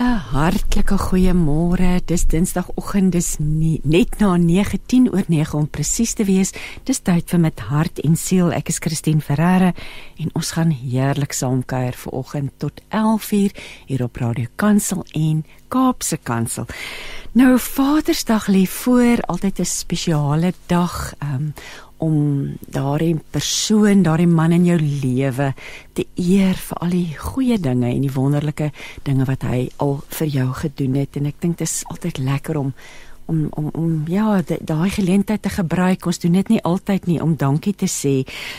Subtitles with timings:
[0.00, 2.00] 'n Hartlike goeiemôre.
[2.04, 6.54] Dis Dinsdagoggend, dis nie, net na 9:10 oor 9 om presies te wees.
[6.84, 8.48] Dis tyd vir met hart en siel.
[8.52, 9.74] Ek is Christine Ferreira
[10.16, 13.52] en ons gaan heerlik saamkuier vanoggend tot 11:00
[13.86, 16.66] hier op Radio Kansel en Kaapse Kansel.
[17.32, 21.52] Nou Vadersdag lê voor, altyd 'n spesiale dag um,
[22.00, 25.52] om daardie persoon, daardie man in jou lewe
[25.92, 28.70] te eer vir al die goeie dinge en die wonderlike
[29.06, 32.60] dinge wat hy al vir jou gedoen het en ek dink dit is altyd lekker
[32.60, 32.74] om
[33.30, 37.36] om om om ja daai geleentheid te gebruik ons doen dit nie altyd nie om
[37.38, 38.14] dankie te sê.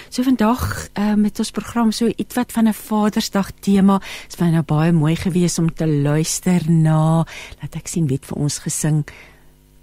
[0.09, 0.63] So vandag
[0.95, 3.99] uh, met ons program so ietwat van 'n Vadersdag tema.
[4.29, 7.25] Dit was nou baie mooi geweest om te luister na
[7.61, 9.03] laat ek sien wie vir ons gesing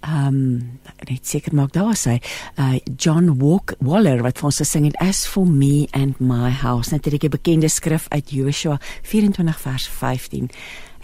[0.01, 2.19] ehm um, net seker maak daar sê
[2.57, 6.91] uh, John Walk Waller wat vir ons gesing het as for me and my house.
[6.91, 10.49] Net 'n bekende skrif uit Joshua 24 vers 15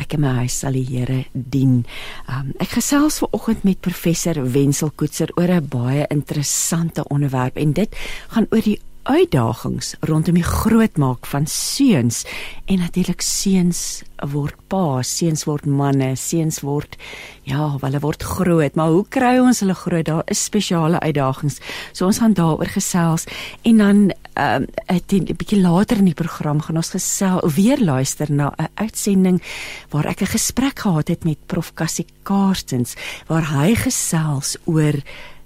[0.01, 1.85] ek en my huis sal die Here dien.
[2.29, 7.73] Um, ek gesels ver oggend met professor Wenzel Koetser oor 'n baie interessante onderwerp en
[7.73, 7.95] dit
[8.29, 12.23] gaan oor die uitdagings rondom die grootmaak van seuns
[12.65, 16.97] en natuurlik seuns word pa, seuns word manne, seuns word
[17.45, 20.05] ja, hulle word groot, maar hoe kry ons hulle groot?
[20.07, 21.59] Daar is spesiale uitdagings.
[21.93, 23.27] So ons gaan daaroor gesels
[23.63, 23.99] en dan
[24.35, 28.67] ehm um, 'n bietjie later in die program gaan ons gesels weer luister na 'n
[28.75, 29.41] uitsending
[29.89, 32.95] waar ek 'n gesprek gehad het met prof Cassie Karstens
[33.27, 34.93] waar hy gesels oor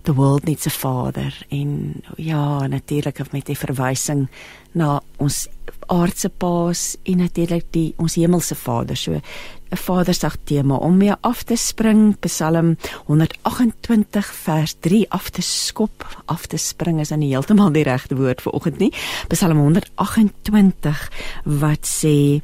[0.04, 1.46] the world needs a father.
[1.50, 4.28] En ja natuurlik met die verwysing
[4.72, 5.48] na ons
[5.90, 8.98] aardse paas en natuurlik die ons hemelse vader.
[8.98, 9.12] So
[9.70, 16.22] 'n vadersdag tema om mee af te spring Psalm 128 vers 3 af te skop.
[16.26, 18.94] Af te spring is dan nie heeltemal die regte woord vir oggend nie.
[19.28, 21.12] Psalm 128
[21.44, 22.42] wat sê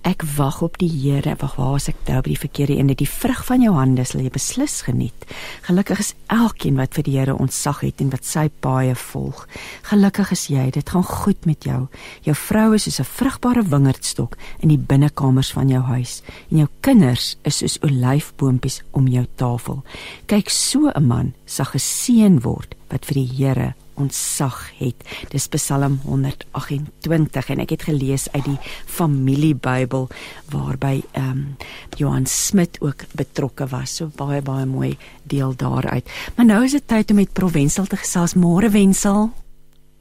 [0.00, 1.34] Ek wag op die Here.
[1.42, 2.88] Wag, waar is ek nou by die verkeerde een?
[2.96, 5.26] Die vrug van jou hande sal jy beslis geniet.
[5.66, 9.42] Gelukkig is elkeen wat vir die Here ontsag het en wat sy paaie volg.
[9.90, 10.70] Gelukkig is jy.
[10.72, 11.82] Dit gaan goed met jou.
[12.24, 16.68] Jou vrou is soos 'n vrugbare wingerdstok in die binnekamers van jou huis en jou
[16.80, 19.84] kinders is soos olyfboontjies om jou tafel.
[20.26, 25.04] Kyk, so 'n man sal geseën word wat vir die Here ontsag het.
[25.32, 30.08] Dis Psalm 128 en ek het gelees uit die familiebybel
[30.52, 31.44] waarby ehm um,
[31.96, 33.96] Johan Smit ook betrokke was.
[33.96, 36.08] So baie baie mooi deel daaruit.
[36.36, 38.34] Maar nou is dit tyd om met Provensel te gesels.
[38.34, 39.30] Môre Wensel.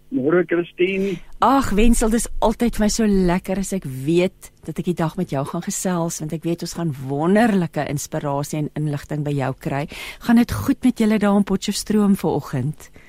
[0.09, 1.19] Môre Christine.
[1.39, 5.13] Ag Wensel, dis altyd vir my so lekker as ek weet dat ek die dag
[5.19, 9.51] met jou gaan gesels want ek weet ons gaan wonderlike inspirasie en inligting by jou
[9.67, 9.83] kry.
[10.25, 12.89] Gaan dit goed met julle daar in Potchefstroom vanoggend?
[12.89, 13.08] Ja,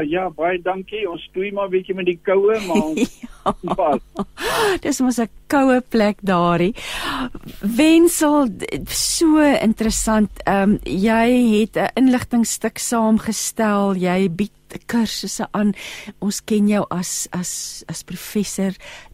[0.00, 1.08] ja, baie dankie.
[1.10, 3.98] Ons stoei maar 'n bietjie met die koue, maar ons ja.
[4.80, 6.74] Dis mos 'n koue plek daarie.
[7.60, 8.48] Wensel,
[8.86, 10.30] so interessant.
[10.46, 13.94] Ehm um, jy het 'n inligtingstuk saamgestel.
[13.96, 15.72] Jy bied kursusse aan.
[16.18, 18.72] Ons ken jou as as as professor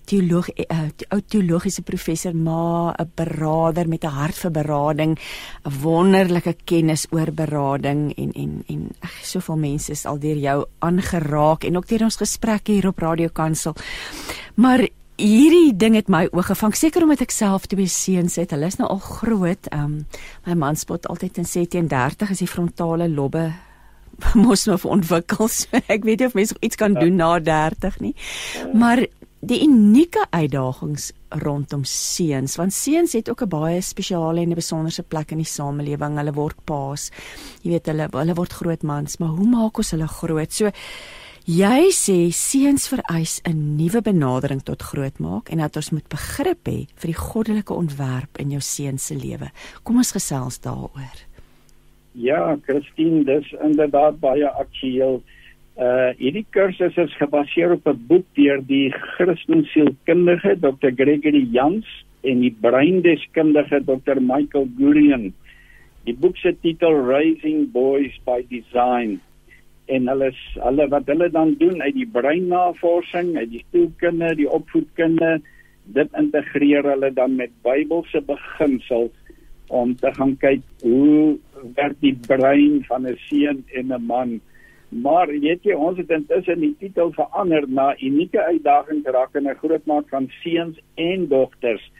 [0.08, 5.18] teoloog uh, ou teologiese professor maar 'n beraader met 'n hart vir berading,
[5.64, 10.66] 'n wonderlike kennis oor berading en en en ag soveel mense is al deur jou
[10.78, 13.74] aangeraak en ook deur ons gesprekke hier op Radio Kansel.
[14.54, 18.50] Maar hierdie ding het my oog gevang seker omdat ek self twee seuns het.
[18.54, 19.66] Hulle is nou al groot.
[19.74, 20.06] Um
[20.46, 23.52] my man spot altyd en sê teen 30 is die frontale lobbe
[24.44, 25.48] mos nou ontwikkel.
[25.58, 28.14] So ek weet nie of mense iets kan doen na 30 nie.
[28.74, 29.06] Maar
[29.38, 31.12] die unieke uitdagings
[31.44, 35.46] rondom seuns want seuns het ook 'n baie spesiale en 'n besonderse plek in die
[35.46, 36.16] samelewing.
[36.16, 37.10] Hulle word paas.
[37.62, 40.52] Jy weet hulle hulle word groot mans, maar hoe maak ons hulle groot?
[40.52, 40.70] So
[41.44, 46.86] jy sê seuns vereis 'n nuwe benadering tot grootmaak en dat ons moet begrip hê
[46.94, 49.50] vir die goddelike ontwerp in jou seun se lewe.
[49.82, 51.27] Kom ons gesels daaroor.
[52.18, 55.20] Ja, Christine, dis inderdaad baie aktueel.
[55.78, 60.90] Uh hierdie kursus is gebaseer op 'n boek deur die Christensielkundige Dr.
[60.98, 61.86] Gregory Jans
[62.26, 64.18] en die breindeskundige Dr.
[64.18, 65.30] Michael Gurian.
[66.10, 69.20] Die boek se titel Raising Boys by Design.
[69.86, 70.32] En hulle
[70.64, 75.38] hulle wat hulle dan doen uit die breinnavorsing, uit die sielkunde, die opvoedkunde,
[75.94, 79.14] dit integreer hulle dan met Bybelse beginsels
[79.68, 81.38] om te gaan kyk hoe
[81.74, 84.40] werk die brein van 'n seun en 'n man
[84.88, 90.30] Maar weet jy ons het intussen die titel verander na unieke uitdagings rakende grootmaak van
[90.42, 91.90] seuns en dogters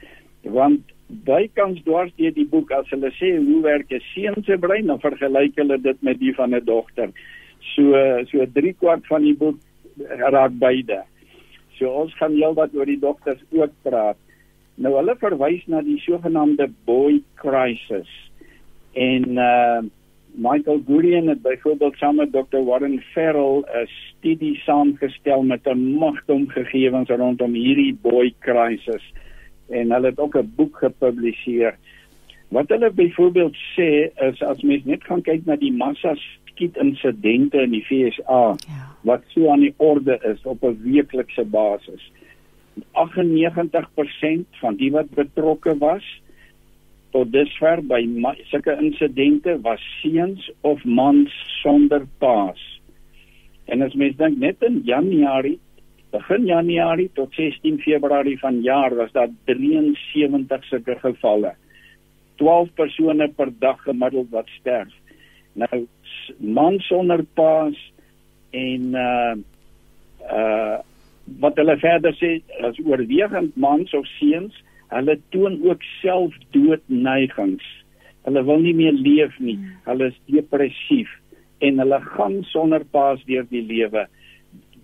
[0.43, 4.85] want bykans dwars deur die boek as hulle sê hoe werk 'n seun se brein,
[4.87, 7.09] dan vergelyk hulle dit met die van 'n dogter.
[7.75, 9.57] So so 3 kwart van die boek
[10.31, 11.03] raak beide.
[11.77, 14.17] So ons gaan heelwat oor die dogters ook praat.
[14.79, 18.11] Nou hulle verwys na die sogenaamde boy crisis.
[18.95, 19.79] En uh
[20.39, 26.47] Michael Gurian het byvoorbeeld saam met Dr Warren Farrell 'n studie saamgestel met 'n magtom
[26.47, 29.13] gegevens rondom hierdie boy crisis
[29.69, 31.75] en hulle het ook 'n boek gepubliseer.
[32.47, 36.15] Wat hulle byvoorbeeld sê is as mens net gaan kyk na die massa
[36.45, 38.95] skiet insidente in die FSA ja.
[39.01, 42.11] wat so aan die orde is op 'n weeklikse basis.
[42.97, 46.05] 98% van die wat betrokke was
[47.13, 48.01] tot dusver by
[48.51, 52.61] sulke insidente was seuns of mans sonder paas.
[53.69, 55.57] En as mens dink net in Januarie,
[56.13, 61.53] begin Januarie tot 16 Februarie van jaar was daar 73 sulke gevalle.
[62.41, 64.93] 12 persone per dag gemiddeld wat sterf.
[65.53, 65.85] Nou
[66.37, 67.77] mans sonder paas
[68.55, 69.33] en uh
[70.29, 70.77] uh
[71.39, 74.55] wat hulle verder sê as oorwegend mans of seuns
[74.89, 77.65] Hulle toon ook selfdoodneigings.
[78.25, 79.57] Hulle wil nie meer leef nie.
[79.85, 81.11] Hulle is depressief
[81.65, 84.05] en hulle gaan sonder paas deur die lewe.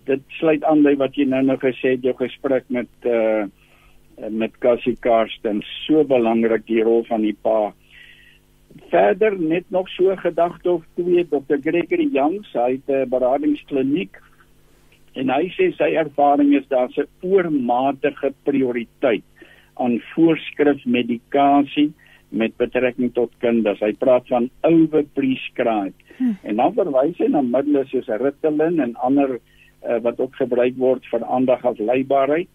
[0.06, 3.46] Dit sluit aan by wat jy nou nou gesê het jou gesprek met uh
[4.32, 5.58] met Cassie Karsten.
[5.84, 7.74] So belangrik die rol van die pa.
[8.88, 11.58] Verder net nog so gedagte of twee Dr.
[11.60, 14.16] Gregory Youngs, hy het 'n beradingskliniek
[15.16, 19.24] en hy sê sy ervaring is daar's 'n oormatige prioriteit
[19.76, 21.92] aan voorskrif medikasie
[22.28, 23.80] met betrekking tot kinders.
[23.80, 25.94] Hy praat van overprescribe.
[26.16, 26.32] Hm.
[26.42, 31.06] En dan verwys hy na middels soos Ritalin en ander uh, wat ook gebruik word
[31.12, 32.48] vir aandagafleibaarheid.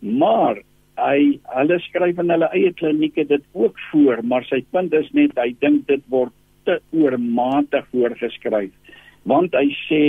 [0.00, 0.62] Maar
[0.98, 5.36] hy hulle skryf in hulle eie klinieke dit ook voor, maar sy punt is net
[5.38, 6.34] hy dink dit word
[6.68, 8.72] te oormatig voorgeskryf.
[9.28, 10.02] Want hy sê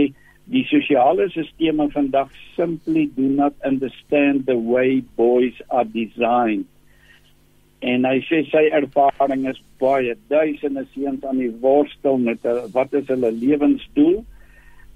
[0.50, 6.66] die sosiale sisteme vandag simply do not understand the way boys are designed.
[7.86, 12.44] En hy sê sy ervaring is baie duisende seuns aan die worstel met
[12.74, 14.24] wat is hulle lewensdoel?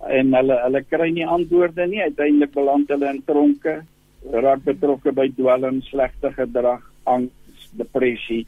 [0.09, 2.01] En hulle hulle kry nie antwoorde nie.
[2.03, 3.77] Uiteindelik beland hulle in tronke
[4.33, 8.43] raak betrokke by dwelm slegte gedrag angs depressie.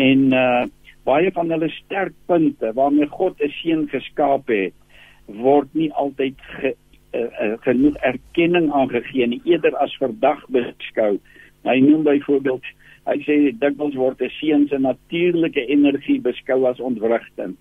[0.00, 0.64] En uh,
[1.06, 4.74] baie van hulle sterkpunte waarmee God 'n seun geskaap het
[5.26, 6.74] word nie altyd ge,
[7.14, 11.18] uh, uh, genoeg erkenning aangegee nie eerder as verdag beskou.
[11.64, 12.66] Hy noem byvoorbeeld
[13.08, 17.56] hy sê dikwels word 'n seun se natuurlike energie beskou as ontwrigtend.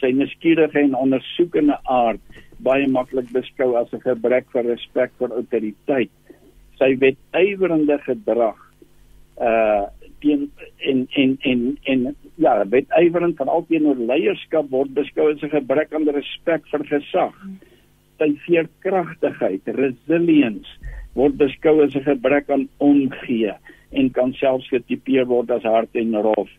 [0.00, 2.20] Sy nuuskierige en ondersoekende aard
[2.58, 6.10] baie maklik beskou as 'n gebrek vir respek vir autoriteit.
[6.78, 8.58] Sy wetywerende gedrag
[9.38, 9.86] uh
[10.24, 10.48] teen
[10.90, 11.62] en en en
[11.92, 17.36] en ja, wetywerend van alteenoor leierskap word beskou as 'n gebrek aan respek vir gesag.
[18.18, 20.68] Sy veerkragtigheid, resilience
[21.14, 23.52] word beskou as 'n gebrek aan omgee
[23.92, 26.50] en kan selfs getipeer word as hard en rof.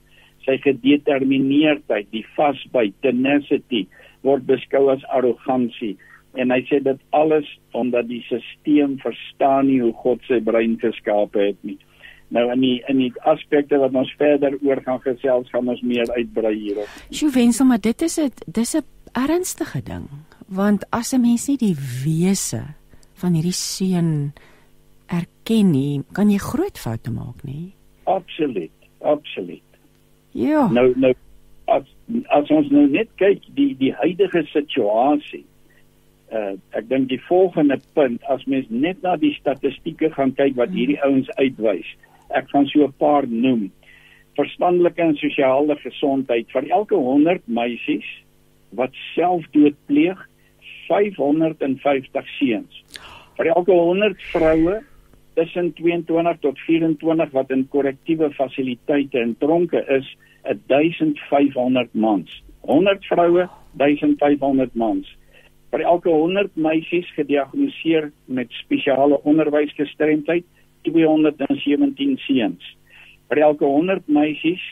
[0.46, 3.88] Sy gedetermineerdheid, die vasbyt, tenacity
[4.22, 5.98] word beskou as arrogansie
[6.36, 11.36] en hy sê dit alles omdat die stelsel verstaan nie hoe God sy brein geskaap
[11.40, 11.78] het nie.
[12.36, 16.10] Nou in die in die aspekte wat ons verder oor gaan gesels, gaan ons meer
[16.18, 16.98] uitbrei hierop.
[17.10, 20.08] Sjoe wensel, maar dit is 'n dis 'n ernstige ding,
[20.48, 22.64] want as 'n mens nie die wese
[23.14, 24.34] van hierdie seun
[25.08, 27.72] erken nie, kan jy groot foute maak, nê?
[28.04, 29.70] Absoluut, absoluut.
[30.32, 30.68] Ja.
[30.68, 31.14] Nou nou
[31.66, 31.84] as
[32.30, 35.46] as ons nou net kyk die die huidige situasie
[36.34, 40.70] uh ek dink die volgende punt as mens net na die statistieke gaan kyk wat
[40.70, 41.96] hierdie ouens uitwys
[42.30, 43.72] ek gaan so 'n paar noem.
[44.36, 48.08] Verstandelike en sosiale gesondheid vir elke 100 meisies
[48.72, 50.18] wat selfdood pleeg,
[50.88, 52.84] 550 seuns.
[53.38, 54.82] Vir elke 100 vroue
[55.36, 60.08] tussen 22 tot 24 wat in korrektiewe fasiliteite en tronke is,
[60.68, 62.44] 1500 mans.
[62.62, 65.10] 100 vroue, 1500 mans.
[65.74, 70.46] Vir elke 100 meisies gediagnoseer met spesiale onderwysgestremdheid,
[70.86, 72.74] 217 seuns.
[73.30, 74.64] Vir elke 100 meisies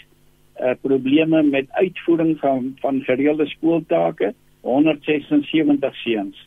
[0.61, 6.41] uh probleme met uitvoering van van gereelde skooltake, 176 seuns.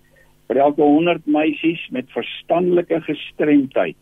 [0.46, 3.98] Vir elke 100 meisies met verstandelike gestremdheid,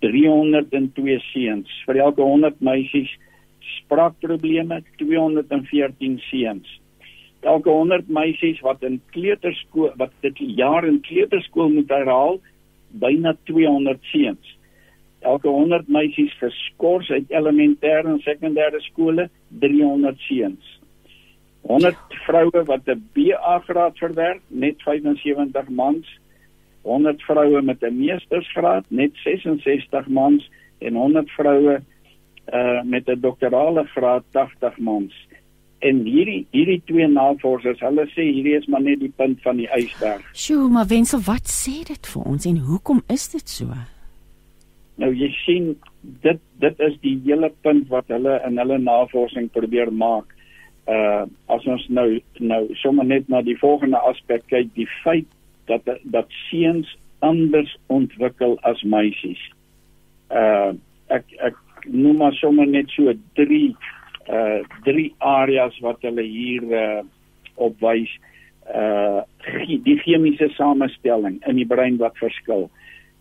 [0.00, 1.74] 302 seuns.
[1.86, 3.12] Vir elke 100 meisies
[3.76, 6.80] spraakprobleme, 214 seuns.
[7.42, 12.40] Elke 100 meisies wat in kleuterskool wat dit jaar in kleuterskool moet herhaal,
[13.02, 14.56] byna 200 seuns
[15.22, 19.28] elke 100 meisies geskort uit elementêre en sekondêre skole
[19.64, 20.78] 300 seuns
[21.70, 26.06] 100 vroue wat 'n BA graad verwerk net 75 mans
[26.82, 31.80] 100 vroue met 'n meestersgraad net 66 mans en 100 vroue
[32.52, 35.14] uh met 'n doktorale graad 80 mans
[35.78, 39.68] en hierdie hierdie twee navorsers hulle sê hierdie is maar net die punt van die
[39.78, 40.22] ysberg.
[40.34, 43.66] Sjoe, maar Wensel, wat sê dit vir ons en hoekom is dit so?
[45.00, 45.72] Nou jy sien
[46.24, 50.34] dit dit is die hele punt wat hulle in hulle navorsing probeer maak.
[50.90, 52.08] Uh as ons nou
[52.40, 55.28] nou sommer net na die volgende aspek kyk, die feit
[55.70, 56.90] dat dat seuns
[57.22, 59.40] anders ontwikkel as meisies.
[60.28, 60.74] Uh
[61.08, 63.72] ek ek noem maar sommer net so drie
[64.28, 67.00] uh drie areas wat hulle hier uh
[67.56, 68.10] opwys.
[68.68, 69.22] Uh
[69.86, 72.68] die chemiese samestelling in die brein wat verskil.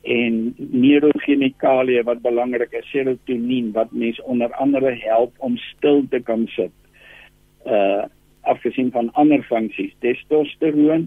[0.01, 6.47] En neurochemikalieë wat belangrik is, serotonien wat mens onder andere help om stil te kan
[6.55, 6.73] sit.
[7.65, 8.03] Uh
[8.41, 11.03] afgesien van ander funksies, testosteroon,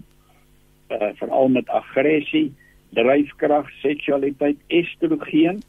[0.87, 2.53] uh veral met aggressie,
[2.95, 5.59] dryfkrag, seksualiteit, estrogen,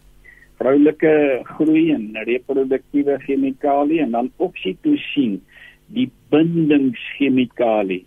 [0.60, 5.40] vroulike groei en reproduktiewe chemikalieë en dan oksitosien,
[5.90, 8.04] die bindingschemikalie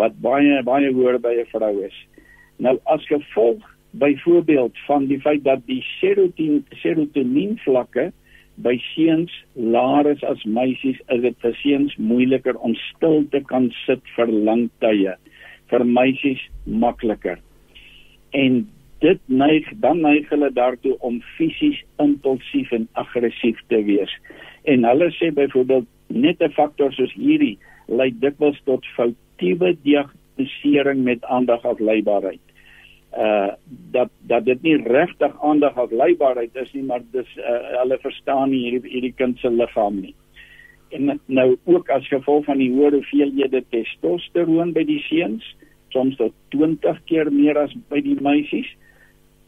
[0.00, 1.94] wat baie baie hoor by 'n vrou is.
[2.58, 3.62] Nou as gevolg
[3.98, 8.10] byvoorbeeld van die feit dat die serotonien serotonien vlakke
[8.54, 13.70] by seuns laer is as meisies, is dit vir seuns moeiliker om stil te kan
[13.84, 15.14] sit vir lang tye.
[15.70, 17.38] Vir meisies makliker.
[18.30, 18.62] En
[19.02, 24.10] dit neig dan neig hulle daartoe om fisies impulsief en aggressief te wees.
[24.70, 27.58] En hulle sê byvoorbeeld net 'n faktor soos hierdie
[27.88, 32.43] lei dikwels tot foutiewe diagnostisering met aandag afleibaarheid
[33.18, 33.52] uh
[33.94, 38.50] dat dat dit nie regtig aandag op leibaarheid is nie maar dis uh, hulle verstaan
[38.50, 40.14] nie hierdie hierdie kind se liggaam nie.
[40.94, 45.46] En nou ook as gevolg van die hoë hoeveelhede testosteroon by die seuns,
[45.94, 48.68] soms tot 20 keer meer as by die meisies,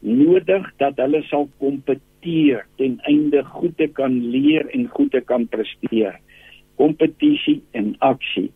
[0.03, 5.47] nodig dat hulle sal kompeteer ten einde goed te kan leer en goed te kan
[5.51, 6.19] presteer.
[6.77, 8.49] Kompetisie en aksie.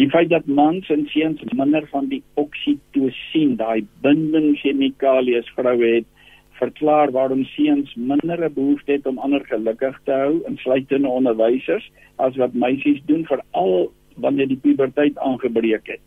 [0.00, 6.08] Die feit dat mans en seuns minder van die oksitosien, daai bindingschemikalie as vroue het,
[6.56, 12.36] verklaar waarom seuns minder 'n behoefte het om ander gelukkig te hou, insluitende onderwysers, as
[12.36, 16.00] wat meisies doen veral wanneer die puberteit aangebreek het.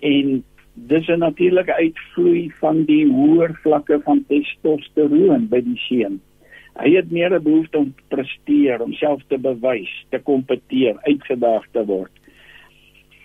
[0.00, 6.20] En dis 'n natuurlike uitvloei van die hoër vlakke van testosteroon by die seun.
[6.74, 11.66] Hy het meer 'n behoefte om te presteer, om self te bewys, te kompeteer, uitgedaag
[11.72, 12.10] te word.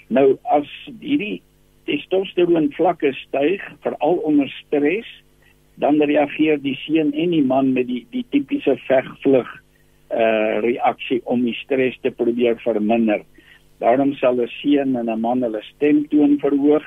[0.09, 0.69] Nou as
[1.01, 1.41] hierdie
[1.89, 5.07] testosteroon vlakke styg, veral onder stres,
[5.79, 9.49] dan reageer die seun en die man met die die tipiese vegvlug
[10.09, 13.21] uh reaksie om die stres te probeer verminder.
[13.79, 16.85] Daarom sal 'n seun en 'n man hulle stemtoon verhoog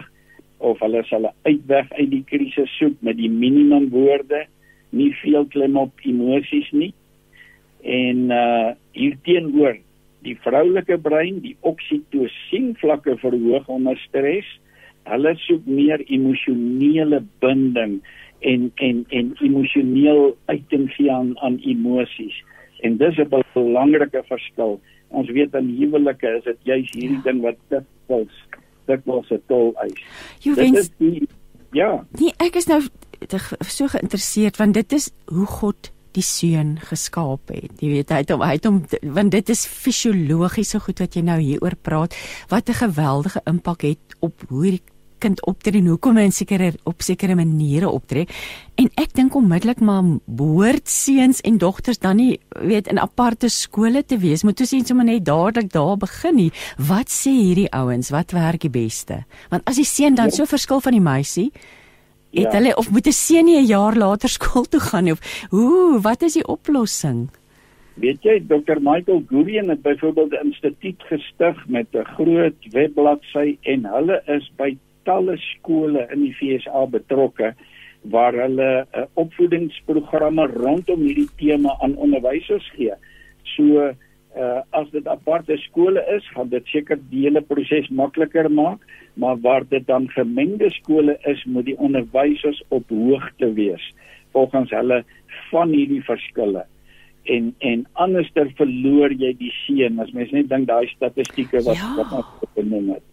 [0.58, 4.46] of hulle sal 'n uitweg uit die krisis soek met die minimum woorde,
[4.90, 6.92] nie veel klem op emosies nie.
[7.82, 9.78] En uh hierteenoor
[10.22, 14.46] die vroulike brein die oksitosien vlakke verhoog onder stres.
[15.10, 18.00] Hulle soek meer emosionele binding
[18.40, 22.42] en en en emosioneel uiting gee aan aan emosies.
[22.82, 24.80] En dis 'n belangrike verskil.
[25.08, 27.22] Ons weet in huwelike is dit juis hierdie ja.
[27.22, 28.36] ding wat dikwels
[28.86, 30.00] dikwels 'n tol eis.
[30.44, 31.28] Is die
[31.72, 32.04] ja.
[32.20, 32.80] Nee, ek is nou
[33.60, 37.72] so geïnteresseerd want dit is hoe God die seun geskaap het.
[37.80, 38.82] Jy weet hy het hom hy het hom
[39.16, 42.16] want dit is fisiologiese goed wat jy nou hieroor praat
[42.48, 44.82] wat 'n geweldige impak het op hoe die
[45.22, 48.26] kind optree en hoekom hy in sekere op sekere maniere optree.
[48.80, 54.02] En ek dink onmiddellik maar behoort seuns en dogters dan nie weet in aparte skole
[54.04, 54.42] te wees.
[54.42, 56.50] Moet ons net sommer net dadelik daar begin nie.
[56.78, 58.10] Wat sê hierdie ouens?
[58.10, 59.22] Wat werk die beste?
[59.50, 60.40] Want as die seun dan ja.
[60.40, 61.50] so verskil van die meisie,
[62.32, 62.58] het ja.
[62.58, 66.00] hulle of moet 'n seun nie 'n jaar later skool toe gaan nie of hoe
[66.00, 67.28] wat is die oplossing
[67.94, 73.84] weet jy Dr Michael Gurian het byvoorbeeld 'n instituut gestig met 'n groot webbladsy en
[73.84, 77.54] hulle is by talle skole in die FSA betrokke
[78.02, 82.94] waar hulle uh, opvoedingsprogramme rondom hierdie tema aan onderwysers gee
[83.42, 83.92] so
[84.36, 88.84] uh, as dit aparte skole is, gaan dit seker die hele proses makliker maak,
[89.14, 93.92] maar waar dit dan gemengde skole is, moet die onderwysers op hoogte wees
[94.32, 95.02] volgens hulle
[95.50, 96.64] van hierdie verskille.
[97.28, 101.92] En en anderster verloor jy die seën as mens net dink daai statistieke wat ja.
[102.00, 103.04] wat ons genoem het.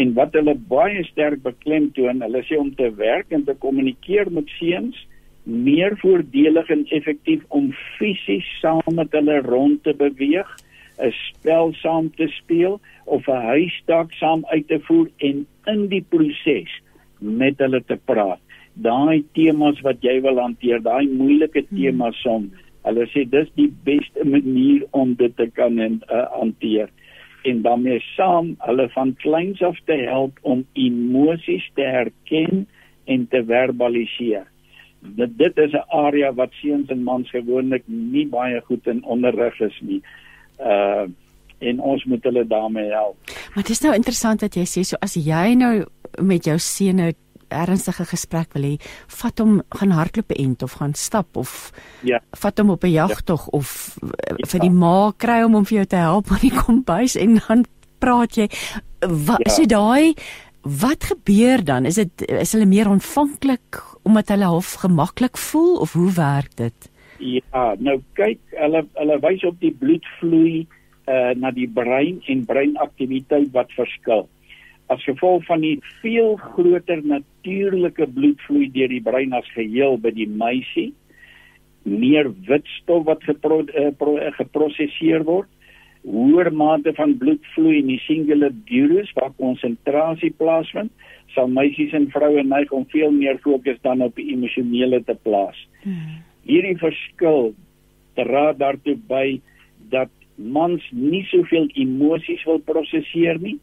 [0.00, 4.48] En wat hulle baie sterk beklemtoon, hulle sê om te werk en te kommunikeer met
[4.56, 4.96] seuns
[5.44, 10.48] meer voordelig en effektief om fisies saam met hulle rond te beweeg,
[10.98, 16.04] 'n spel saam te speel of 'n huistaak saam uit te voer en in die
[16.08, 16.70] proses
[17.18, 18.40] met hulle te praat.
[18.74, 21.78] Daai temas wat jy wil hanteer, daai moeilike hmm.
[21.78, 22.50] temas som,
[22.84, 26.88] hulle sê dis die beste manier om dit te kan uh, hanteer
[27.42, 32.66] en daarmee saam hulle van kleins af te help om emosies te herken
[33.04, 34.46] en te verbaliseer.
[35.02, 39.60] Dit dit is 'n area wat seuns en mans gewoonlik nie baie goed in onderrig
[39.60, 40.02] is nie.
[40.58, 41.06] Uh
[41.62, 43.16] en ons moet hulle daarmee help.
[43.54, 45.84] Maar dit is nou interessant dat jy sê so as jy nou
[46.18, 47.12] met jou seun nou
[47.52, 48.76] ernstige gesprek wil hê,
[49.20, 52.20] vat hom gaan hardloop end of gaan stap of ja.
[52.40, 53.58] vat hom op 'n jagtog ja.
[53.58, 54.46] of ja.
[54.48, 57.64] vir die ma kry hom om vir jou te help aan die kombuis en dan
[57.98, 58.48] praat jy
[59.00, 59.52] wat ja.
[59.52, 60.14] so daai
[60.62, 65.92] wat gebeur dan is dit is hulle meer ontvanklik omdat hulle half gemaklik voel of
[65.92, 66.90] hoe werk dit?
[67.18, 70.66] Ja nou kyk hulle hulle wys op die bloedvloei
[71.06, 74.26] uh, na die brein en breinaktiwiteit wat verskil.
[74.90, 80.28] As gevolg van die veel groter natuurlike bloedvloei deur die brein as geheel by die
[80.28, 80.90] meisie
[81.82, 85.50] meer witstof wat gepro, uh, pro, uh, geprosesseer word
[86.02, 90.90] hoër mate van bloedvloei in die cingulate gyrus waar konsentrasie plaasvind
[91.34, 95.58] sal meisies en vroue neig om veel meer fokus dan op die emosionele te plaas.
[95.82, 96.20] Hmm.
[96.42, 97.52] hierdie verskil
[98.18, 99.40] dra daartoe by
[99.92, 103.58] dat mans nie soveel emosies wil prosesseer nie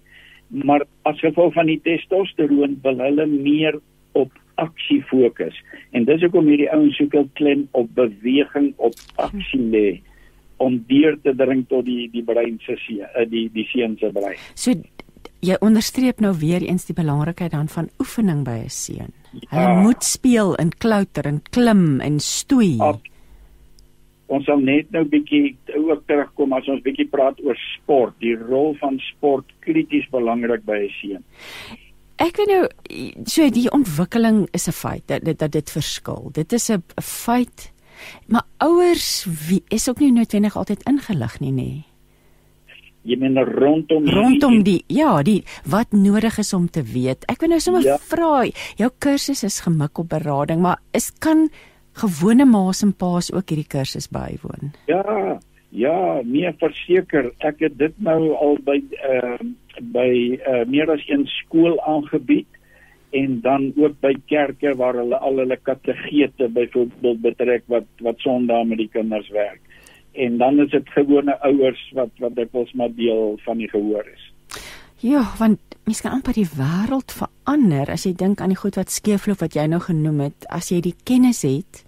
[0.50, 3.78] maar as gevolg van die testosteroon wil hulle meer
[4.18, 4.32] op
[4.64, 5.58] aksie fokus
[5.92, 8.96] en dis hoekom hierdie ouens sukkel klem op beweging op
[9.28, 9.88] aksie lê
[10.60, 14.12] om deur te dring tot die die brein se see eh, die die seun se
[14.16, 14.40] brein.
[14.56, 14.76] So
[15.42, 19.14] jy onderstreep nou weer eens die belangrikheid dan van oefening by 'n seun.
[19.32, 19.50] Ja.
[19.50, 22.76] Hulle moet speel en klouter en klim en stoei.
[22.80, 23.00] Ab
[24.30, 28.76] ons sal net nou bietjie ook terugkom as ons bietjie praat oor sport, die rol
[28.82, 31.24] van sport krities belangrik by 'n seun.
[32.20, 32.68] Ek weet nou
[33.26, 36.30] so die ontwikkeling is 'n feit dat dit dat dit verskil.
[36.34, 37.72] Dit is 'n feit.
[38.28, 41.72] Maar ouers wie is ook nie noodwendig altyd ingelig nie, nê.
[43.08, 47.24] Jy meen rondom die, rondom die ja, die wat nodig is om te weet.
[47.32, 47.96] Ek wil nou sommer ja.
[48.12, 48.44] vra,
[48.78, 51.48] jou kursus is gemik op berading, maar is kan
[52.00, 54.74] gewone ma's en pa's ook hierdie kursus bywoon?
[54.92, 57.32] Ja, ja, nee verseker.
[57.46, 60.10] Ek het dit nou al by ehm uh, by
[60.44, 62.59] uh, meer as een skool aangebied
[63.10, 68.66] en dan ook by kerke waar hulle al hulle kategete byvoorbeeld betrek wat wat Sondag
[68.70, 69.62] met die kinders werk.
[70.14, 74.32] En dan is dit gewone ouers wat wat dikwels maar deel van die gehoor is.
[75.00, 78.92] Ja, want mens kan amper die wêreld verander as jy dink aan die goed wat
[78.92, 80.50] skeefloop wat jy nou genoem het.
[80.52, 81.86] As jy die kennis het,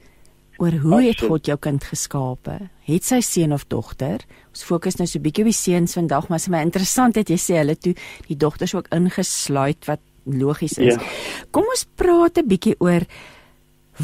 [0.62, 2.57] oor hoe het God jou kind geskape?
[2.88, 4.23] Het sy seun of dogter?
[4.53, 7.29] Ons fokus nou so bietjie op die seuns vandag, maar dit is my interessant dat
[7.29, 7.93] jy sê hulle toe
[8.29, 10.95] die dogters ook ingesluit wat logies is.
[10.95, 11.45] Ja.
[11.51, 13.05] Kom ons praat 'n bietjie oor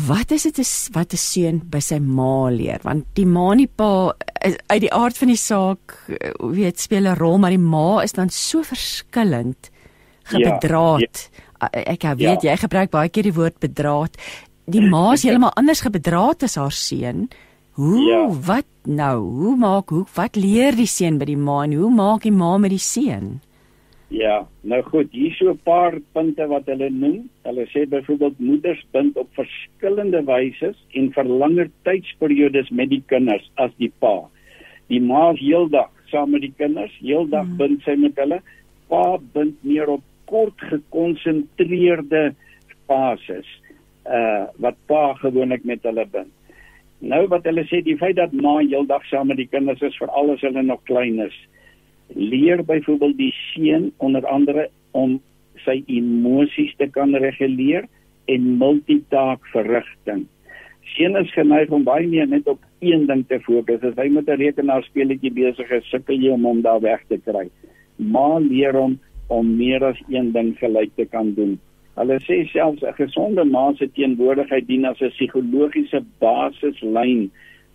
[0.07, 0.57] wat is dit
[0.93, 2.79] wat 'n seun by sy ma leer?
[2.83, 4.13] Want die ma en die pa
[4.67, 5.95] uit die aard van die saak
[6.39, 9.69] weet speel 'n rol, maar die ma is dan so verskillend
[10.23, 11.29] gebedraad.
[11.59, 11.83] Ja, ja.
[11.85, 12.51] Ek weet ja.
[12.51, 14.13] jy gebruik baie keer die woord bedraad
[14.67, 17.27] die ma is heeltemal anders gebedraad as haar seun.
[17.77, 18.21] Hoe ja.
[18.47, 19.17] wat nou?
[19.41, 22.55] Hoe maak hoe wat leer die seun by die ma en hoe maak die ma
[22.59, 23.37] met die seun?
[24.07, 27.29] Ja, nou goed, hier so 'n paar punte wat hulle noem.
[27.43, 33.51] Hulle sê byvoorbeeld moeders bind op verskillende wyse en vir langer tydsperiodes met die kinders
[33.55, 34.29] as die pa.
[34.87, 37.57] Die ma is heeldag saam met die kinders, heeldag hmm.
[37.57, 38.41] bind sy met hulle.
[38.87, 42.35] Pa bind meer op kort gekonsentreerde
[42.87, 43.47] fases
[44.07, 46.31] uh wat pa gewoonlik met hulle bind.
[46.99, 50.07] Nou wat hulle sê die feit dat ma heeldag saam met die kinders is vir
[50.07, 51.35] alles hulle nog klein is.
[52.15, 55.19] Leer byvoorbeeld die seun onder andere om
[55.65, 57.87] sy emosies te kan reguleer
[58.25, 60.25] en multitaak verrigting.
[60.95, 63.83] Seun is geneig om baie meer net op een ding te fokus.
[63.83, 67.49] As hy met 'n rekenaarspeletjie besig is, sukkel jy om hom daar weg te kry.
[67.97, 71.59] Ma leer hom om meer as een ding gelyk te kan doen.
[71.97, 77.31] Hulle sê selfs 'n gesonde ma se teenwoordigheid dien as 'n psigologiese basislyn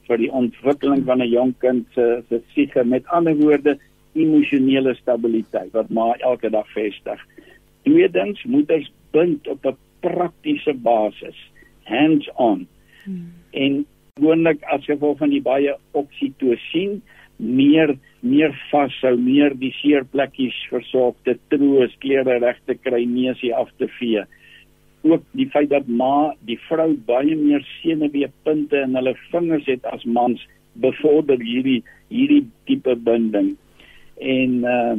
[0.08, 3.78] vir die ontwikkeling van 'n jong kind se se psiege met ander woorde
[4.18, 7.20] emosionele stabiliteit wat ma elke dag vestig.
[7.86, 11.38] Tweedens moeders bind op 'n praktiese basis,
[11.84, 12.66] hands-on.
[13.04, 13.32] Hmm.
[13.50, 13.86] En
[14.18, 17.02] gewoonlik as gevolg van die baie oksitosien
[17.36, 23.54] meer meer vashou, meer die seer plekkies versorg, te troos, klere reg te kry, neusie
[23.54, 24.24] af te vee.
[25.02, 30.04] ook die feit dat ma die vrou baie meer senuweepunte in hulle vingers het as
[30.04, 30.42] mans
[30.84, 31.80] bevorder hierdie
[32.12, 33.56] hierdie tipe binding
[34.18, 34.94] en uh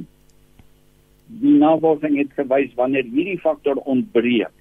[1.41, 4.52] die navorsing het gewys wanneer hierdie faktor ontbreek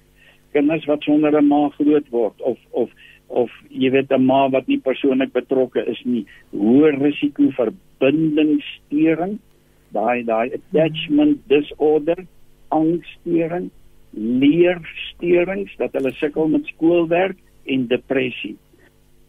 [0.53, 2.89] kinders wat sonder 'n ma groot word of of
[3.27, 9.39] of jy weet 'n ma wat nie persoonlik betrokke is nie hoër risiko vir bindingssteuring
[9.91, 12.25] daai daai attachment disorder
[12.69, 13.69] angssteuring
[14.13, 18.55] leersteurings dat hulle sukkel met skoolwerk en depressie.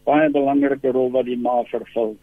[0.05, 2.15] Baie belangrike rol wat die ma vervul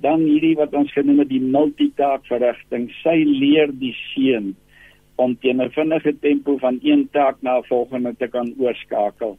[0.00, 4.54] dan hierdie wat ons genoem het die multitaak verrigting sy leer die seun
[5.18, 9.38] om teen 'n vinnige tempo van een taak na 'n volgende te kan oorskakel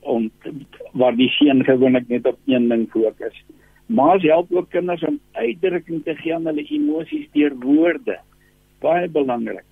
[0.00, 0.30] om
[0.92, 3.44] waar die seun gewoonlik net op een ding fokus.
[3.86, 8.18] Maar jy help ook kinders om uitdrukking te gee aan hulle emosies deur woorde.
[8.80, 9.64] Baie belangrik.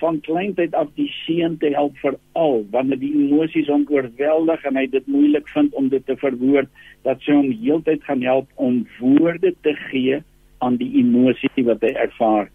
[0.00, 4.86] Van kleintyd af die seun te help veral wanneer die emosies hom oorweldig en hy
[4.92, 6.68] dit moeilik vind om dit te verwoord,
[7.08, 10.20] dat sy hom heeltyd gaan help om woorde te gee
[10.60, 12.50] aan die emosie wat hy ervaar.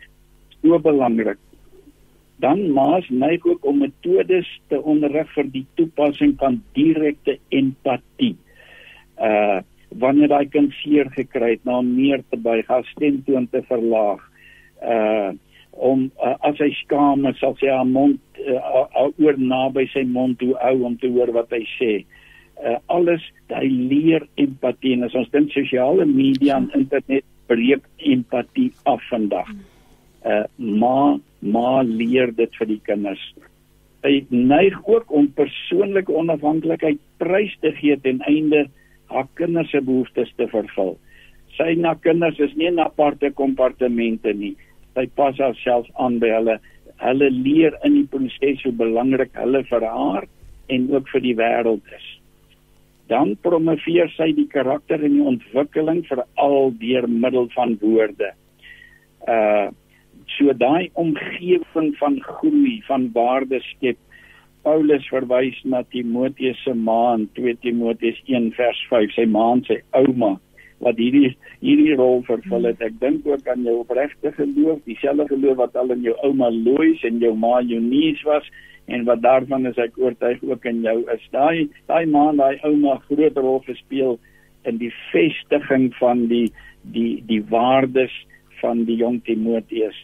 [0.62, 1.42] So belangrik
[2.38, 8.36] dan maas neig ook om metodes te onderrig vir die toepassing van direkte empatie.
[9.16, 9.62] Uh
[9.96, 14.24] wanneer daai kind seer gekry het, na meer te buig, haar stemtoon te verlaag.
[14.84, 15.32] Uh
[15.76, 18.86] om uh, as hy skaam is, sal sy haar mond uh,
[19.20, 21.94] oor naby sy mond toe hou om te hoor wat hy sê.
[22.56, 28.70] Uh alles daai leer empatie en as ons dink sosiale media en internet breek empatie
[28.88, 29.50] af vandag.
[30.24, 33.26] Uh maar ma leer dit vir die kinders.
[34.06, 38.68] Hy neig ook om persoonlike onafhanklikheid prys te gee ten einde
[39.12, 40.96] haar kinders se behoeftes te vervul.
[41.58, 44.56] Sy na kinders is nie 'n aparte kompartemente nie.
[44.96, 46.60] Sy pas haarself aan by hulle.
[47.04, 50.28] Hulle leer in die proses hoe belangrik hulle vir haar
[50.72, 52.06] en ook vir die wêreld is.
[53.12, 58.32] Dan promoveer sy die karakter en die ontwikkeling veral deur middel van woorde.
[59.30, 59.72] Uh
[60.36, 64.00] so daai omgewing van groei van waarde skep
[64.66, 69.78] Paulus verwys na Timoteus se ma in 2 Timoteus 1 vers 5 sy ma sy
[70.00, 70.32] ouma
[70.84, 72.82] wat hierdie hierdie rol vervul het.
[72.84, 77.04] Ek dink ook aan jou opregte geloof dieselfde geloof wat al in jou ouma Lois
[77.08, 78.48] en jou ma Eunice was
[78.86, 81.24] en wat daarvan is ek oortuig ook in jou is.
[81.34, 84.20] Daai daai ma en daai ouma groot rol gespeel
[84.66, 86.48] in die vestiging van die
[86.94, 88.14] die die waardes
[88.62, 89.98] van die jong Timoteus.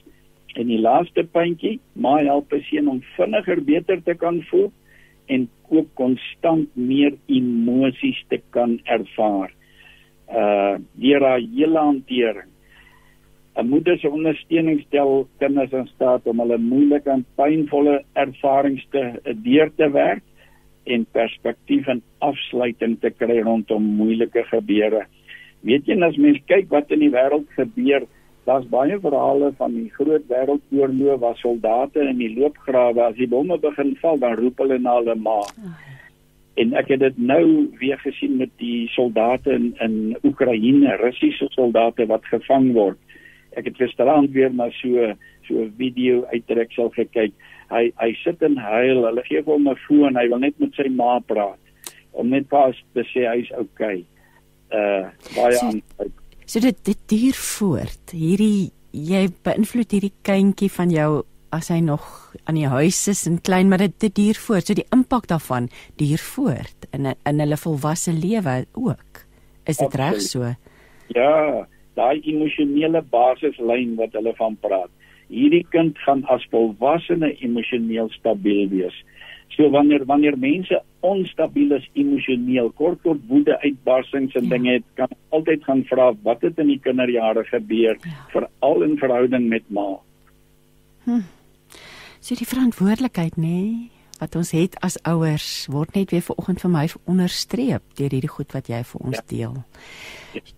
[0.59, 4.71] En die laaste puntjie, my help is een om vinniger beter te kan voel
[5.31, 9.53] en ook konstant meer emosies te kan ervaar.
[10.31, 12.49] Uh deur haar hele hantering.
[13.55, 19.19] 'n Moeder se ondersteuning stel kinders in staat om hulle moeilike en pynvolle ervarings te
[19.43, 20.23] deur te werk
[20.85, 25.05] en perspektief en afsluiting te kry rondom moeilike gebeure.
[25.61, 28.07] Weet jy as mens kyk wat in die wêreld gebeur,
[28.43, 33.59] Daar's baie verhale van die groot wêreldoorloë waar soldate in die loopgrawe as die bomme
[33.61, 35.37] begin val, dan roep hulle na hulle ma.
[36.59, 42.05] En ek het dit nou weer gesien met die soldate in in Oekraïne, Russiese soldate
[42.05, 42.99] wat gevang word.
[43.55, 45.13] Ek het gisterand weer na so
[45.47, 47.33] so 'n video uittreksel gekyk.
[47.69, 49.05] Hy hy sit en huil.
[49.05, 50.15] Hulle gee hom 'n foon.
[50.15, 51.59] Hy wil net met sy ma praat
[52.11, 54.05] om net pas te sê hy's okay.
[54.71, 55.81] Uh baie so, aan
[56.45, 58.11] So dit dit duur voort.
[58.11, 62.03] Hierdie jy beïnvloed hierdie kindjie van jou as hy nog
[62.45, 64.67] aan die huis is en klein, maar dit dit duur voort.
[64.67, 69.25] So die impak daarvan duur voort in in hulle volwasse lewe ook.
[69.67, 70.55] Is dit reg so?
[71.13, 71.67] Ja,
[71.99, 74.91] daai emosionele basislyn wat hulle van praat.
[75.31, 78.95] Hierdie kind gaan as volwassene emosioneel stabiel wees.
[79.55, 84.49] So wanneer wanneer mense onstabiel is emosioneel, kort tot woede uitbarsings en ja.
[84.49, 88.15] dinge het, kan altyd gaan vra wat het in die kinderjare gebeur, ja.
[88.31, 89.89] veral in verhouding met ma.
[91.03, 91.23] Hm.
[92.21, 96.69] So die verantwoordelikheid nê nee, wat ons het as ouers word net weer vanoggend vir
[96.69, 99.23] my onderstreep deur hierdie goed wat jy vir ons ja.
[99.31, 99.55] deel.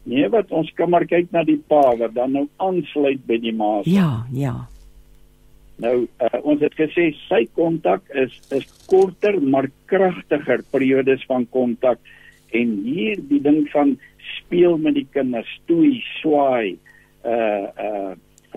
[0.02, 3.52] Nee, wat ons kan maar kyk na die pa wat dan nou aansluit by die
[3.52, 3.80] ma.
[3.84, 4.68] Ja, ja.
[5.80, 12.00] Nou uh, ons het gesê sy kontak is is korter maar kragtiger periodes van kontak
[12.56, 13.94] en hier die ding van
[14.36, 16.76] speel met die kinders, stoei, swaai,
[17.24, 18.10] uh uh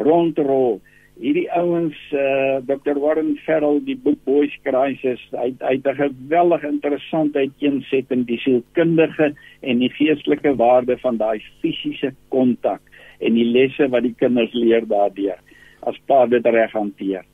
[0.04, 0.82] rondrol.
[1.22, 2.98] Hierdie ouens uh Dr.
[3.00, 9.32] Warren Ferrell die boek Boys Crisis, hy hy het 'n geweldig interessante uiteensetting die sielkundige
[9.62, 12.82] en die geestelike waarde van daai fisiese kontak
[13.20, 15.40] en die lesse wat die kinders leer daardeur
[15.86, 17.26] as pa dit reg hanteer.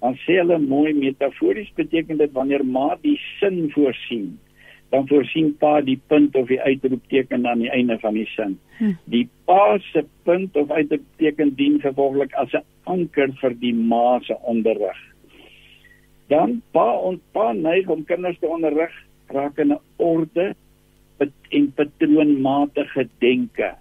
[0.00, 4.38] Dan sê hulle mooi metafories beteken dit wanneer ma die sin voorsien
[4.92, 8.58] dan voorsien pa die punt of die uitroepteken aan die einde van die sin.
[8.76, 8.92] Hm.
[9.08, 14.36] Die pa se punt of uitroepteken dien gevolglik as 'n anker vir die ma se
[14.42, 15.00] onderrig.
[16.28, 18.92] Dan pa en pa neig om kinders te onderrig
[19.28, 20.54] raak in 'n orde
[21.50, 23.74] en patroonmatige denke.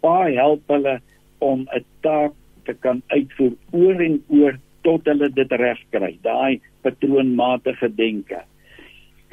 [0.00, 1.00] Pa help hulle
[1.38, 2.32] om 'n taak
[2.64, 6.12] te kan uitvoer oor en oor tot hulle dit reg kry.
[6.22, 8.42] Daai patroonmatige denke.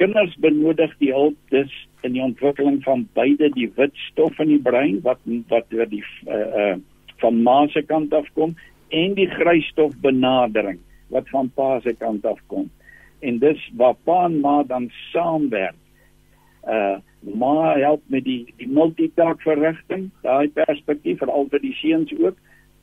[0.00, 4.62] Kinders benodig die hulp dus in die ontwikkeling van beide die wit stof in die
[4.62, 5.20] brein wat
[5.52, 6.78] wat oor die uh, uh
[7.22, 8.56] van ma se kant af kom
[8.90, 10.80] en die grys stof benadering
[11.14, 12.66] wat van pa se kant af kom.
[13.22, 15.78] En dis waar pa en ma dan saamwerk.
[16.66, 22.10] Uh ma help met die die multitask verrigting, daai perspektief vir al vir die seuns
[22.18, 22.34] ook.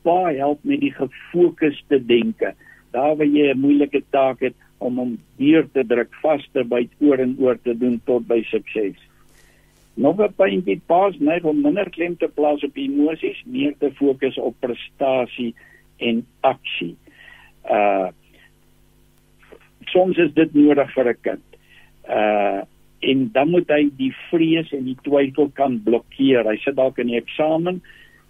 [0.01, 2.53] Pa help met die gefokusde denke.
[2.91, 6.91] Daar waar jy 'n moeilike taak het, om hom deur te druk vas te byt
[7.03, 8.97] oor en oor te doen tot by sukses.
[9.99, 14.37] Nog 'n puntjie pas net om minder klem te plaas op emosies, meer te fokus
[14.37, 15.53] op prestasie
[15.97, 16.95] en aksie.
[17.69, 18.07] Uh
[19.89, 21.47] soms is dit nodig vir 'n kind.
[22.07, 22.61] Uh
[22.99, 26.43] en dan moet hy die vrees en die twyfel kan blokkeer.
[26.43, 27.81] Hy sit dalk in die eksamen,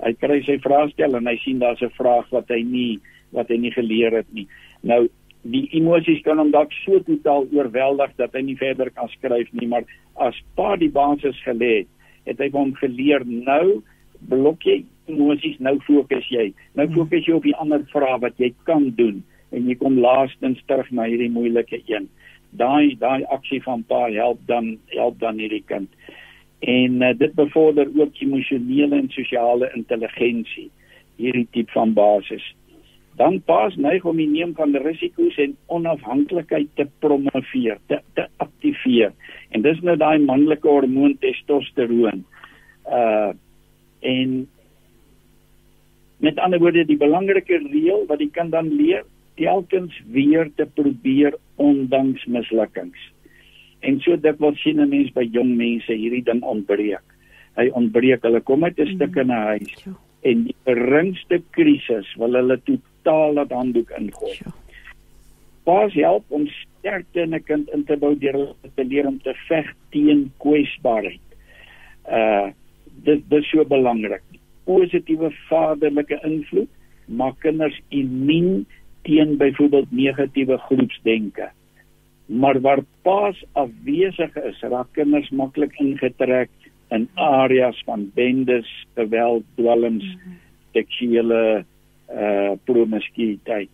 [0.03, 2.99] hy kry sy vraestel en hy sien daar's 'n vraag wat hy nie
[3.31, 4.47] wat hy nie geleer het nie.
[4.83, 5.07] Nou
[5.43, 9.67] die emosies kan hom dalk so totaal oorweldig dat hy nie verder kan skryf nie,
[9.67, 9.83] maar
[10.15, 11.87] as pa die basis gelê het,
[12.25, 13.81] het hy hom geleer nou
[14.27, 16.51] blok jy emosies, nou fokus jy.
[16.75, 16.95] Nou hmm.
[16.95, 19.23] fokus jy op die ander vrae wat jy kan doen
[19.55, 22.09] en jy kom laastens terug na hierdie moeilike een.
[22.59, 25.89] Daai daai aksie van pa help dan help dan hierdie kind.
[26.59, 30.69] En uh, dit bevorder ook emosionele en sosiale intelligensie
[31.15, 32.43] hierdie tipe van basis
[33.19, 39.11] dan pas neig om die neem van risiko's en onafhanklikheid te promoveer, te, te aktiveer.
[39.51, 42.23] En dis nou daai manlike hormoon testosteroon.
[42.87, 43.31] Uh
[43.99, 44.29] en
[46.23, 49.03] met ander woorde die belangrike reël wat die kind dan leer,
[49.35, 53.01] telkens weer te probeer ondanks mislukkings.
[53.79, 57.03] En so dit wat sien 'n mens by jong mense hierdie ding ontbreek.
[57.55, 58.95] Hy ontbreek, hulle kom uit 'n mm.
[58.95, 59.83] stuk in 'n huis.
[59.85, 59.91] Ja.
[60.21, 64.37] En die geringste krisis wil hulle totaal dat handdoek ingooi.
[65.63, 69.33] Paas help om sterkte in 'n kind in te bou deur te leer om te
[69.47, 71.27] veg teen kwesbaarheid.
[72.07, 72.51] Uh
[73.03, 74.23] dit dis so belangrik.
[74.63, 76.69] Positiewe vaderlike invloed
[77.05, 78.65] maak kinders immuun
[79.01, 81.49] teen byvoorbeeld negatiewe groepsdenke.
[82.29, 86.51] Maar waar paas afwesig is, raak kinders maklik ingetrek
[86.93, 90.37] in areas van bendes, geweld, dwelms, -hmm.
[90.73, 91.65] seksuele
[92.09, 93.69] uh promiskuïteit.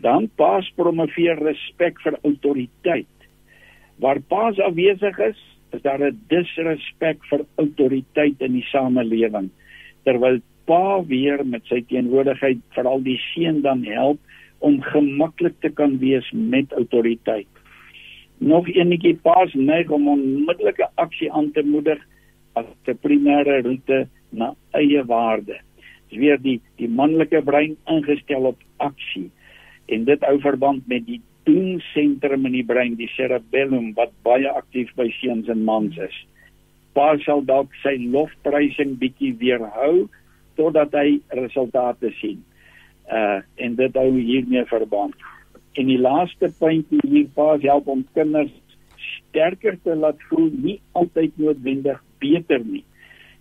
[0.00, 3.14] Dan pas promoveer respek vir autoriteit.
[3.98, 5.40] Waar pas afwesig is,
[5.72, 9.50] is daar 'n disrespek vir autoriteit in die samelewing.
[10.04, 14.18] Terwyl pa weer met sy teenwoordigheid veral die seun dan help
[14.58, 17.57] om gemaklik te kan wees met autoriteit.
[18.38, 21.98] Nog enetjie pas neig om onmiddellike aksie aan te moedig
[22.54, 25.58] as 'n primêre roete na eie waarde
[26.10, 29.28] is weer die die manlike brein ingestel op aksie
[29.92, 34.50] en dit hou verband met die doen sentrum in die brein die cerebellum wat baie
[34.52, 36.16] aktief by seuns en mans is.
[36.92, 40.08] Pa sal dalk sy lofprysing bietjie weerhou
[40.60, 42.42] totdat hy resultate sien.
[43.08, 45.16] Uh en dit hou hiermee verband.
[45.74, 48.54] En die laaste puntjie hier pa help om kinders
[48.98, 52.84] sterker te laat voel nie altyd noodwendig beter nie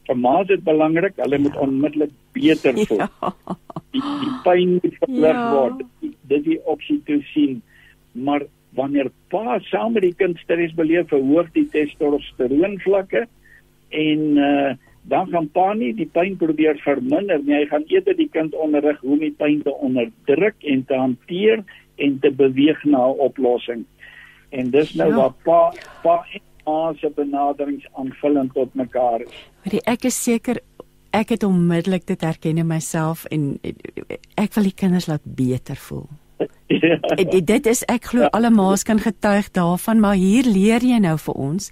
[0.08, 3.04] vir ma is dit belangrik, hulle moet onmiddellik beter voel.
[3.04, 3.34] Ja.
[3.96, 5.46] Die, die pyn moet verlig ja.
[5.56, 5.84] word.
[6.02, 7.62] Dit is die opsie te sien.
[8.28, 13.26] Maar wanneer pa saam met die kind stres beleef, verhoog die testosteroon vlakke
[13.96, 14.76] en uh,
[15.08, 17.56] dan gaan pa nie die pyn probeer verminder nie.
[17.62, 21.64] Hy gaan eerder die kind onderrig hoe om die pyn te onderdruk en te hanteer
[21.98, 23.86] en te beweeg na 'n oplossing.
[24.50, 25.16] En dis nou ja.
[25.16, 26.24] waar pa
[26.64, 29.24] pa se benaderings aanvullend tot mekaar.
[29.64, 30.60] Maar ek is seker
[31.16, 33.60] ek het onmiddellik dit herken in myself en
[34.36, 36.08] ek wil die kinders laat beter voel.
[36.68, 37.00] Ja.
[37.42, 38.32] Dit is ek glo ja.
[38.36, 41.72] alle ma's kan getuig daarvan, maar hier leer jy nou vir ons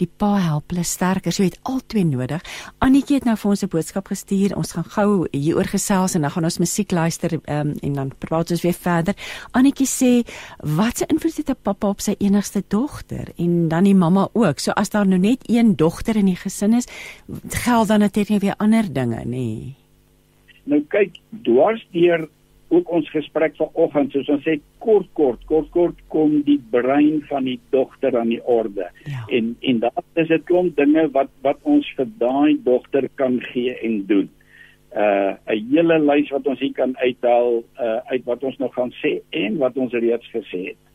[0.00, 1.32] die pa help hulle sterker.
[1.32, 2.44] So jy het albei nodig.
[2.84, 4.56] Annetjie het nou vir ons 'n boodskap gestuur.
[4.56, 8.50] Ons gaan gou hieroor gesels en dan gaan ons musiek luister um, en dan praat
[8.50, 9.14] ons weer verder.
[9.52, 10.12] Annetjie sê
[10.58, 14.58] wat se invloed het 'n pappa op sy enigste dogter en dan die mamma ook.
[14.58, 16.86] So as daar nou net een dogter in die gesin is,
[17.48, 19.24] geld dan natuurlik weer ander dinge, nê.
[19.24, 19.76] Nee.
[20.64, 22.28] Nou kyk, dwars deur
[22.70, 27.48] ook ons gesprek vanoggend soos ons sê kort kort kort kort kom die brein van
[27.48, 28.86] die dogter aan die orde.
[29.10, 29.24] Ja.
[29.38, 33.74] En en daar is dit klomp dinge wat wat ons vir daai dogter kan gee
[33.86, 34.28] en doen.
[34.90, 38.94] Uh 'n hele lys wat ons hier kan uithaal uh uit wat ons nog gaan
[39.02, 40.89] sê en wat ons reeds gesê het.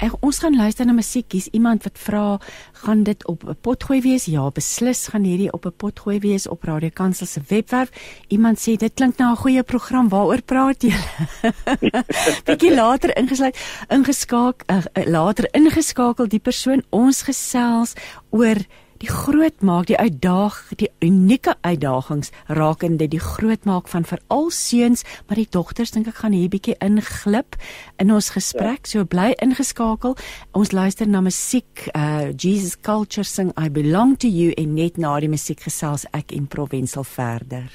[0.00, 1.26] Ek, ons gaan luister na musiek.
[1.28, 2.38] Hier's iemand wat vra,
[2.84, 4.24] gaan dit op 'n potgooi wees?
[4.24, 7.90] Ja, beslis gaan hierdie op 'n potgooi wees op Radio Kansel se webwerf.
[8.28, 10.08] Iemand sê dit klink na 'n goeie program.
[10.08, 11.52] Waaroor praat julle?
[12.46, 13.56] Bietjie later ingesluit,
[13.88, 17.92] ingeskakel, uh, later ingeskakel die persoon ons gesels
[18.30, 18.56] oor
[19.00, 25.04] die groot maak die uitdaag die unieke uitdagings rakende die groot maak van veral seuns
[25.26, 27.56] maar die dogters dink ek gaan hier bietjie inglip
[28.02, 30.16] in ons gesprek so bly ingeskakel.
[30.56, 35.16] Ons luister na musiek uh, Jesus culture sing I belong to you en net na
[35.20, 37.70] die musiek gesels ek en Provensal verder.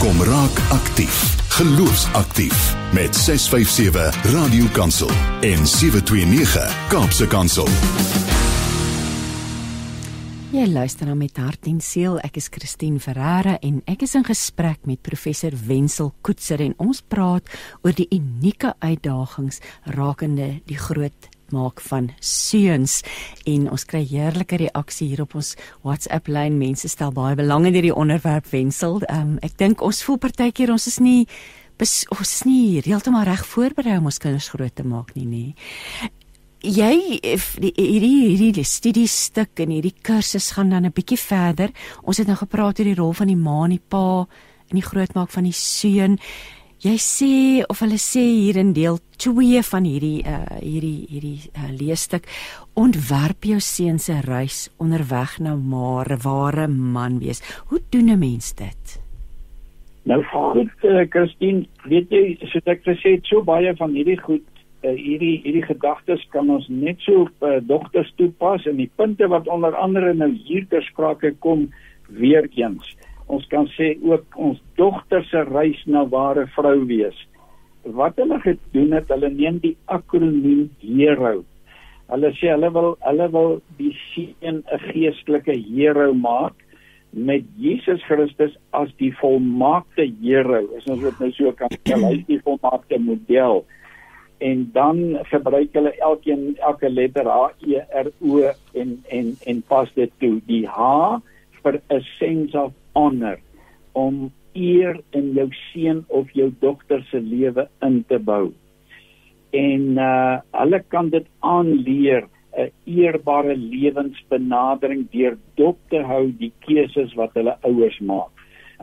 [0.00, 1.22] Kom raak aktief
[1.56, 7.70] geloofsaktief met 657 Radio Kansel en 729 Kaapse Kansel
[10.56, 12.14] Jy luister na met hart en siel.
[12.24, 17.02] Ek is Christine Ferreira en ek is in gesprek met professor Wenzel Koetser en ons
[17.12, 17.44] praat
[17.84, 19.60] oor die unieke uitdagings
[19.98, 23.02] rakende die groot maak van seuns
[23.44, 26.56] en ons kry heerlike reaksie hier op ons WhatsApp lyn.
[26.56, 29.02] Mense stel baie belang in hierdie onderwerp Wenzel.
[29.12, 31.26] Um, ek dink ons voel partykeer ons is nie
[31.76, 36.14] Bes, ons is nie heeltemal reg voorberei om ons kinders groot te maak nie, nê
[36.66, 41.70] jy hierdie hierdie studie stuk en hierdie kursus gaan dan 'n bietjie verder.
[42.02, 44.26] Ons het nou gepraat oor die rol van die ma en die pa
[44.70, 46.18] in die grootmaak van die seun.
[46.82, 51.70] Jy sê of hulle sê hier in deel 2 van hierdie uh hierdie hierdie uh,
[51.70, 52.26] leesstuk
[52.74, 57.42] ontwerp jou seun se reis onderweg na maar ware man wees.
[57.68, 59.00] Hoe doen 'n mens dit?
[60.02, 64.44] Nou goed, uh, Christine, weet jy, soos ek gesê het, so baie van hierdie goed
[64.94, 69.48] hierdie hierdie gedagtes kan ons net so op uh, dogters toepas en die punte wat
[69.48, 71.68] onder andere nou hier ter sprake kom
[72.08, 72.94] weer eens.
[73.26, 77.16] Ons kan sê ook ons dogter se reis na ware vrou wees.
[77.82, 81.44] Wat hulle gedoen het, hulle neem die akroniem HERO.
[82.10, 86.54] Hulle sê hulle wil hulle wil die seun 'n geestelike hero maak
[87.10, 90.66] met Jesus Christus as die volmaakte hero.
[90.76, 93.64] As ons dit nou so kan stel, hy is die volmaakte model
[94.38, 99.92] en dan gebruik hulle elkeen elke letter H E R O en en en pas
[99.94, 101.20] dit toe die H
[101.62, 103.38] vir a sense of honor
[103.92, 108.52] om eer in jou seun of jou dogter se lewe in te bou.
[109.52, 117.14] En uh hulle kan dit aanleer 'n eerbare lewensbenadering deur dop te hou die keuses
[117.14, 118.32] wat hulle ouers maak.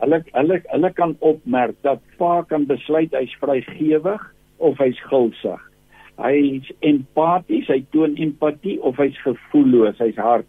[0.02, 4.22] Hulle hulle hulle kan opmerk dat pa kan besluit hy's vrygewig
[4.58, 5.60] of hy's gulsig.
[6.18, 10.46] Hy's empaties, hy toon empatie of hy's gevoelloos, hy's hard.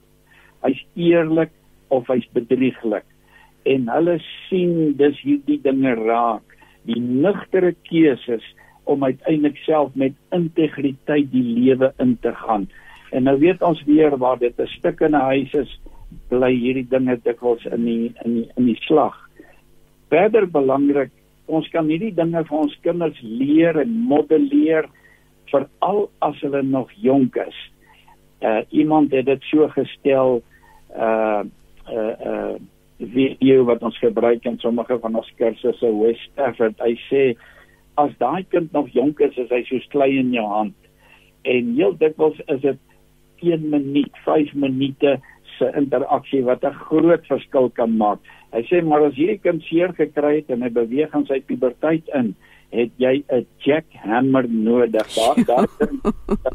[0.65, 1.53] Hy's eerlik
[1.89, 3.05] of hy's bedrieglik.
[3.65, 6.45] En hulle sien dis hierdie dinge raak,
[6.85, 8.45] die nugtere keuses
[8.85, 12.67] om uiteindelik self met integriteit die lewe in te gaan.
[13.09, 15.79] En nou weet ons weer waar dit 'n stuk in 'n huis is,
[16.29, 19.15] bly hierdie dinge dikwels in die in die in die slag.
[20.09, 21.11] Verder belangrik
[21.45, 24.87] ons kan hierdie dinge vir ons kinders leer en modelleer
[25.51, 27.57] veral as hulle nog jonk is.
[28.41, 30.41] Uh iemand het dit so gestel
[30.95, 31.43] uh
[31.89, 32.55] uh uh
[32.99, 36.79] video wat ons gebruik in sommige van ons kursusse West Stafford.
[36.79, 37.23] Hy sê
[37.99, 40.75] as daai kind nog jonk is, is hy so klei in jou hand.
[41.43, 42.79] En heel dikwels is dit
[43.43, 45.17] 1 minuut, 5 minute
[45.57, 48.19] se interaksie wat 'n groot verskil kan maak.
[48.53, 52.07] Hy sê maar as hierdie kind seer gekry het en hy beweeg in sy puberteit
[52.13, 52.35] in,
[52.71, 55.07] het jy 'n jackhammer nodig.
[55.15, 55.67] Daar daar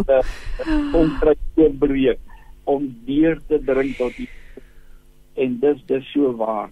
[0.06, 0.24] dat
[0.66, 1.38] 'n kontrak
[1.78, 2.18] breek
[2.64, 4.28] om deur te dring tot die
[5.36, 6.70] en dis dis so waar.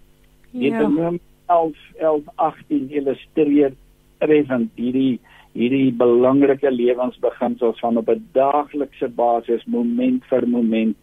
[0.52, 0.80] Dit ja.
[0.80, 3.72] is 11 11 18 illustreer
[4.18, 5.18] treffend hierdie
[5.56, 10.96] hierdie belangrike lewensbeginsels van op 'n daaglikse basis moment vir moment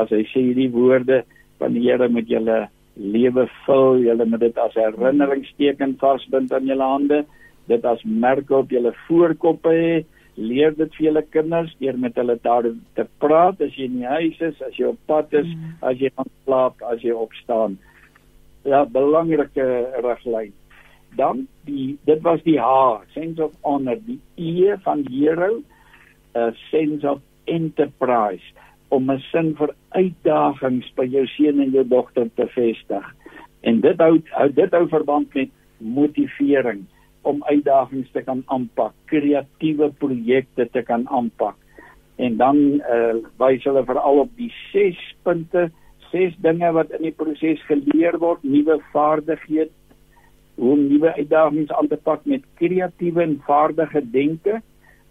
[0.00, 1.22] as hy sê hierdie woorde
[1.60, 2.66] van die Here met julle
[2.96, 7.22] lewe vul, julle moet dit as herinneringstekens vasbind aan julle hande
[7.70, 9.94] dit as merke op julle voorkoppe hê.
[10.36, 12.66] Leer dit vir julle kinders deur met hulle daar
[12.96, 15.74] te praat as jy in die huis is, as jy op pad is, mm.
[15.88, 17.76] as jy gaan slaap, as jy opstaan.
[18.64, 19.66] Ja, belangrike
[20.00, 20.54] riglyn.
[21.18, 25.60] Dan die dit was die H, sense of honor, die E van hero,
[26.34, 28.54] a sense of enterprise
[28.92, 33.04] om 'n sin vir uitdagings by jou seun en jou dogter te vestig.
[33.62, 36.84] En dit hou, hou dit hou verband met motivering
[37.22, 41.56] om uitdagings te kan aanpak, kreatiewe projekte te kan aanpak.
[42.16, 45.70] En dan uh, wys hulle veral op die 6 punte,
[46.10, 49.70] 6 dinge wat in die proses geleer word, nuwe vaardighede,
[50.60, 54.60] hoe om nuwe uitdagings aan te pak met kreatiewe en vaardige denke,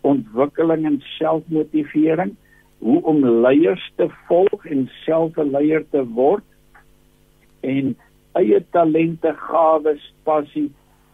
[0.01, 2.35] ontwikkeling en selfmotivering,
[2.81, 6.43] hoe om leiers te volg en self 'n leier te word
[7.61, 7.95] en
[8.39, 10.71] eie talente, gawes, passie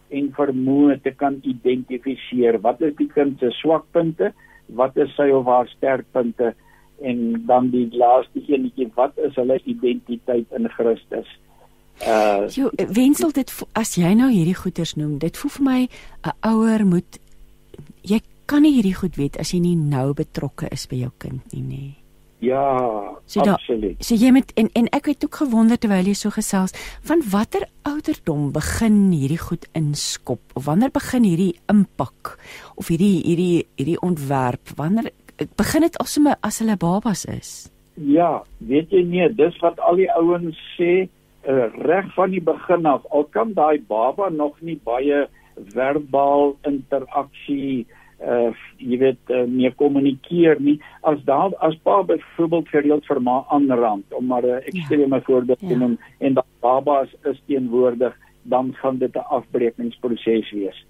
[0.08, 2.60] en vermoë te kan identifiseer.
[2.60, 4.32] Wat is die kind se swakpunte?
[4.66, 6.54] Wat is sy of haar sterkpunte?
[7.00, 11.28] En dan die laaste eenetjie, wat is hulle identiteit in Christus?
[12.06, 15.80] Uh Jo, wensel dit as jy nou hierdie goeters noem, dit voel vir my
[16.24, 17.18] 'n ouer moet
[18.02, 21.54] jy kan nie hierdie goed weet as jy nie nou betrokke is by jou kind
[21.54, 21.86] nie, nê.
[22.40, 23.98] Ja, so absoluut.
[24.04, 27.66] So jy met en en ek het ook gewonder terwyl jy so gesels, van watter
[27.88, 30.40] ouderdom begin hierdie goed inskop?
[30.54, 32.36] Of wanneer begin hierdie impak
[32.78, 34.70] of hierdie hierdie hierdie ontwerp?
[34.78, 35.10] Wanneer
[35.58, 37.52] begin dit alsome as hulle babas is?
[37.98, 42.86] Ja, weet jy nie, dis wat al die ouens sê uh, reg van die begin
[42.86, 43.02] af.
[43.10, 45.26] Al kan daai baba nog nie baie
[45.74, 47.86] verbaal interaksie
[48.20, 53.44] uh jy weet uh, meer kommunikeer nie as daar as pa byvoorbeeld gereeld vir ma
[53.54, 55.22] aanrand om maar 'n ekstreme ja.
[55.22, 55.78] voorbeeld te ja.
[55.78, 60.84] noem en dat babas is teenwoordig dan gaan dit 'n afbrekingsproses wees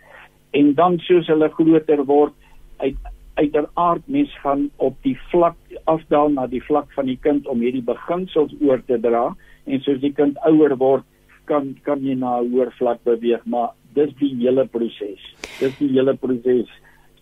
[0.51, 2.35] en dan soos hulle groter word
[2.77, 2.97] uit
[3.35, 7.85] uiteraard mens gaan op die vlak afdaal na die vlak van die kind om hierdie
[7.85, 11.05] beginsels oor te dra en soos die kind ouer word
[11.45, 15.23] kan kan jy na 'n hoër vlak beweeg maar dis die hele proses
[15.61, 16.69] dis die hele proses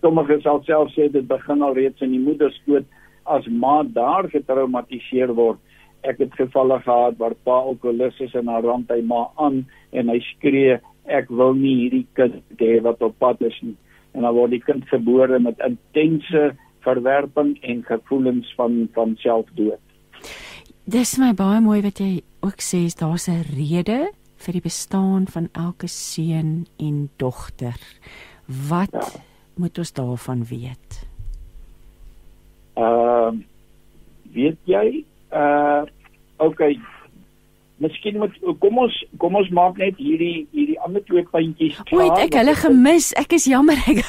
[0.00, 2.84] Sommige sal self sê dit begin al reeds in die moederskoot
[3.26, 5.58] as ma daar getraumatiseer word.
[6.06, 10.12] Ek het gevalle gehad waar pa alkoholus is en haar rand hy ma aan en
[10.12, 13.74] hy skree ek wil nie hierdie kind hê wat op pad is nie.
[14.14, 16.52] En dan word die kind gebore met intense
[16.86, 19.80] verwerping en gevoelens van van selfdood.
[20.86, 25.48] Dis my baie mooi wat jy ook sê daar's 'n rede vir die bestaan van
[25.52, 27.80] elke seun en dogter.
[28.46, 31.00] Wat ja moet ons daarvan weet?
[32.76, 33.32] Ehm uh,
[34.36, 35.82] weet jy uh
[36.36, 36.76] okay
[37.76, 41.98] Miskien moet kom ons kom ons maak net hierdie hierdie ander twee puntjies klaar.
[41.98, 43.10] Oei, ek hulle gemis.
[43.20, 44.00] Ek is jammer ek.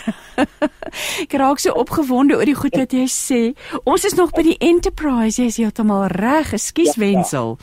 [1.25, 3.41] ek raak so opgewonde oor die goed wat jy sê.
[3.83, 5.35] Ons is nog by die enterprise.
[5.41, 6.53] Jy is heeltemal reg.
[6.55, 7.01] Ekskuus ja, ja.
[7.03, 7.57] Wensel.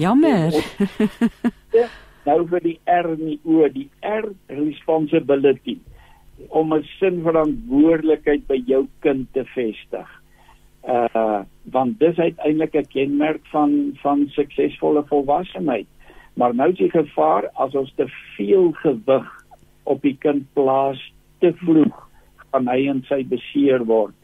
[0.00, 0.60] Jammer.
[2.28, 5.78] nou vir die R en die O, die R responsibility
[6.48, 10.08] om 'n sin verantwoordelikheid by jou kind te vestig.
[10.88, 15.86] Uh want dis uiteindelik 'n kenmerk van van suksesvolle volwassenheid.
[16.34, 19.28] Maar nou is die gevaar as ons te veel gewig
[19.82, 22.08] op die kind plaas te vroeg,
[22.52, 24.14] gaan hy en sy beseer word.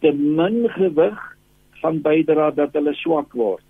[0.00, 1.36] Te min gewig
[1.80, 3.62] van bydra dat hulle swak word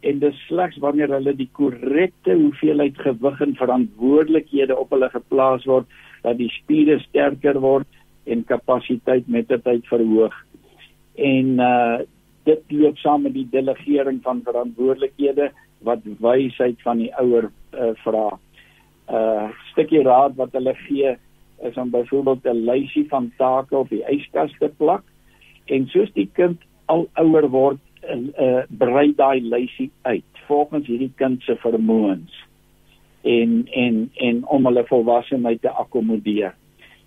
[0.00, 5.88] en dis slegs wanneer hulle die korrekte hoeveelheid gewig en verantwoordelikhede op hulle geplaas word
[6.22, 7.88] dat die spiere sterker word
[8.24, 10.34] en kapasiteit met die tyd verhoog.
[11.14, 12.00] En uh
[12.48, 15.50] dit loop saam met die delegering van verantwoordelikhede
[15.84, 18.38] wat wysheid van die ouer uh, vra.
[19.12, 21.12] Uh stukkie raad wat hulle gee
[21.68, 25.04] is om byvoorbeeld 'n lysie van take op die yskas te plak
[25.66, 28.16] en soos die kind al ouer word uh,
[28.46, 32.49] uh brei daai lysie uit volgens hierdie kind se vermoëns
[33.22, 36.54] en en en om hulle volwassenheid te akkommodeer.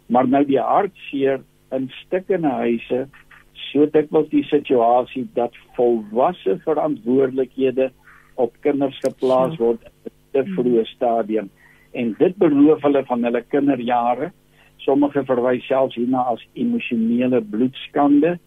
[0.06, 1.42] Maar nou die hartseer
[1.72, 3.08] in stukkende huise
[3.54, 7.90] so dikwels die situasie dat volwasse verantwoordelikhede
[8.36, 11.50] op kinders geplaas word in 'n vroeë stadium
[11.94, 14.32] en dit beroof hulle van hulle kinderjare.
[14.78, 18.38] Sommige verwys selfs hierna as emosionele bloedskande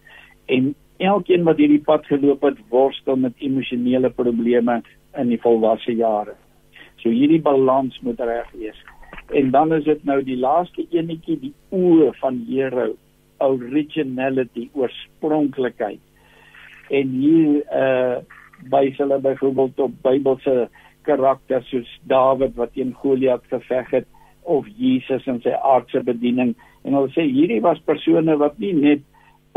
[0.45, 4.81] en elkeen wat hierdie pad geloop het, worstel met emosionele probleme
[5.17, 6.35] in die volwasse jare.
[7.01, 8.79] So hierdie balans moet reg wees.
[9.35, 12.93] En dan is dit nou die laaste enetjie, die oë van Here,
[13.43, 16.01] originality, oorspronklikheid.
[16.89, 18.17] En hier uh
[18.71, 20.69] by hulle byvoorbeeld op Bybelse
[21.05, 24.07] karakters soos Dawid wat teen Goliat geveg het
[24.49, 29.03] of Jesus in sy aardse bediening en hulle sê hierdie was persone wat nie net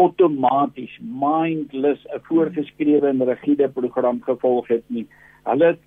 [0.01, 5.07] outomaties mindless 'n voorgeskrewe en rigiede program gevolg het nie.
[5.45, 5.82] Hulle het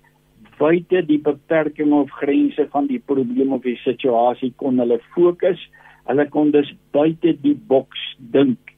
[0.58, 5.60] buite die beperking of grense van die probleem of die situasie kon hulle fokus.
[6.08, 8.02] Hulle kon dus buite die boks
[8.34, 8.74] dink.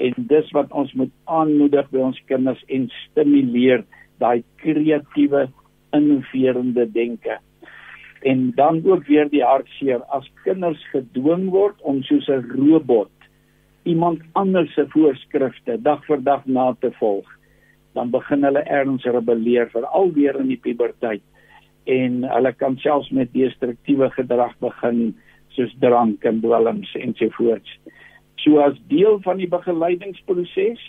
[0.00, 3.84] En dis wat ons moet aanmoedig by ons kinders en stimuleer
[4.22, 5.46] daai kreatiewe
[5.96, 7.38] innoverende denke.
[8.22, 13.10] En dan ook weer die hartseer as kinders gedwing word om soos 'n robot
[13.82, 17.28] iemand anders se voorskrifte dag vir dag na te volg,
[17.94, 21.24] dan begin hulle erns rebelleer vir alweer in die puberteit
[21.90, 25.14] en hulle kan selfs met destruktiewe gedrag begin
[25.56, 27.72] soos drank en dwelms ensovoorts.
[28.44, 30.82] So as deel van die begeleidingsproses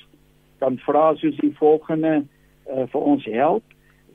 [0.62, 3.64] kan vra soos die volgende uh, vir ons help,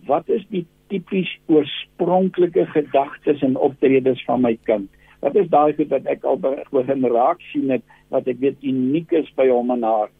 [0.07, 4.87] wat is die tipies oorspronklike gedagtes en optredes van my kind?
[5.25, 7.83] Wat is daai goed wat ek al begin raak sien het
[8.15, 10.13] wat ek weet uniek is by hom en haar?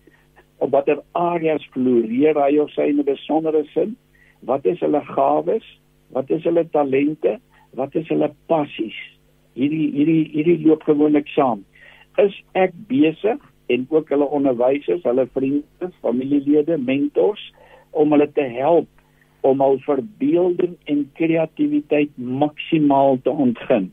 [0.59, 3.97] Op watter areas floreer hy of sy in 'n besondere sin?
[4.41, 5.67] Wat is hulle gawes?
[6.13, 7.39] Wat is hulle talente?
[7.75, 8.97] Wat is hulle passies?
[9.55, 11.65] Hierdie hierdie hierdie loop gewoonlik saam.
[12.19, 17.53] Is ek besig en ook hulle onderwysers, hulle vriende, familielede, mentors
[17.91, 18.89] om hulle te help
[19.41, 23.93] om al verbeelding en kreatiwiteit maksimaal te ontgin?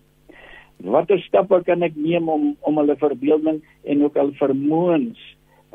[0.84, 5.20] watter stappe kan ek neem om om hulle verbeelding en ook al vermoëns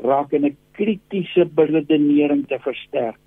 [0.05, 3.19] raak in 'n kritiese beredenering te versterk.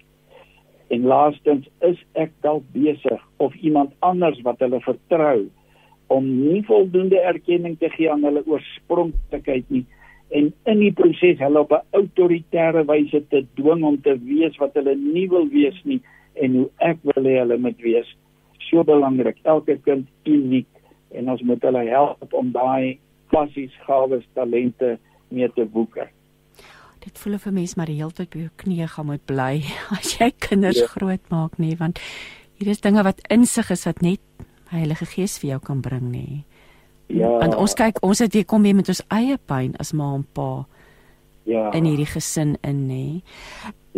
[0.93, 5.49] En laastens is ek dalk besig of iemand anders wat hulle vertrou
[6.13, 9.87] om nie voldoende erkenning te gee aan hulle oorspronklikheid nie
[10.33, 14.75] en in die proses hulle op 'n autoritaire wyse te dwing om te wees wat
[14.75, 16.01] hulle nie wil wees nie
[16.35, 18.09] en hoe ek wil hê hulle moet wees.
[18.59, 20.69] So belangrik, elke kind uniek
[21.11, 22.99] en ons moet hulle help om daai
[23.29, 24.99] passies, gawes, talente
[25.29, 26.09] mee te boeke.
[27.03, 29.65] Dit voel vir mense maar die hele tyd by jou knieë gaan moet bly
[29.99, 30.89] as jy kinders ja.
[30.95, 31.99] groot maak nie want
[32.61, 34.21] hier is dinge wat insig is wat net
[34.73, 36.45] Heilige Gees vir jou kan bring nê.
[37.13, 37.29] Ja.
[37.45, 40.25] En ons kyk ons het hier kom weer met ons eie pyn as ma en
[40.33, 40.65] pa.
[41.45, 41.67] Ja.
[41.77, 43.05] In hierdie gesin in nê.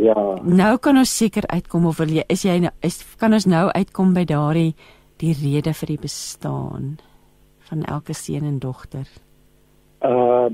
[0.01, 0.17] Ja.
[0.43, 3.69] Nou kan ons seker uitkom of wil jy is jy nou is kan ons nou
[3.71, 4.73] uitkom by daardie
[5.23, 6.97] die rede vir die bestaan
[7.69, 9.07] van elke seun en dogter?
[10.03, 10.51] Uh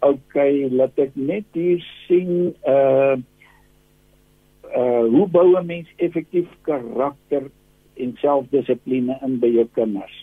[0.00, 3.16] okay, laat ek net hier sien uh
[4.70, 7.50] uh hoe bou 'n mens effektief karakter
[7.96, 10.16] en selfdissipline in by jou kinders?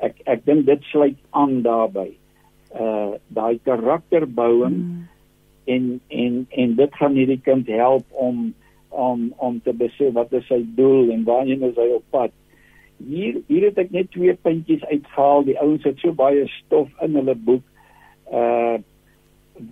[0.00, 2.12] Ek ek dink dit sluit aan daarbey.
[2.74, 5.06] Uh daai karakterbouing hmm.
[5.66, 8.54] en en en dit gaan hierdie kind help om
[8.88, 12.32] om om te besef wat is sy doel en waarheen is hy op pad
[12.98, 15.44] hier hier het ek net twee puntjies uitgehaal.
[15.46, 17.64] Die ouens het so baie stof in hulle boek.
[18.32, 18.78] Uh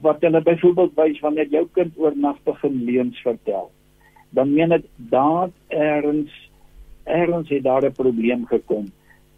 [0.06, 3.70] wat hulle byvoorbeeld wys wanneer jou kind oornag begin leuns vertel.
[4.30, 6.34] Dan meen dit daar erns
[7.04, 8.86] erns het daar 'n probleem gekom.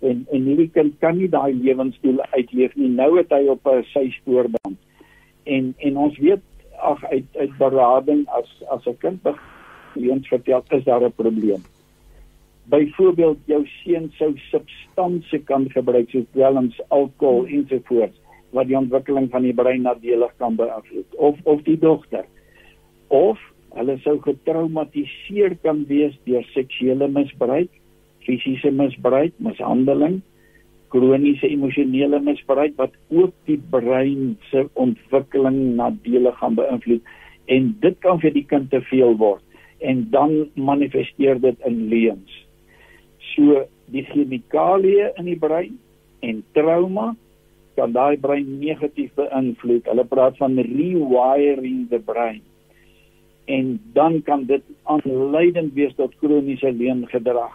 [0.01, 2.89] En en hierdie kind kan nie daai lewensdoel uitleef nie.
[2.89, 4.79] Nou het hy op 'n sy spoorband.
[5.45, 6.45] En en ons weet
[6.77, 9.21] ag uit uit berading as as 'n kind
[9.95, 11.63] leuns vertel, is daar 'n probleem
[12.69, 18.19] byvoorbeeld jou seun sou substansie kan gebruik soos dwelms, alkohol ensovoorts
[18.57, 21.17] wat die ontwikkeling van die brein nadelig kan beïnvloed.
[21.17, 22.25] Of of die dogter.
[23.09, 23.41] Of
[23.77, 27.71] hulle sou getraumatiseer kan wees deur seksuele misbruik,
[28.25, 30.21] fisiese misbruik, mishandeling,
[30.93, 37.05] kroniese emosionele misbruik wat ook die brein se ontwikkeling nadelig gaan beïnvloed.
[37.49, 39.45] En dit kan vir die kind te veel word.
[39.79, 42.41] En dan manifesteer dit in leuns.
[43.35, 45.77] So die chemikalieë in die brein
[46.25, 47.13] en trauma
[47.79, 49.87] kan daai brein negatief beïnvloed.
[49.87, 52.43] Hulle praat van rewiring the brain.
[53.47, 57.55] En dan kan dit aanleidend wees tot kroniese leengedrag.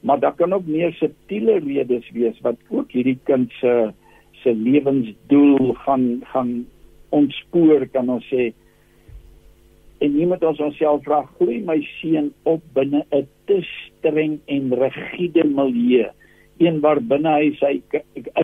[0.00, 3.92] Maar daar kan ook meer subtiele redes wees wat ook hierdie kind se
[4.42, 6.66] se lewensdoel gaan gaan
[7.08, 8.52] ontspoor kan ons sê
[10.00, 15.44] en iemand ons onsself vra groei my seun op binne 'n te streng en rigiede
[15.44, 16.08] milieu
[16.60, 17.74] een waar binne hy sy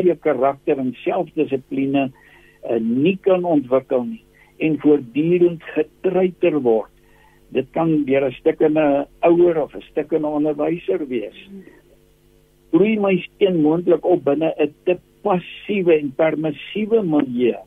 [0.01, 4.23] eie karakter en selfdissipline uh, nie kan ontwikkel nie
[4.67, 6.93] en voortdurend getreiter word
[7.55, 11.39] dit kan deur 'n stuk in 'n ouer of 'n stuk in 'n onderwyser wees
[12.73, 17.63] groei my seun moontlik op binne 'n te passiewe en permissiewe milieu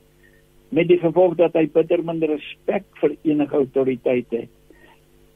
[0.72, 4.50] met die gevolg dat hy bitter minder respek vir enige autoriteit het.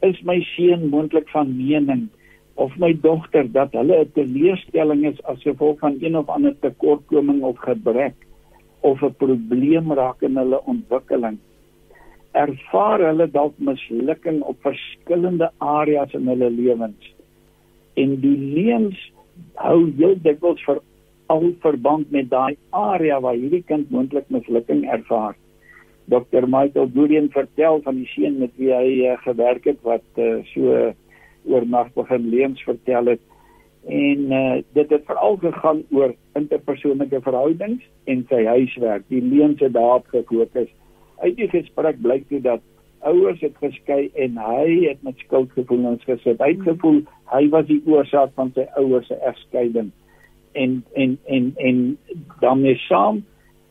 [0.06, 2.10] Is my seun moontlik van mening
[2.56, 7.42] of my dogter dat hulle 'n teleurstelling is as gevolg van een of ander tekortkoming
[7.42, 8.16] of gebrek
[8.80, 11.38] of 'n probleem raak in hulle ontwikkeling.
[12.32, 17.14] Ervaar hulle dalk mislukking op verskillende areas in hulle lewens.
[17.94, 19.12] En die leuns
[19.56, 20.82] hou heel dikwels vir
[21.26, 25.36] al verband met daai area waar hierdie kind moontlik mislukking ervaar.
[26.06, 30.44] Dr Michael Goodien vertel van die seun met wie hy uh, gewerk het wat uh,
[30.52, 30.92] so
[31.46, 33.22] oornag begin leuns vertel het.
[33.88, 39.04] En uh, dit het veral gegaan oor interpersoonlike verhoudings en sy huiswerk.
[39.12, 40.70] Die leuns het daarop gefokus.
[41.20, 42.64] Uit die gesprek blyk toe dat
[43.04, 47.02] ouers het geskei en hy het met skuldgevoelens gesit hy het gevoel.
[47.34, 49.92] Hy was die oorsaak van sy ouers se egskeiding.
[50.54, 51.84] En en en en
[52.40, 53.24] daarmee saam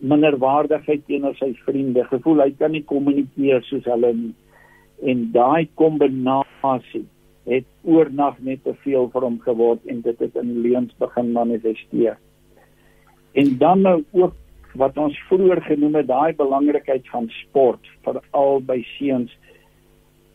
[0.02, 2.04] minderwaardigheid teenoor sy vriende.
[2.10, 4.34] Gevoel hy kan nie kommunikeer soos hulle nie.
[5.08, 7.06] En daai kombinasie
[7.44, 12.18] het oornag net te veel vir hom geword en dit het in leuns begin manifesteer.
[13.32, 14.34] En dan nou ook
[14.78, 19.34] wat ons vroeër genoem het, daai belangrikheid van sport veral by seuns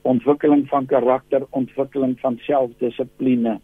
[0.08, 3.60] ontwikkeling van karakter, ontwikkeling van selfdissipline.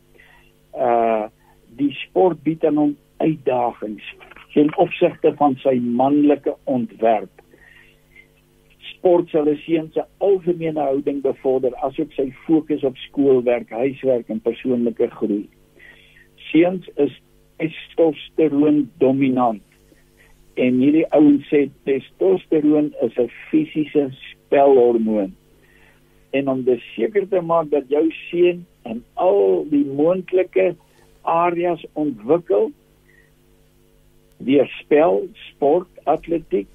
[0.73, 1.29] Uh
[1.73, 4.05] die sport bied aan hom uitdagings
[4.53, 7.41] ten opsigte van sy manlike ontwerp
[9.03, 14.39] sport sal hy sien sy algemene houding bevorder asook sy fokus op skoolwerk, huiswerk en
[14.39, 15.43] persoonlike groei.
[16.47, 17.11] Seuns is
[17.59, 19.59] testosteron dominant.
[20.55, 25.35] En hierdie ouens sê testosteron is 'n fisiese spelhormoon.
[26.31, 30.75] En om dit seker te maak dat jou seun in al die moontlike
[31.23, 32.71] areas ontwikkel,
[34.37, 36.67] deur spel, sport, atletiek,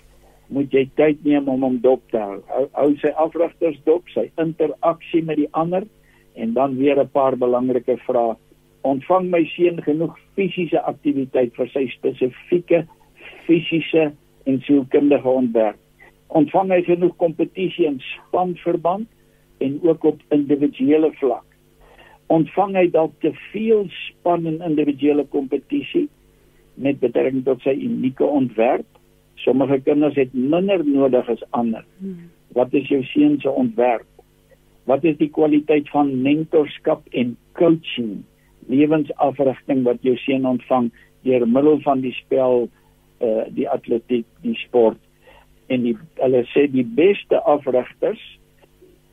[0.48, 2.38] moet jy tyd neem om hom dop te hou.
[2.48, 5.84] Hou, hou sy afrigters dop, sy interaksie met die ander
[6.38, 8.36] en dan weer 'n paar belangrike vrae.
[8.82, 12.86] Ontvang my seun genoeg fisiese aktiwiteit vir sy spesifieke
[13.46, 14.12] fisiese
[14.46, 15.78] en sielkundige ontwerp?
[16.28, 19.08] Ontvang hy genoeg kompetisie in spanverband
[19.58, 21.44] en ook op individuele vlak?
[22.26, 26.08] Ontvang hy dalk te veel span en individuele kompetisie
[26.74, 28.97] met betrekking tot sy unieke ontwerp?
[29.44, 31.84] Sommige kinders het minder nodig as ander.
[31.98, 32.30] Hmm.
[32.56, 34.06] Wat is jou seun se ontwerp?
[34.88, 38.22] Wat is die kwaliteit van mentorskap en coaching,
[38.72, 40.90] lewensafrigting wat jou seun ontvang
[41.26, 42.68] deur middel van die spel,
[43.20, 45.00] uh die atletiek, die sport
[45.68, 48.22] en die hulle sê die beste afrigters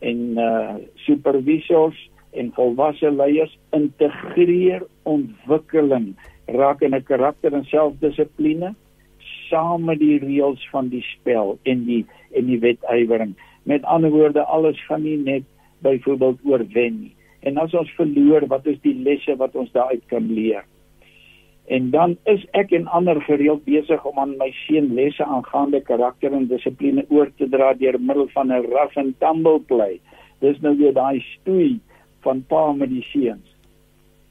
[0.05, 0.75] en uh
[1.07, 1.97] supervisors
[2.35, 6.13] en volwasse leiers integreer ontwikkeling
[6.47, 8.75] raak in 'n karakter en selfdissipline
[9.49, 13.35] saam met die reëls van die spel en die en die wetywering.
[13.63, 15.43] Met ander woorde, alles gaan nie net
[15.85, 17.15] byvoorbeeld oorwen nie.
[17.45, 20.65] En as ons verloor, wat is die lesse wat ons daaruit kan leer?
[21.65, 26.33] En dan is ek en ander gereeld besig om aan my seun lesse aangaande karakter
[26.33, 29.99] en dissipline oor te dra deur middel van 'n rough and tumble play.
[30.41, 31.79] Dis nou weer daai stoei
[32.21, 33.55] van pa met die seuns.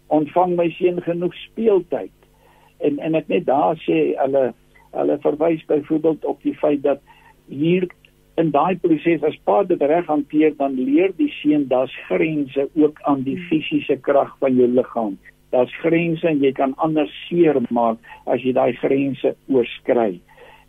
[0.06, 2.14] Ontvang my seun genoeg speeltyd.
[2.78, 4.54] En en ek net daar sê hulle
[4.94, 7.00] hulle verwys byvoorbeeld op die feit dat
[7.48, 7.86] hier
[8.40, 12.98] in daai proses as pa dit reg hanteer dan leer die seun daar's grense ook
[13.10, 15.18] aan die fisiese krag van jou liggaam.
[15.54, 20.18] Daar's grense en jy kan anders seer maak as jy daai grense oorskry.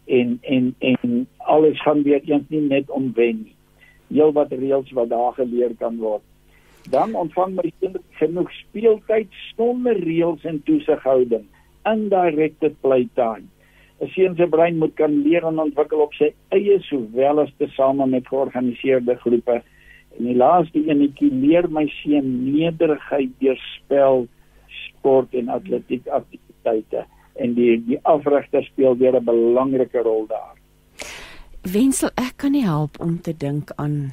[0.05, 3.55] En en en alles gaan weer eens nie net om wen nie.
[4.13, 6.21] Heel wat reëls wat daar geleer kan word.
[6.93, 11.49] Dan ontvang my kind genoeg speeltyd sonder reëls en toesighouding.
[11.89, 13.49] Indirekte playtime
[14.01, 18.05] 'n seun se brein moet kan leer en ontwikkel op sy eie sowel as tesame
[18.07, 19.61] met georganiseerde groepe.
[20.17, 24.27] En die laaste enetjie leer my seun nederigheid deur spel,
[24.67, 30.55] sport en atletiek aktiwiteite en die die afrigter speel weer 'n belangrike rol daar.
[31.61, 34.11] Wensel ek kan nie help om te dink aan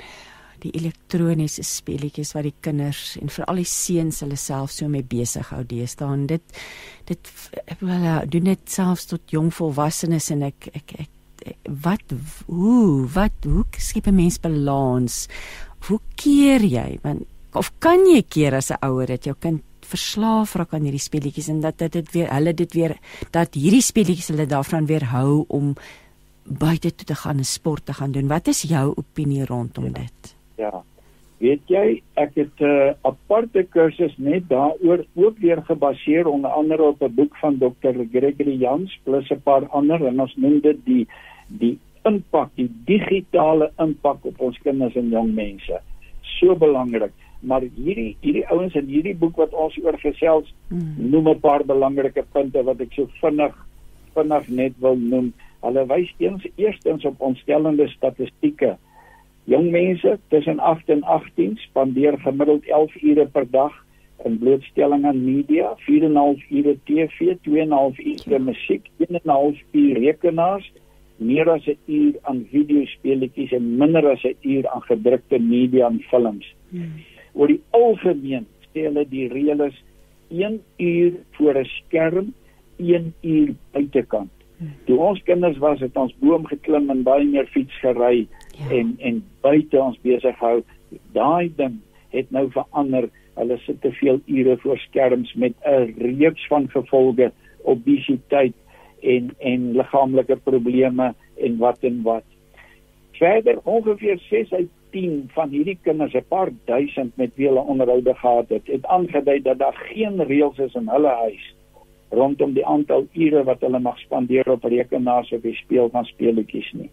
[0.62, 5.50] die elektroniese speletjies wat die kinders en veral die seuns hulle self so mee besig
[5.54, 6.26] hou deesdae.
[6.30, 6.42] Dit
[7.08, 7.32] dit
[7.80, 11.10] wel ja, doen dit selfs tot jong volwassenes en ek ek ek
[11.82, 12.14] wat
[12.46, 15.28] hoe wat hoe skep 'n mens balans?
[15.88, 16.98] Hoe keer jy?
[17.02, 21.02] Want of kan jy keer as 'n ouer dat jou kind verslaaf raak aan hierdie
[21.02, 22.96] speletjies en dat dit weer hulle dit weer
[23.30, 25.74] dat hierdie speletjies hulle daarvan weerhou om
[26.44, 28.28] buite toe te gaan en sport te gaan doen.
[28.28, 29.90] Wat is jou opinie rondom ja.
[29.90, 30.34] dit?
[30.57, 30.82] Ja.
[31.42, 36.82] Weet jy, ek het 'n uh, aparte kursus net daaroor ook weer gebaseer onder andere
[36.82, 37.94] op 'n boek van Dr.
[38.12, 41.07] Gregory Jans plus 'n paar ander en ons noem dit die
[41.48, 45.80] die impak, die digitale impak op ons kinders en jong mense.
[46.20, 47.12] So belangrik.
[47.42, 51.11] maar hierdie hierdie ouens in hierdie boek wat ons oor gesels mm.
[51.11, 53.55] noem 'n paar belangrike punte wat ek so vinnig
[54.14, 55.32] vinnig net wil noem.
[55.62, 58.76] Hulle wys eens eerstens op ontstellende statistieke.
[59.45, 63.72] Jong mense tussen 8 en 18 spandeer gemiddeld 11 ure per dag
[64.24, 70.72] in blootstelling aan media, 4,5 ure TV, 2,5 ure musiek, 1,5 uur rekenaars,
[71.16, 76.01] meer as 'n uur aan videospeletjies en minder as 'n uur aan gedrukte media en
[76.11, 76.55] films.
[76.70, 77.03] Hmm.
[77.32, 79.82] Oor die algemeen sê hulle die reël is
[80.28, 82.34] 1 uur voor 'n skerm,
[82.76, 84.30] 1 uur buitekant.
[84.59, 84.74] Hmm.
[84.84, 88.28] Toe ons kinders was, het ons boom geklim en baie meer fiets gery
[88.59, 88.70] ja.
[88.76, 90.62] en en buite ons besig gehou.
[91.12, 91.80] Daai ding
[92.11, 93.09] het nou verander.
[93.34, 97.32] Hulle sit te veel ure voor skerms met 'n reeks van gevolge
[97.62, 98.55] obesiteit
[99.00, 102.24] en en liggaamlike probleme en wat en wat.
[103.12, 108.14] Verder ongeveer 6 uit 10 van hierdie kinders, 'n paar duisend met wie hulle onderhoude
[108.14, 111.55] gehad het, het aangedui dat daar geen reëls is in hulle huis
[112.12, 116.72] rondom die aantal ure wat hulle mag spandeer op rekenaars of die speel van speletjies
[116.76, 116.90] nie.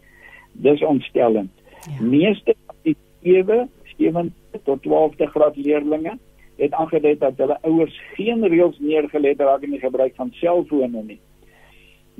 [0.64, 1.51] Dis ontstellend.
[1.88, 2.01] Ja.
[2.03, 4.34] Meeste van die 7 7
[4.64, 6.18] tot 12de graad leerdlinge
[6.60, 11.03] het aangedui dat hulle ouers geen reëls neergelê het raak in die gebruik van selfone
[11.03, 11.20] nie.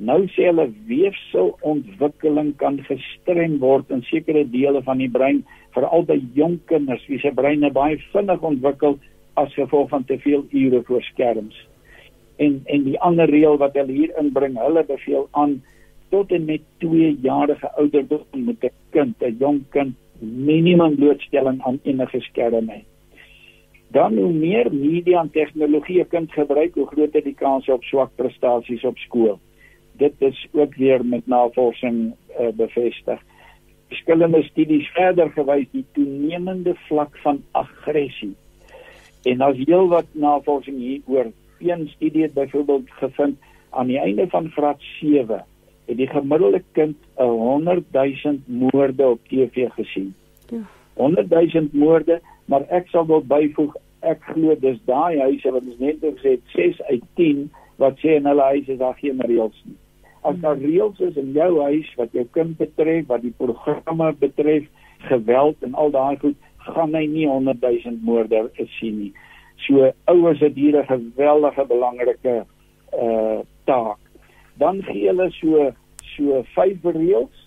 [0.00, 5.42] Nou sê hulle weefselontwikkeling kan gestrem word in sekere dele van die brein,
[5.76, 8.96] veral by jong kinders wie se breine baie vinnig ontwikkel
[9.40, 11.58] as gevolg van te veel ure voor skerms.
[12.40, 15.60] En en die ander reël wat hulle hier inbring, hulle beveel aan
[16.10, 21.80] tot en met 2 jarige ouderdom moet 'n kind, 'n jong kind minimum blootstelling aan
[21.82, 22.82] enige skerm hê.
[23.90, 28.10] Dan hoe meer media en tegnologie 'n kind gebruik, hoe groter die kans op swak
[28.14, 29.38] prestasies op skool.
[29.92, 33.20] Dit is ook weer met navorsing uh, bevestig.
[33.88, 38.34] Verskillende studies verder gewys die toenemende vlak van aggressie.
[39.22, 43.38] En as heel wat navorsing hieroor, een studie het byvoorbeeld gevind
[43.70, 45.44] aan die einde van graad 7
[45.90, 50.14] het die gemiddelde kind 'n 100 000 moorde op TV gesien.
[50.46, 50.62] Ja.
[50.94, 55.78] 100 000 moorde, maar ek sal wil byvoeg ek glo dis daai huise wat ons
[55.78, 59.62] net gesê het 6 uit 10 wat sê in hulle huise is daar geen reëls
[59.64, 59.76] nie.
[60.22, 60.64] As daar hmm.
[60.64, 64.68] reëls is in jou huis wat jou kind betref, wat die programme betref,
[64.98, 69.12] geweld en al daai goed, gaan hy nie 100 000 moorde sien nie.
[69.56, 72.44] So ouers het hier 'n geweldige belangrike
[72.92, 73.98] uh taak
[74.60, 75.70] dan gee hulle so
[76.16, 77.46] so vyf reëls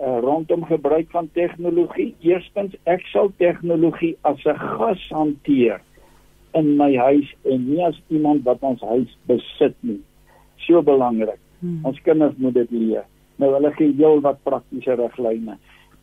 [0.00, 2.14] uh, rondom gebruik van tegnologie.
[2.20, 5.80] Eerstens, ek sal tegnologie as 'n gas hanteer
[6.54, 10.00] in my huis en nie as iemand wat ons huis besit nie.
[10.66, 11.40] So belangrik.
[11.60, 11.80] Hmm.
[11.84, 13.04] Ons kinders moet dit leer.
[13.36, 15.56] Nou hulle gee heel wat praktiese riglyne.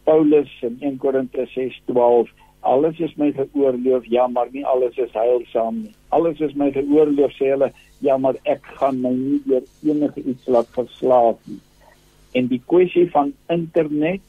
[0.03, 2.29] Paulus in 1 Korintiërs 6:12
[2.61, 5.93] Alles is my geoorloof, ja, maar nie alles is heilsaam nie.
[6.09, 7.71] Alles is my geoorloof, sê hulle,
[8.03, 11.61] ja maar ek gaan my nie deur enige iets laat verslaaf nie.
[12.31, 14.21] En die kwessie van internet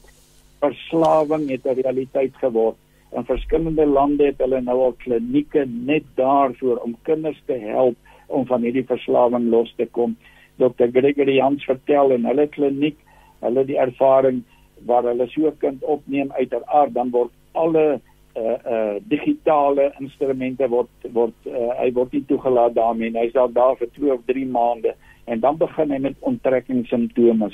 [0.61, 2.77] verslawing het 'n realiteit geword.
[3.11, 7.95] In verskillende lande het hulle nou al klinieke net daarvoor om kinders te help
[8.27, 10.15] om van hierdie verslawing los te kom.
[10.55, 10.87] Dr.
[10.93, 12.97] Gregory Jans vertel in hulle kliniek,
[13.39, 14.43] hulle die ervaring
[14.85, 17.99] waar hulle so 'n kind opneem uiteraard dan word alle
[18.35, 23.51] uh uh digitale instrumente word word uh, hy word nie toegelaat daarmee en hy's daar
[23.51, 24.95] daar vir 2 of 3 maande
[25.25, 27.51] en dan begin hy met onttrekking simptome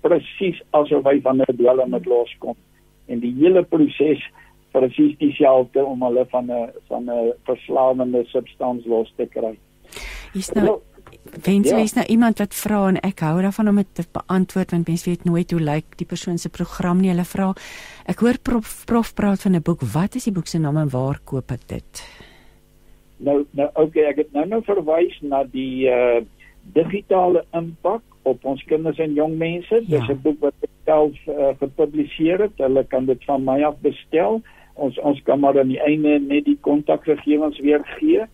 [0.00, 2.56] presies asof hy van 'n dwelm met loskom
[3.06, 4.22] en die hele proses
[4.72, 9.58] presies dieselfde om hulle van 'n van 'n verslawende substans los te kry.
[10.34, 10.80] Is nou
[11.44, 11.84] Wens jy ja.
[11.84, 15.10] is nou iemand wat vra en ek hou daarvan om dit te beantwoord want mense
[15.10, 17.10] weet nooit hoe lyk die persoon se program nie.
[17.10, 17.52] Hulle vra
[18.06, 19.82] ek hoor prof, prof praat van 'n boek.
[19.82, 22.02] Wat is die boek se naam en waar koop ek dit?
[23.18, 26.20] Nou nou okay, ek het nou nou verwys na die uh
[26.74, 29.82] digitale impak op ons kinders en jong mense.
[29.86, 29.98] Ja.
[29.98, 32.52] Dis 'n boek wat ek self uh, gepubliseer het.
[32.56, 34.42] Hulle kan dit van my af bestel.
[34.74, 38.24] Ons ons kan maar aan die einde net die kontakgegewens weer gee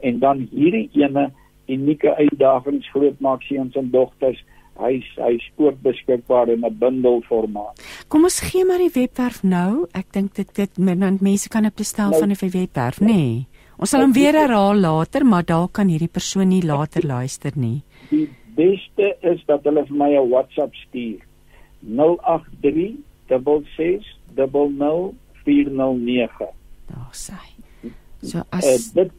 [0.00, 1.30] en dan hierdie ene
[1.66, 4.44] unieke uitdagings grootmaak seuns en dogters.
[4.80, 8.04] Hy's hy's ook beskikbaar in 'n bundelformaat.
[8.08, 9.86] Kom ons gee maar die webwerf nou.
[9.92, 10.78] Ek dink dit dit
[11.20, 13.06] mense kan op bestel nou, van die webwerf, nê?
[13.06, 13.46] Nee.
[13.80, 17.82] Ons sal hom weer herhaal later, maar daar kan hierdie persoon nie later luister nie.
[18.10, 21.24] Die beste is dat hulle vir my 'n WhatsApp stuur.
[21.80, 24.04] 083 66
[24.36, 26.52] 0049.
[26.92, 27.40] Daar sê.
[28.22, 29.10] So as uh, dit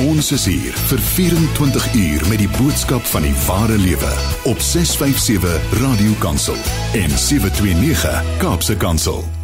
[0.00, 4.12] Ons is hier vir 24 uur met die boodskap van die ware lewe
[4.48, 6.56] op 657 Radio Kansel
[6.92, 9.39] en 729 Kaapse Kansel.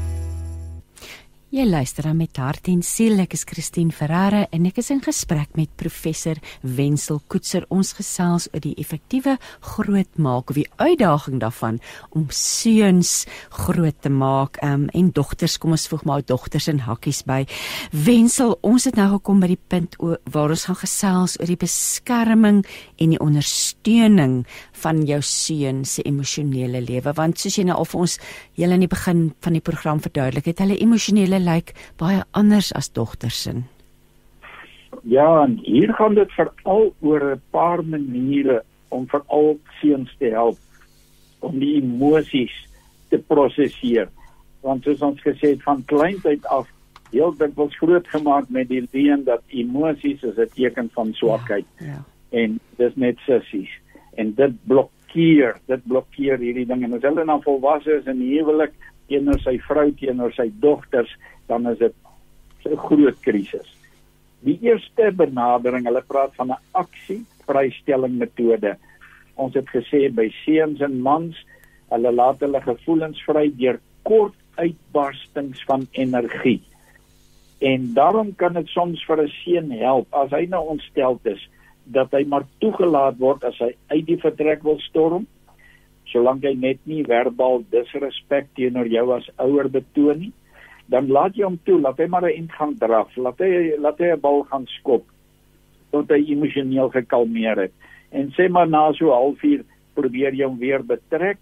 [1.57, 3.17] Jy luister dan met hart en siel.
[3.23, 7.65] Ek is Christine Ferreira en ek is in gesprek met professor Wenzel Koetser.
[7.73, 11.79] Ons gesels oor die effektiewe grootmaak of die uitdaging daarvan
[12.11, 13.23] om seuns
[13.57, 17.47] groot te maak um, en dogters, kom ons voeg maar dogters in hakkies by.
[18.05, 19.97] Wenzel, ons het nou gekom by die punt
[20.29, 22.67] waar ons gaan gesels oor die beskerming
[23.01, 24.43] en die ondersteuning
[24.83, 27.13] van jou seun se emosionele lewe.
[27.17, 28.19] Want soos jy nou al vir ons
[28.57, 32.93] heel in die begin van die program verduidelik het hulle emosionele lyk baie anders as
[32.93, 33.57] dogters se
[35.07, 40.59] Ja en hier gaan dit veral oor 'n paar maniere om veral seuns te help
[41.41, 42.55] om die emosies
[43.09, 44.09] te prosesseer.
[44.61, 46.67] Want soos ons gesê het van kleintyd af
[47.11, 52.05] heel dikwels grootgemaak met die idee dat emosies is 'n teken van swakheid ja, ja.
[52.31, 53.71] en dis net sissies
[54.17, 56.85] en dit blokkeer dit blokkeer hierdie ding.
[56.85, 58.75] En as hulle dan volwasse is in huwelik
[59.09, 61.13] teenoor sy vrou teenoor sy dogters
[61.47, 61.95] dan is dit
[62.67, 63.69] 'n groot krisis.
[64.43, 68.77] Die eerste benadering hulle praat van 'n aksie vrystelling metode
[69.37, 71.37] ons het gesê by seuns en mans
[71.93, 76.63] hulle laat hulle gevoelens vry deur kort uitbarstings van energie.
[77.65, 80.07] En daarom kan dit soms vir 'n seun help.
[80.15, 81.49] As hy nou ontsteld is
[81.87, 85.27] dat hy maar toegelaat word as hy uit die vertrek wil storm
[86.13, 90.33] solank hy net nie verbaal disrespek teenoor jou as ouer betoon nie
[90.87, 94.13] dan laat jy hom toe laat hy maar 'n ingang draf laat hy laat hy
[94.15, 95.05] 'n bal gaan skop
[95.97, 97.75] tot hy emosioneel gekalmeer het.
[98.13, 99.65] En sê maar na so 'n halfuur
[99.95, 101.39] probeer jy hom weer betrek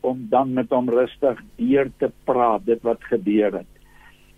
[0.00, 3.75] om dan met hom rustig deur te praat dit wat gebeur het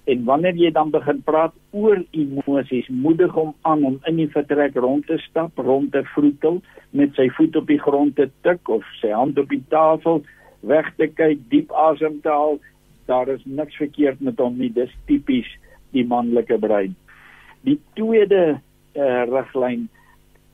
[0.08, 4.76] En wanneer jy dan begin praat oor emosies, moedig hom aan om in die vertrek
[4.80, 6.62] rond te stap, rond te vroetel,
[6.96, 10.22] met sy voet op die grond te tik of sy hand op die tafel,
[10.64, 12.56] weg te kyk, diep asem te haal.
[13.08, 15.48] Daar is niks verkeerd met hom nie, dis tipies
[15.92, 16.96] die manlike brein.
[17.68, 19.88] Die tweede uh, riglyn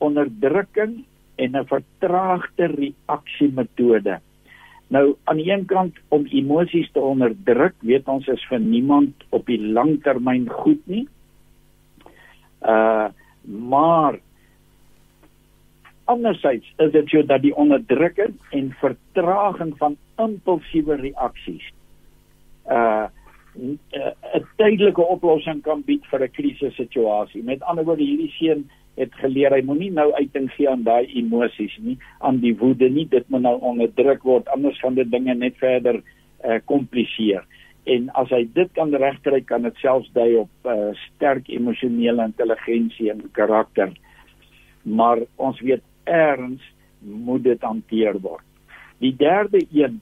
[0.02, 1.04] onderdrukking
[1.38, 4.18] en 'n vertraagde reaksie metode.
[4.92, 9.46] Nou aan die een kant om emosies te onderdruk, weet ons is vir niemand op
[9.46, 11.06] die langtermyn goed nie.
[12.60, 13.08] Uh
[13.44, 14.16] maar
[16.08, 21.66] andersins is dit so dat die onderdrukking en vertraging van impulsiewe reaksies
[22.70, 23.04] uh
[23.54, 27.42] 'n tydelike oplossing kan bied vir 'n krisissituasie.
[27.42, 31.74] Met ander woorde, hierdie seun het geleer hy moenie nou uiting gee aan daai emosies
[31.82, 33.06] nie aan die woede nie.
[33.10, 37.42] Dit moet nou onderdruk word anders gaan dit dinge net verder uh, kompliseer
[37.84, 43.10] en as hy dit kan regkry kan dit selfs dui op uh, sterk emosionele intelligensie
[43.12, 43.92] en karakter.
[44.84, 46.64] Maar ons weet erns
[47.04, 48.44] moet dit hanteer word.
[49.04, 50.00] Die derde een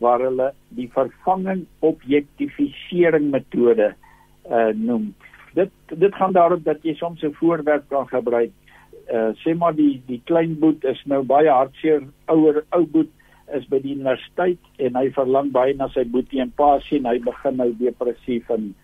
[0.00, 3.92] waar hulle die vervanging objektifisering metode
[4.48, 5.10] uh, noem
[5.54, 8.50] dit dit gaan daarop dat jy soms 'n voorwerp kan gebruik.
[9.12, 13.10] Uh sê maar die die klein boet is nou baie hartseer ouer ou boet
[13.54, 17.18] is by die universiteit en hy verlang baie na sy boetie en pa sien hy
[17.18, 18.74] begin nou depressief en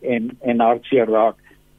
[0.00, 1.36] en en hartseer raak.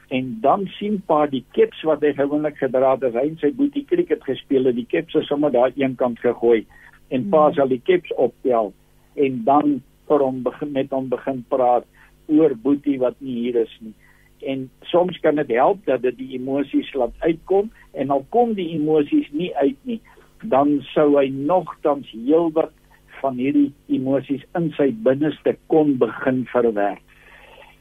[0.07, 3.51] En dan sien pa die kips wat hy gewoonlik gedra het as hy en sy
[3.51, 6.65] boetie cricket gespeel het, die kips is sommer daar een kant gegooi
[7.09, 7.55] en pa hmm.
[7.55, 8.73] sal die kips optel
[9.15, 11.85] en dan vir hom begin met hom begin praat
[12.27, 13.93] oor boetie wat nie hier is nie
[14.41, 18.69] en soms kan dit help dat dit die emosies laat uitkom en al kom die
[18.75, 19.99] emosies nie uit nie
[20.41, 22.73] dan sou hy nogtans heelwat
[23.21, 27.03] van hierdie emosies in sy binneste kon begin verwerk.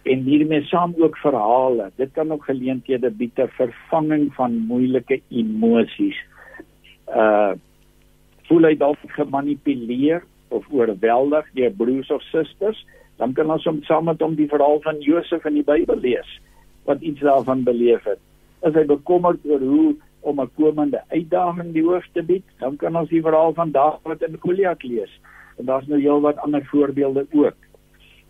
[0.09, 1.91] En hiermee saam ook verhale.
[1.97, 6.21] Dit kan ook geleenthede bied ter vervanging van moeilike emosies.
[7.09, 7.57] Uh
[8.51, 12.81] voel hy dalk gemanipuleer of oorweldig deur broers of susters
[13.23, 16.33] dan kan ons saam met hom die verhaal van Josef in die Bybel lees
[16.85, 18.21] wat iets daarvan beleef het.
[18.63, 22.97] As hy bekommerd oor hoe om 'n komende uitdaging die hoof te bied, dan kan
[22.97, 25.21] ons die verhaal van Dawid en Goliat lees
[25.61, 27.57] En daar's nou heelwat ander voorbeelde ook.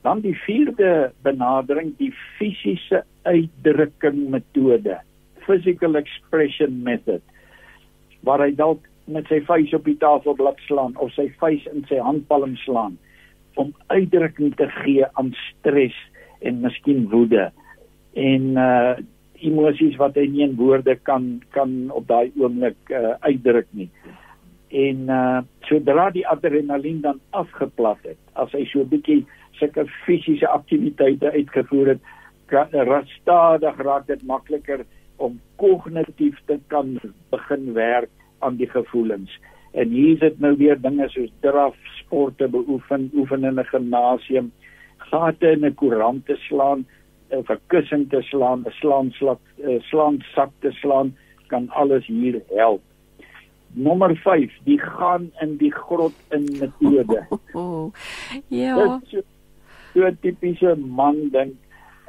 [0.01, 4.99] Dan die vierde benadering, die fisiese uitdrukking metode,
[5.47, 7.23] physical expression method,
[8.27, 12.01] waar hy dalk met sy vuis op die tafelblad slaan of sy vuis in sy
[12.03, 12.99] handpalm slaan
[13.59, 15.97] om uitdrukking te gee aan stres
[16.47, 17.49] en miskien woede
[18.15, 18.95] en uh
[19.41, 23.89] emosies wat hy nie in woorde kan kan op daai oomblik uh, uitdruk nie.
[24.69, 30.49] En uh sodra die adrenalien dan afgeplat het, as hy so 'n bietjie sulke fisiese
[30.49, 32.03] aktiwiteite uitgevoer het,
[32.51, 34.85] rastadig raak dit makliker
[35.17, 36.99] om kognitief te kan
[37.31, 39.31] begin werk aan die gevoelens.
[39.73, 44.53] En hier is dit nou weer dinge soos draf, sporte beoefen, oefen in 'n gimnasium,
[44.99, 46.87] gate in 'n koerant te slaan,
[47.31, 51.17] 'n kussing te slaan, 'n slaan sak, 'n slaan sak te slaan,
[51.47, 52.83] kan alles hier help.
[53.73, 57.27] Nommer 5, die gaan in die grot in metode.
[57.31, 57.93] Oh, oh, oh.
[58.49, 59.01] Ja.
[59.11, 59.23] So,
[59.95, 61.55] so tipiese man dink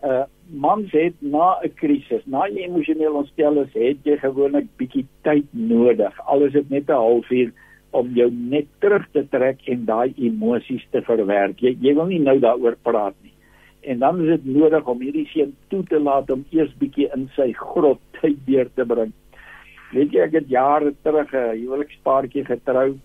[0.03, 5.45] uh mans het na 'n krisis, na 'n emosionele ontstelling, het jy gewoonlik bietjie tyd
[5.51, 6.19] nodig.
[6.25, 7.51] Alles het net 'n halfuur
[7.91, 11.61] om jou net terug te trek en daai emosies te verwerk.
[11.61, 13.30] Jy jy wil nie nou daaroor praat nie.
[13.81, 17.29] En dan is dit nodig om hierdie seun toe te laat om eers bietjie in
[17.35, 19.13] sy grot tyd deur te bring.
[19.91, 22.97] Weet jy ek het jare terug 'n huwelikspaartjie getrou.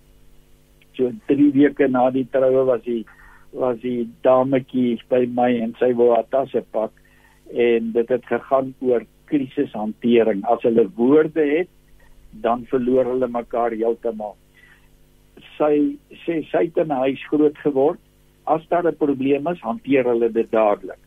[0.97, 3.05] So 3 weke na die troue was hy
[3.53, 6.93] was die dametjie by my en sy wou haar tasse pak
[7.53, 10.45] en dit het gegaan oor krisishantering.
[10.45, 11.68] As hulle woorde het,
[12.31, 14.37] dan verloor hulle mekaar heeltemal.
[15.57, 18.01] Sy sê sy het in 'n huis groot geword.
[18.47, 21.03] As daar 'n probleem is, hanteer hulle dit dadelik.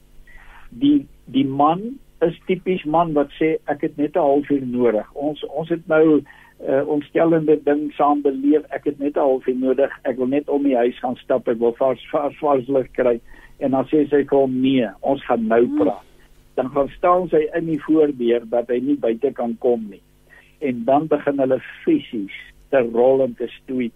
[0.69, 5.07] Die die man is tipies man wat sê ek het net 'n halfuur nodig.
[5.13, 6.25] Ons ons het nou 'n
[6.69, 8.63] uh, ontstellende ding saam beleef.
[8.69, 9.99] Ek het net 'n halfuur nodig.
[10.03, 11.47] Ek wil net om die huis gaan stap.
[11.47, 13.19] Ek wil vars vars vars lig kry.
[13.59, 15.77] En dan sê sy vir hom nee, ons gaan nou hmm.
[15.77, 16.09] praat
[16.59, 20.01] dan gaan staan sy in die voordeur dat hy nie buite kan kom nie.
[20.59, 22.35] En dan begin hulle fisies
[22.73, 23.87] te rol en te stoei.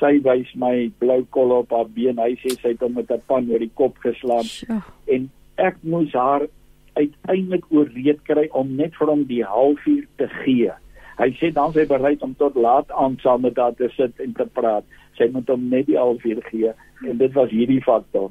[0.00, 2.18] Sy wys my blou kol op haar been.
[2.18, 4.46] Hy sê sy het hom met 'n pan oor die kop geslaan.
[4.68, 4.82] Ja.
[5.06, 6.48] En ek moes haar
[6.94, 10.70] uiteindelik ooreed kry om net vir hom die halfuur te gee.
[11.18, 14.32] Hy sê dan sy bereid om tot laat aan saam met haar te sit en
[14.34, 14.84] te praat.
[15.18, 16.72] Sy moet hom net die halfuur gee
[17.04, 18.30] en dit was hierdie faktor.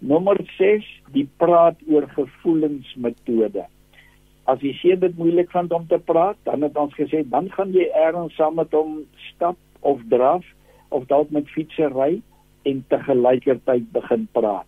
[0.00, 3.66] Nommer 6, die praat oor gevoelensmetode.
[4.48, 7.74] As jy sien dit moeilik vind om te praat, dan het ons gesê dan gaan
[7.76, 10.46] jy eers saam met hom stap of draf
[10.90, 12.20] of dalk met fietsry
[12.68, 14.66] en te gelykertyd begin praat.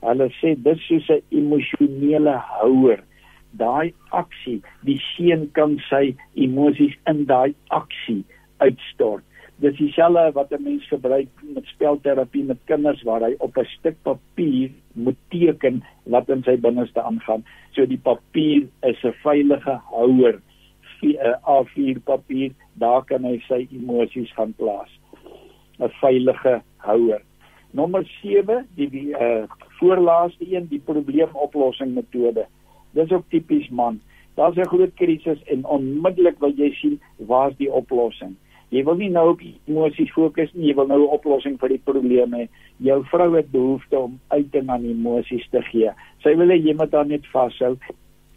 [0.00, 3.00] Hulle sê dis soos 'n emosionele houer.
[3.52, 8.24] Daai aksie, die seun kan sy emosies in daai aksie
[8.58, 9.24] uitstort
[9.60, 13.96] dis dieselfde wat 'n mens gebruik met spelterapie met kinders waar hy op 'n stuk
[14.02, 17.44] papier moet teken wat in sy binneste aangaan.
[17.70, 20.40] So die papier is 'n veilige houer,
[21.02, 24.99] 'n eh, A4 papier, daar kan hy sy emosies gaan plaas.
[25.80, 27.22] 'n Veilige houer.
[27.70, 29.44] Nommer 7, die die uh
[29.80, 32.46] voorlaaste een, die probleemoplossing metode.
[32.92, 34.00] Dis ook tipies man.
[34.34, 38.36] Daar's 'n groot krisis en onmiddellik wil jy sien waar's die oplossing.
[38.68, 41.82] Jy wil nie nou op emosies fokus nie, jy wil nou 'n oplossing vir die
[41.84, 42.48] probleem hê.
[42.76, 45.90] Jou vrou het behoefte om uiting aan emosies te gee.
[46.22, 47.76] Sy wil hê jy moet haar net vashou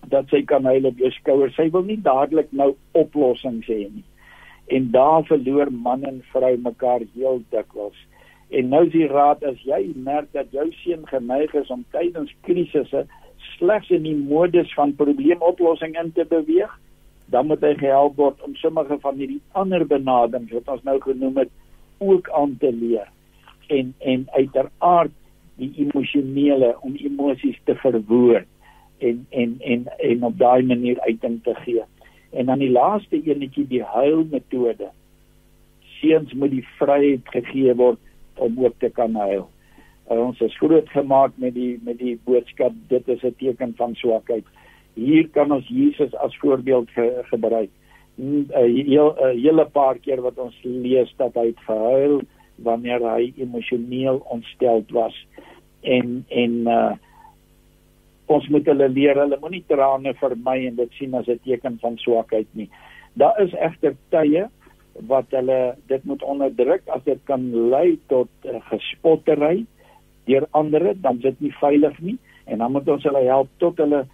[0.10, 1.52] dat sy kan huil op jou skouer.
[1.52, 4.04] Sy wil nie dadelik nou oplossings hê nie.
[4.68, 7.97] En daar verloor man en vrou mekaar heel dikwels.
[8.49, 12.34] En nou is die raad as jy merk dat jou seun geneig is om tydens
[12.41, 13.05] krisisse
[13.57, 16.72] slegs in die modus van probleemoplossing in te beweeg,
[17.26, 21.41] dan moet hy gehelp word om sommige van hierdie ander benaderings wat ons nou genoem
[21.43, 21.51] het
[22.03, 23.09] ook aan te leer
[23.68, 25.11] en en uiteraard
[25.55, 28.47] die emosionele om emosies te verwoord
[28.97, 31.84] en en en en op daai manier uiting te gee.
[32.34, 34.90] En dan die laaste eenetjie die huilmetode.
[36.00, 38.00] Seuns moet die vryheid gegee word
[38.36, 39.50] om ook te kan huil.
[40.10, 43.96] En ons is groot gemaak met die met die boodskap dit is 'n teken van
[43.96, 44.46] swakheid
[44.94, 47.70] hier kan ons Jesus as voorbeeld ge gebruik.
[48.18, 48.46] 'n
[48.86, 52.22] heel 'n hele paar keer wat ons lees dat hy het gehuil
[52.56, 55.26] wanneer hy emosioneel ontsteld was
[55.82, 56.94] en en uh
[58.28, 61.98] ons moet hulle leer hulle moenie trane vermy en dit sien as 'n teken van
[61.98, 62.70] swakheid nie.
[63.14, 64.48] Daar is egter tye
[65.08, 69.66] wat hulle dit moet onderdruk as dit kan lei tot uh, gespottery
[70.26, 74.06] deur ander dan dit nie veilig nie en dan moet ons hulle help tot hulle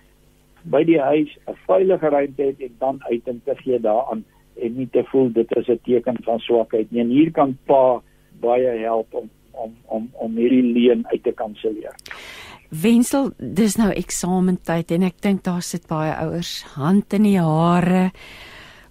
[0.63, 4.23] by die huis 'n veilige ruimte het en dan uiting te gee daaraan
[4.61, 7.01] en nie te voel dit is 'n teken van swakheid nie.
[7.01, 8.01] En hier kan pa
[8.39, 11.95] baie help om om om om hierdie leen uit te kanselleer.
[12.69, 18.11] Wensel, dis nou eksamentyd en ek dink daar sit baie ouers hand in die hare.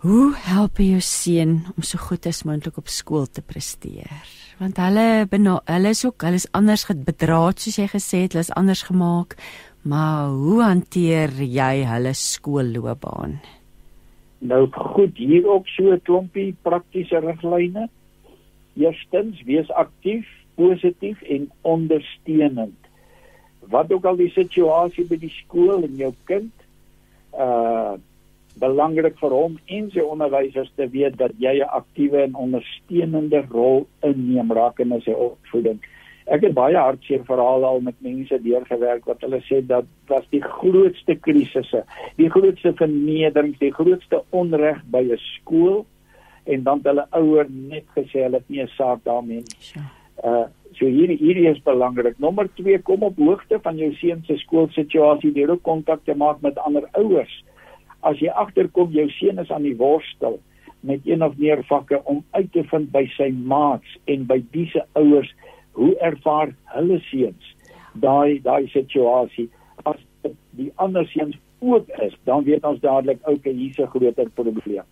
[0.02, 4.10] Hoe help jy jou seun om so goed as moontlik op skool te presteer?
[4.58, 8.56] Want hulle hulle is ook, hulle is anders bedraad soos jy gesê het, hulle is
[8.58, 9.38] anders gemaak.
[9.86, 13.38] Maar hoe hanteer jy hulle skoolloopbaan?
[14.42, 17.88] Nou goed, hier ook so 'n klompie praktiese riglyne.
[18.74, 22.87] Eerstens, wees aktief, positief en ondersteunend.
[23.70, 26.52] Wat ook al die situasie by die skool en jou kind
[27.36, 27.96] uh
[28.58, 33.86] belangrik vir hom en sy onderwysers te weet dat jy 'n aktiewe en ondersteunende rol
[34.02, 35.78] inneem rakende sy opvoeding.
[36.26, 40.42] Ek het baie hartseer verhale al met mense deurgewerk wat hulle sê dat was die
[40.42, 41.84] grootste krisisse,
[42.16, 45.86] die grootste vernedering, die grootste onreg by 'n skool
[46.44, 49.82] en dan hulle ouer net gesê hulle het nie 'n saak daarmee nie.
[50.24, 50.46] Uh
[50.78, 52.18] so hierdie hierdie is belangrik.
[52.18, 56.40] Nommer 2 kom op hoogte van jou seun se skoolsituasie deur ook kontak te maak
[56.42, 57.44] met ander ouers.
[58.00, 60.38] As jy agterkom jou seun is aan die worstel
[60.80, 64.84] met een of meer vakke om uit te vind by sy maats en by dise
[64.98, 65.30] ouers
[65.78, 67.54] hoe ervaar hulle seuns
[68.04, 69.48] daai daai situasie
[69.90, 69.98] as
[70.58, 74.86] die ander seuns ook is dan weet ons dadelik okay hier's 'n groter probleem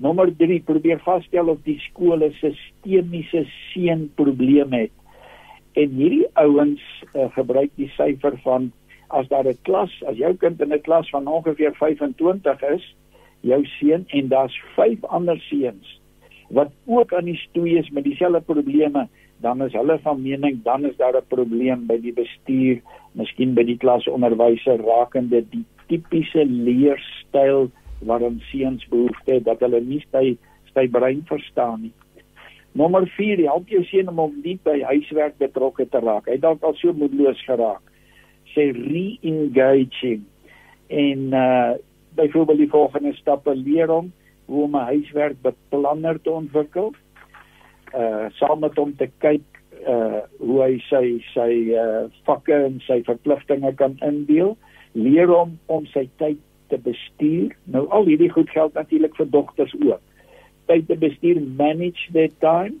[0.00, 4.92] nommer 3 probeer vasstel of die skool 'n sistemiese seun probleem het.
[5.74, 6.80] En hierdie ouens
[7.14, 8.72] uh, gebruik die syfer van
[9.08, 12.94] as daar 'n klas as jou kind in 'n klas van ongeveer 25 is
[13.40, 16.00] jou seun en daar's 5 ander seuns
[16.50, 19.08] wat ook aan die stoei is met dieselfde probleme
[19.40, 22.80] dan is hulle van mening dan is daar 'n probleem by die bestuur,
[23.12, 27.70] miskien by die klasonderwyser rakende die tipiese leerstyl
[28.06, 30.36] waarin seuns behoefte dat hulle nie sy
[30.74, 31.94] sy brein verstaan nie.
[32.78, 36.28] Nommer 4, help jou seun om hom nie by huiswerk betrokke te raak.
[36.30, 37.82] Hy dalk al so moedeloos geraak.
[38.54, 40.22] Sê re-engaging
[40.90, 41.78] en uh
[42.18, 44.08] byvoorbeeld die volgende stappe leer hom
[44.50, 46.90] hoe om 'n huiswerkbeplanner te ontwikkel
[47.94, 49.46] uh saam met hom te kyk
[49.86, 54.56] uh hoe hy sy sy uh vakke en sy verpligtinge kan indeel,
[54.92, 56.38] leer hom om sy tyd
[56.70, 57.56] te bestuur.
[57.74, 60.00] Nou al hierdie goed geld natuurlik vir dogters ook.
[60.70, 62.78] Tyd te bestuur, manage their time.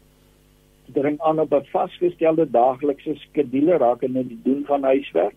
[0.94, 5.36] Dring aan op 'n vasgestelde daaglikse skedule rakende die doen van huiswerk.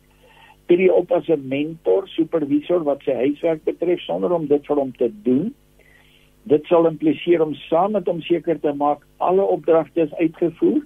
[0.66, 4.92] Tree op as 'n mentor, supervisor wat sy huiswerk betref sonder om dit vir hom
[4.98, 5.54] te doen
[6.44, 10.82] Dit sal impliseer om saam met hom seker te maak alle opdragte is uitgevoer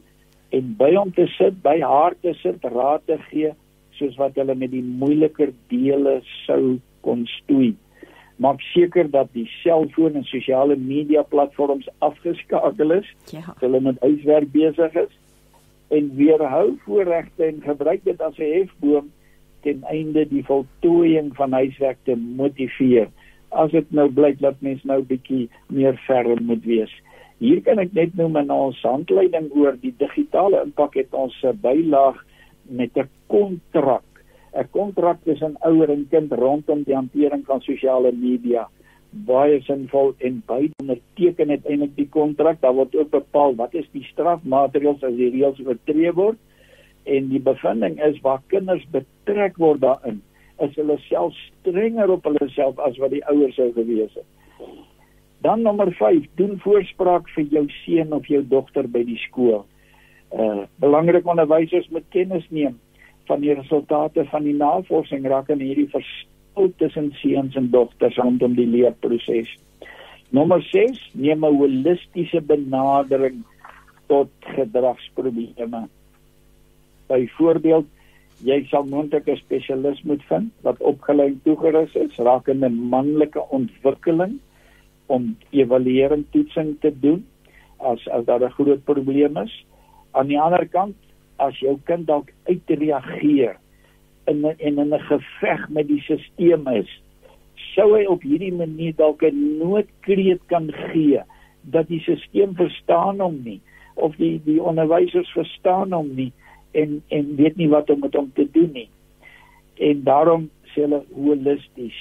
[0.54, 3.56] en by hom te sit, by haar te sit, raad te gee
[3.98, 7.76] soos wat hulle met die moeiliker dele sou kon stoei.
[8.38, 13.08] Maak seker dat die selfoon en sosiale media platforms afgeskakel is.
[13.34, 13.56] Ja.
[13.60, 15.14] Hulle met huiswerk besig is
[15.88, 19.12] en weerhou voorregte en gebruik dit as 'n hefboom
[19.62, 23.08] ten einde die voltooiing van huiswerk te motiveer
[23.50, 26.92] as dit nou blyk dat mens nou bietjie meer ferm moet wees.
[27.40, 31.60] Hier kan ek net noem in ons handleiding oor die digitale impak het ons 'n
[31.62, 32.18] bylaag
[32.70, 34.07] met 'n kontrak.
[34.58, 38.68] 'n Kontrak tussen ouer en kind rondom die hantering van sosiale media
[39.12, 42.62] baie sinvol en beide onderteken uiteindelik die kontrak.
[42.62, 46.40] Daar word ook bepaal wat is die strafmaatreëls as die reëls oortree word
[47.08, 50.22] en die bevinding is waar kinders betrek word daarin
[50.66, 54.26] is hulle self strenger op hulle self as wat die ouers sou gewees het.
[55.46, 59.64] Dan nommer 5, doen voorspraak vir jou seun of jou dogter by die skool.
[60.34, 62.76] Uh belangrik onderwysers moet kennis neem
[63.28, 68.68] van die resultate van die navorsing rakende hierdie verskil tussen seuns en dogters rondom die
[68.68, 69.52] leerproses.
[70.30, 73.44] Nommer 6, neem 'n holistiese benadering
[74.08, 75.88] tot gedragsprobleme.
[77.08, 77.88] Byvoorbeeld
[78.46, 84.40] jy sal moontlik 'n spesialis moet vind wat opgelei toegerus is rakende manlike ontwikkeling
[85.08, 87.26] om evaluering toetsing te doen
[87.80, 89.66] as as daar 'n groot probleem is.
[90.12, 90.96] Aan die ander kant,
[91.38, 93.58] as jou kind dalk uitreageer
[94.28, 97.02] in en in 'n geveg met die stelsel is,
[97.76, 101.22] sou hy op hierdie manier dalk 'n noodkreet kan gee
[101.62, 103.62] dat die stelsel verstaan hom nie
[103.94, 106.32] of die die onderwysers verstaan hom nie
[106.72, 108.90] en en weet nie wat om met hom te doen nie.
[109.76, 111.98] En daarom sê hulle holisties.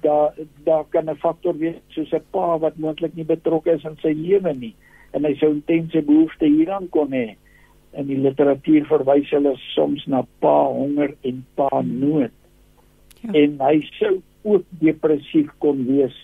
[0.00, 0.34] Daar
[0.64, 4.12] daar kan 'n faktor wees soos 'n pa wat moontlik nie betrokke is in sy
[4.12, 4.74] lewe nie
[5.12, 7.36] en hy sou intense behoefte hieraan kon hê.
[7.92, 12.34] In die literatuur verwys hulle soms na pa honger en pa nood.
[13.22, 13.32] Ja.
[13.32, 16.14] En hy sou ook depressief kon wees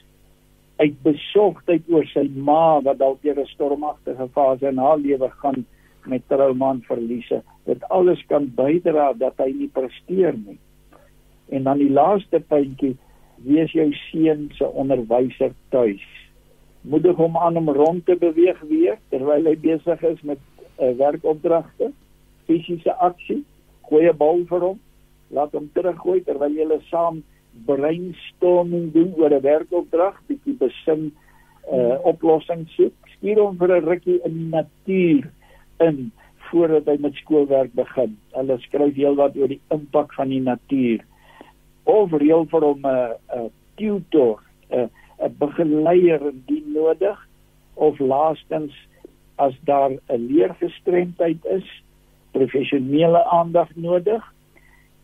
[0.77, 5.65] uit besorgdheid oor sy ma wat dalk deur 'n stormagtige fase in haar lewe gaan
[6.07, 7.43] met trauma en verliese.
[7.65, 10.59] Dit alles kan bydra dat hy nie presteer nie.
[11.49, 12.97] En dan die laaste puntjie,
[13.45, 16.05] wees jou seun se onderwyser tuis.
[16.81, 20.39] Moedig hom aan om rond te beweeg weer terwyl hy besig is met
[20.79, 21.93] uh, werkopdragte,
[22.47, 23.43] fisiese aksie,
[23.89, 24.81] gooi 'n bal vir hom,
[25.31, 27.23] laat hom teruggooi terwyl jy saam
[27.67, 31.13] brainstorming doen oor 'n werkopdrag, bietjie besin
[31.71, 32.95] uh, oplossing soek.
[33.17, 35.31] Stuur hom vir 'n rukkie in die natuur
[35.81, 36.13] in
[36.51, 38.17] voordat hy met skoolwerk begin.
[38.35, 41.05] Hulle skryf heelwat oor die impak van die natuur.
[41.85, 47.19] Of reël vir hom 'n 'n tutor, 'n 'n begeleier indien nodig
[47.75, 48.73] of laastens
[49.37, 51.83] as daar 'n leergestremdheid is,
[52.31, 54.33] professionele aandag nodig.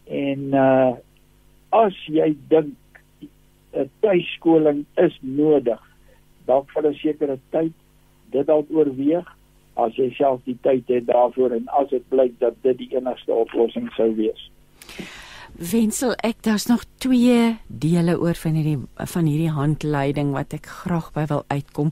[0.04, 0.92] En uh
[1.70, 2.74] as jy dink
[3.72, 5.80] 'n tuiskoling is nodig,
[6.44, 7.72] dalk vir 'n sekere tyd,
[8.30, 9.26] dit dalk oorweeg
[9.74, 13.32] as jy self die tyd het daarvoor en as dit blyk dat dit die enigste
[13.32, 14.50] oplossing sou wees.
[15.60, 21.10] Wensel, ek daar's nog twee dele oor van hierdie van hierdie handleiding wat ek graag
[21.16, 21.90] by wil uitkom.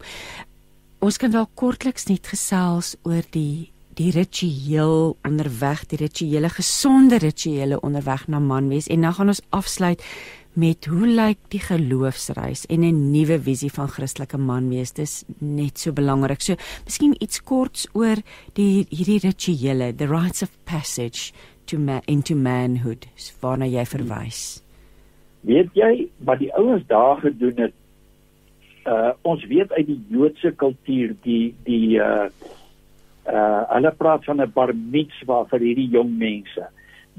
[0.99, 7.81] Ons kan dalk kortliks net gesels oor die die ritueel onderweg, die rituele gesonde rituele
[7.83, 10.03] onderweg na manwees en dan gaan ons afsluit
[10.59, 14.93] met hoe lyk die geloofsreis en 'n nuwe visie van Christelike manwees.
[14.93, 16.41] Dis net so belangrik.
[16.41, 16.55] So,
[16.85, 18.17] miskien iets korts oor
[18.55, 21.33] die hierdie rituele, the rites of passage
[21.67, 23.07] to man, into manhood,
[23.41, 24.63] waarna jy verwys.
[25.41, 27.73] Weet jy wat die ouens daar gedoen het?
[28.89, 32.29] Uh ons weet uit die Joodse kultuur die die uh
[33.29, 36.69] uh hulle praat van 'n bar mitzwa vir hierdie jong mense.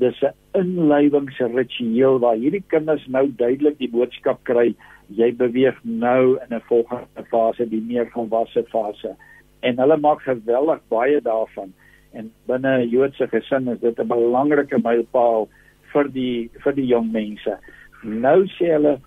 [0.02, 4.74] Dis 'n inleidingsritueel waar hierdie kinders nou duidelik die boodskap kry
[5.18, 9.16] jy beweeg nou in 'n volgende fase die meer volwasse fase.
[9.62, 11.74] En hulle maak geweldig baie daarvan.
[12.14, 15.48] En binne 'n Joodse gesin is dit 'n belangrike mylpaal
[15.94, 17.58] vir die vir die jong mense.
[18.04, 19.00] Nou sê hulle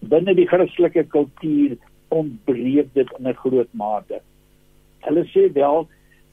[0.00, 1.76] binne die Christelike kultuur
[2.08, 4.20] ontbreek dit in 'n groot mate
[5.08, 5.86] hulle sê wel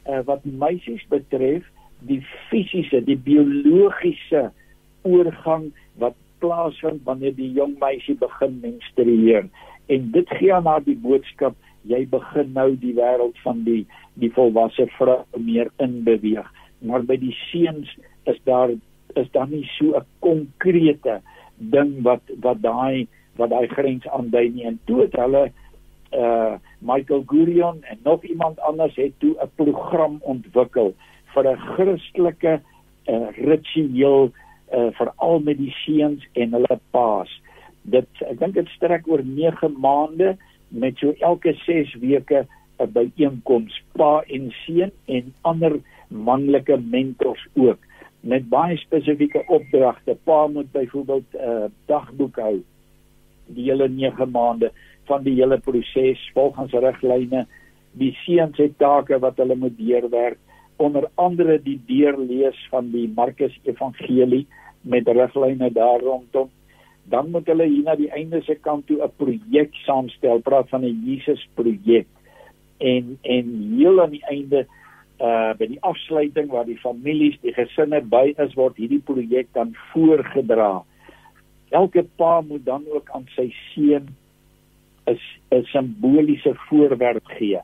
[0.09, 1.65] uh, wat meisies betref
[2.05, 4.49] die fisiese, die biologiese
[5.07, 5.69] oorgang
[6.01, 9.47] wat plaasvind wanneer die jong meisie begin menstrueer.
[9.87, 11.55] En dit gee aan haar die boodskap
[11.85, 13.85] jy begin nou die wêreld van die
[14.21, 16.47] die volwasse vrou meer inbeweeg.
[16.85, 17.89] Maar by die seuns
[18.29, 18.73] is daar
[19.15, 21.21] is daar nie so 'n konkrete
[21.57, 24.65] ding wat wat daai wat daai grens aandui nie.
[24.65, 25.51] En toe het hulle
[26.15, 30.93] uh Michael Gurion en nog iemand anders het toe 'n program ontwikkel
[31.33, 32.61] vir 'n Christelike
[33.05, 34.31] uh, ritueel
[34.73, 37.41] uh, vir al met die seuns en hulle paas.
[37.81, 40.37] Dit ek dink dit strek oor 9 maande
[40.67, 42.47] met so elke 6 weke
[42.79, 47.79] 'n byeenkoms pa en seun en ander manlike mentors ook
[48.19, 50.17] met baie spesifieke opdragte.
[50.23, 52.63] Pa moet byvoorbeeld 'n uh, dagboek hou
[53.47, 54.71] die hele 9 maande
[55.05, 57.45] van die hele proses volgens riglyne.
[57.91, 60.39] Die seuns het take wat hulle moet deurwerk
[60.77, 64.45] onder andere die deurlees van die Markus Evangelie
[64.81, 66.49] met riglyne daar rondom.
[67.03, 70.83] Dan moet hulle hier na die einde se kant toe 'n projek saamstel, praat van
[70.83, 72.07] 'n Jesus projek.
[72.77, 73.45] En en
[73.77, 74.67] heel aan die einde
[75.19, 79.75] uh by die afsluiting waar die families, die gesinne by is word hierdie projek dan
[79.93, 80.83] voorgedra.
[81.75, 84.07] Elke pa moet dan ook aan sy seun
[85.05, 85.17] 'n
[85.51, 87.59] 'n simboliese voorwerp gee.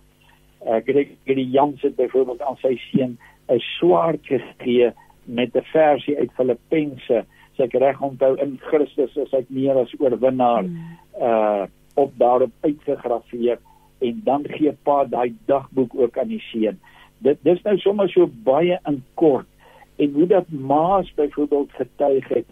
[0.65, 3.17] Ek uh, het die Jans het byvoorbeeld aan sy seun
[3.47, 4.91] 'n swaard gegee
[5.25, 7.25] met 'n versie uit Filippense.
[7.55, 10.97] Sê ek reg onthou in Christus is hy meer as oorwinnaar mm.
[11.21, 11.65] uh
[11.95, 13.59] op daarop uitgegrafieer
[13.99, 16.79] en dan gee pa daai dagboek ook aan die seun.
[17.17, 19.47] Dit dis nou sommer so baie in kort.
[19.95, 22.45] En hoe dat maas byvoorbeeld getuig het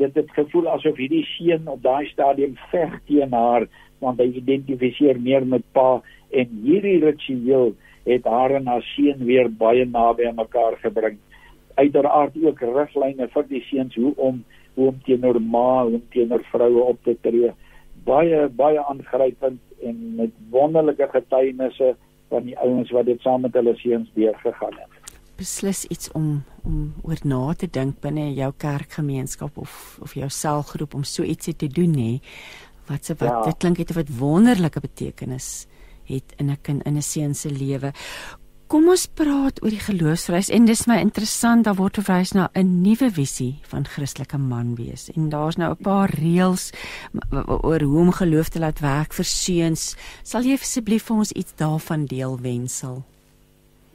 [0.00, 3.68] dit het gevoel asof hierdie seun op daai stadium veg teen haar
[4.02, 6.00] want hy identifiseer meer met pa
[6.30, 7.74] en hierdie ritueel
[8.04, 11.18] het haar en haar seun weer baie naby aan mekaar gebring.
[11.74, 14.42] Uiteraard ook riglyne vir die seuns hoe om
[14.74, 17.52] hoe om teenoor ma en teenoor vroue op te tree.
[18.06, 21.94] Baie baie aangrypend en met wonderlike getuienisse
[22.32, 24.91] van die ouens wat dit saam met hulle seuns deurgegaan het.
[25.42, 29.72] Beslis iets om om oor na te dink binne jou kerkgemeenskap of
[30.04, 32.12] of jou selgroep om so ietsie te doen nê.
[32.86, 33.40] Wat se wat ja.
[33.48, 35.66] dit klink het 'n wonderlike betekenis
[36.06, 37.92] het in 'n kind in 'n seun se lewe.
[38.66, 42.82] Kom ons praat oor die geloofsreis en dis my interessant daar word verwys na 'n
[42.82, 45.10] nuwe visie van Christelike man wees.
[45.16, 46.70] En daar's nou 'n paar reëls
[47.46, 49.96] oor hoe om geloof te laat werk vir seuns.
[50.22, 53.04] Sal jy asseblief vir ons iets daarvan deel wensel?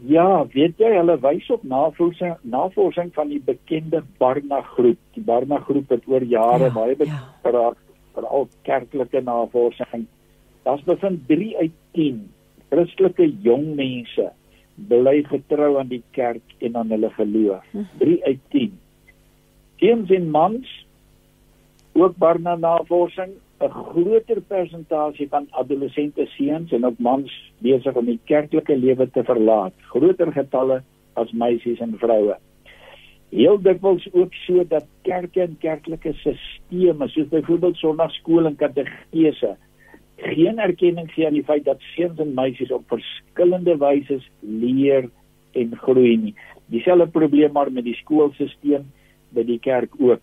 [0.05, 4.99] Ja, weet jy, hulle wys op navorsing navorsing van die bekende Barna groep.
[5.17, 8.01] Die Barna groep het oor jare ja, baie geraak ja.
[8.13, 10.05] veral kerklike navorsing.
[10.67, 12.27] Daar's bevind 3 uit 10
[12.69, 14.27] Christelike jong mense
[14.89, 17.65] bly getrou aan die kerk en aan hulle geloof.
[17.97, 18.75] 3 uit 10.
[19.81, 20.73] Teens en mans
[21.97, 28.19] ook Barna navorsing 'n groter persentasie van adolessente seuns en ook mans besig om die
[28.23, 29.73] kerklike lewe te verlaat.
[29.93, 32.35] Groter getalle as meisies en vroue.
[33.29, 39.55] Heel dikwels ook so dat kerke en kerklike sisteme soos byvoorbeeld sonnaarskool en katekese
[40.17, 45.09] geen erkenning gee aan die feit dat seuns en meisies op verskillende wyse leer
[45.53, 46.33] en groei nie.
[46.73, 48.85] Dieselfde probleem maar met die skoolstelsel
[49.29, 50.21] by die kerk ook.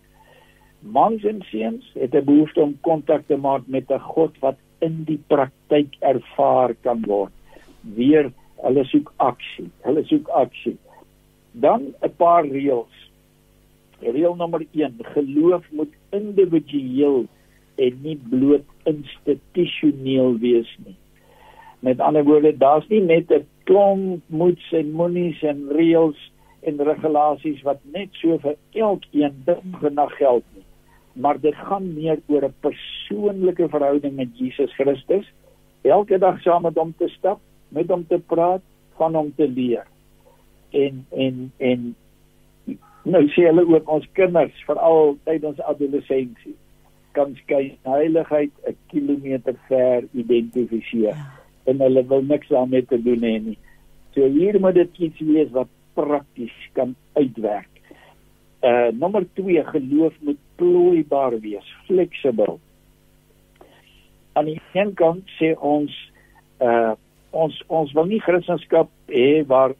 [0.85, 5.03] Mans en seuns het 'n behoefte om kontak te maak met 'n God wat in
[5.03, 7.31] die praktyk ervaar kan word.
[7.81, 9.69] Weer hulle soek aksie.
[9.81, 10.77] Hulle soek aksie.
[11.51, 12.95] Dan 'n paar reëls.
[13.99, 17.25] Reël nommer 1: Geloof moet individueel
[17.75, 20.95] en nie bloot institusioneel wees nie.
[21.79, 26.31] Met ander woorde, daar's nie net 'n klomp moets en monies en reëls
[26.61, 30.43] en regulasies wat net so vir elkeen ding na geld
[31.15, 35.33] maar dit gaan meer oor 'n persoonlike verhouding met Jesus Christus.
[35.81, 38.61] Elke dag saam met hom te stap, met hom te praat,
[38.95, 39.87] van hom te leer.
[40.69, 41.95] En en en
[43.03, 46.55] nou sê hulle ook ons kinders veral tydens adolessensie
[47.11, 51.31] kan skei heiligheid 'n kilometer ver identifiseer ja.
[51.63, 53.57] en hulle wil niks daarmee te doen hê nie.
[54.13, 57.74] So hier moet dit iets wees wat prakties kan uitwerk.
[58.65, 62.59] Uh nommer 2 geloof moet plooibaar wees, fleksibel.
[64.33, 65.93] Aan die een kant sê ons
[66.59, 66.93] uh
[67.35, 69.75] ons ons wil nie Christendom hê waar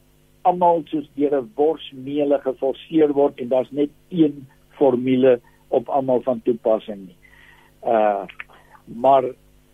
[0.45, 4.45] almal soos deur 'n borsmeele geforseer word en daar's net een
[4.77, 7.17] formule op almal van toepassing nie.
[7.81, 8.27] Uh
[8.85, 9.23] maar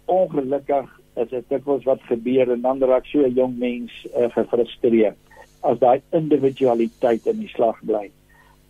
[0.06, 5.18] ongelukkig is dit dikwels wat gebeur en dan raak so 'n jong mens uh, gefrustreerd
[5.62, 8.12] as daai individualiteit in die slag bly.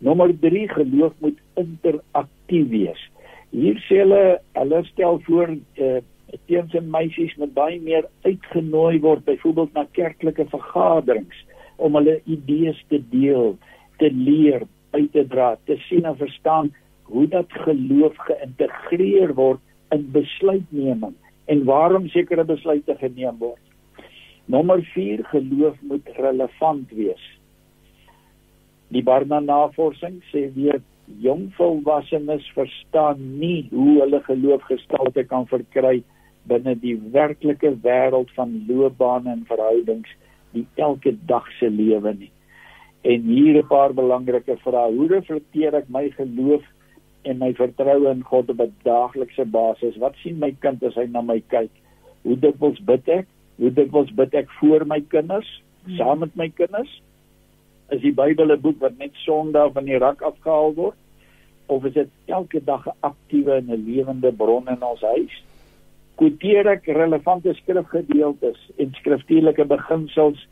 [0.02, 3.02] Nommer 3 geloof moet interaktief wees.
[3.52, 6.02] Hier sê hulle hulle stel voor eh
[6.48, 11.41] teens en meisies moet baie meer uitgenooi word byvoorbeeld na kerklike vergaderings
[11.76, 13.57] om hulle idees te deel,
[13.99, 14.64] te leer,
[14.95, 16.72] uit te dra, te sien en verstaan
[17.11, 19.60] hoe dat geloof geïntegreer word
[19.91, 21.15] in besluitneming
[21.52, 23.61] en waarom sekere besluite geneem word.
[24.45, 27.23] Nommer 4 geloof moet relevant wees.
[28.91, 30.81] Die Barna navorsing sê weer
[31.23, 36.01] jong volwassenes verstaan nie hoe hulle geloof gestalte kan verkry
[36.51, 40.09] binne die werklike wêreld van loopbane en verhoudings
[40.55, 42.31] die elke dag se lewe nie.
[43.03, 46.63] En hier 'n paar belangrike vrae: Hoe reflekteer ek my geloof
[47.23, 49.97] en my vertroue in God op 'n daaglikse basis?
[49.97, 51.72] Wat sien my kind as hy na my kyk?
[52.23, 53.27] Hoe dikwels bid ek?
[53.57, 55.61] Hoe dikwels bid ek vir my kinders,
[55.97, 57.01] saam met my kinders?
[57.91, 60.97] Is die Bybel 'n boek wat net Sondag van die rak afgehaal word
[61.68, 65.43] of is dit elke dag 'n aktiewe en 'n lewende bron in ons huis?
[66.15, 70.47] Quoteer ek relevante skrifgedeeltes en skriftuurlike beginsels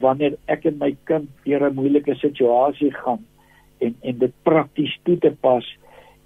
[0.00, 3.24] wanneer ek en my kind deur 'n moeilike situasie gaan
[3.78, 5.66] en en dit prakties toe te pas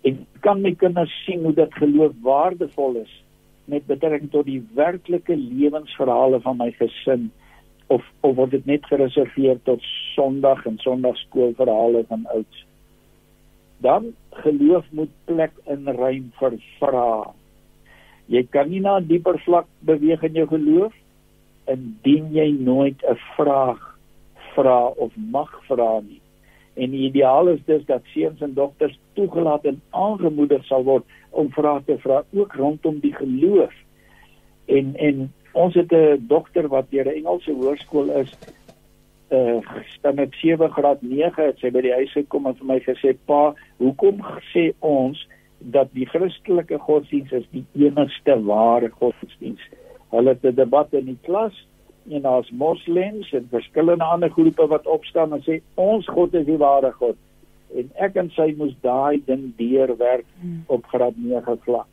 [0.02, 3.22] en kan my kinders sien hoe dit geloof waardevol is
[3.64, 7.30] met betrekking tot die werklike lewensverhale van my gesin
[7.88, 9.82] of of word dit net gereserveer tot
[10.14, 12.64] Sondag en Sondagskoolverhale van ouds?
[13.84, 14.12] Dan
[14.42, 17.34] geloof moet plek in ruim vir vra.
[18.26, 20.94] Jy kan nie na 'n dieper vlak beweeg in jou geloof
[21.66, 23.98] indien jy nooit 'n vraag
[24.54, 26.20] vra of mag vra nie.
[26.74, 31.50] En die ideaal is dus dat seuns en dogters toegelaat en aangemoedig sal word om
[31.50, 33.74] vrae te vra ook rondom die geloof.
[34.66, 38.30] En en ons het 'n dogter wat deur 'n Engelse hoërskool is
[39.30, 39.60] uh
[39.96, 43.16] staan met 7 graad 9 het sy by die huis gekom en vir my gesê
[43.26, 44.22] pa hoekom
[44.52, 45.26] sê ons
[45.58, 49.60] dat die Christelike godsdiens is die enigste ware godsdiens
[50.10, 51.66] hulle het 'n debat in die klas
[52.10, 56.56] en daar's moslems en verskillende ander groepe wat opstaan en sê ons God is die
[56.56, 57.16] ware God.
[57.76, 60.62] En ek en sy moes daai ding deurwerk hmm.
[60.66, 61.86] op graad 9 vlak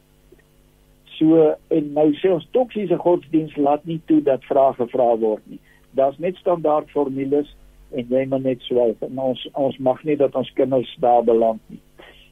[1.18, 5.60] So en nou sê ons toksiese godsdiens laat nie toe dat vrae gevra word nie.
[5.96, 7.52] Daar's net standaard formules
[7.96, 9.00] en jy moet net swyg.
[9.02, 11.80] Ons ons mag nie dat ons kinders daar beland nie.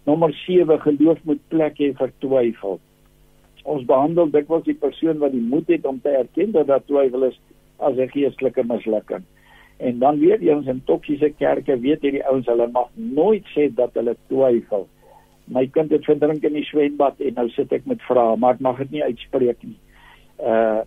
[0.04, 2.82] Nommer 7 geloof moet plek hê vir twyfel.
[3.64, 7.30] Ons behandel dikwels die persoon wat die moed het om te erken dat daar twyfel
[7.30, 7.40] is
[7.80, 9.24] as 'n geestelike mislukking.
[9.78, 13.94] En dan weer eens in toksiese kerke weet hierdie ouens hulle mag nooit sê dat
[13.94, 14.88] hulle twyfel.
[15.52, 18.64] My kind het verdrink in die swembad en nou sit ek met vrae, maar ek
[18.64, 19.78] mag dit nie uitspreek nie.
[20.40, 20.84] Uh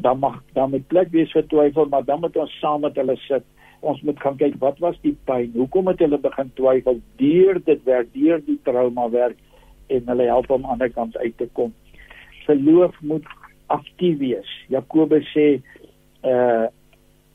[0.00, 3.16] dan mag dan met plek wees vir twyfel, maar dan moet ons saam met hulle
[3.26, 3.44] sit.
[3.84, 5.50] Ons moet gaan kyk wat was die pyn?
[5.52, 7.02] Hoekom het hulle begin twyfel?
[7.20, 9.36] Deur dit werk, deur die trauma werk
[9.92, 11.74] en hulle help om aan die kant uit te kom.
[12.46, 13.28] Geloof moet
[13.66, 14.56] aktief wees.
[14.72, 15.48] Jakobus sê
[16.24, 16.66] uh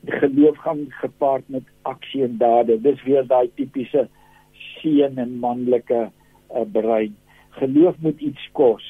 [0.04, 2.76] die geloof gaan gepaard met aksie en dade.
[2.82, 4.08] Dis weer daai tipiese
[4.82, 6.10] seun en manlike uh,
[6.72, 7.16] brein.
[7.58, 8.84] Geloof moet iets kos.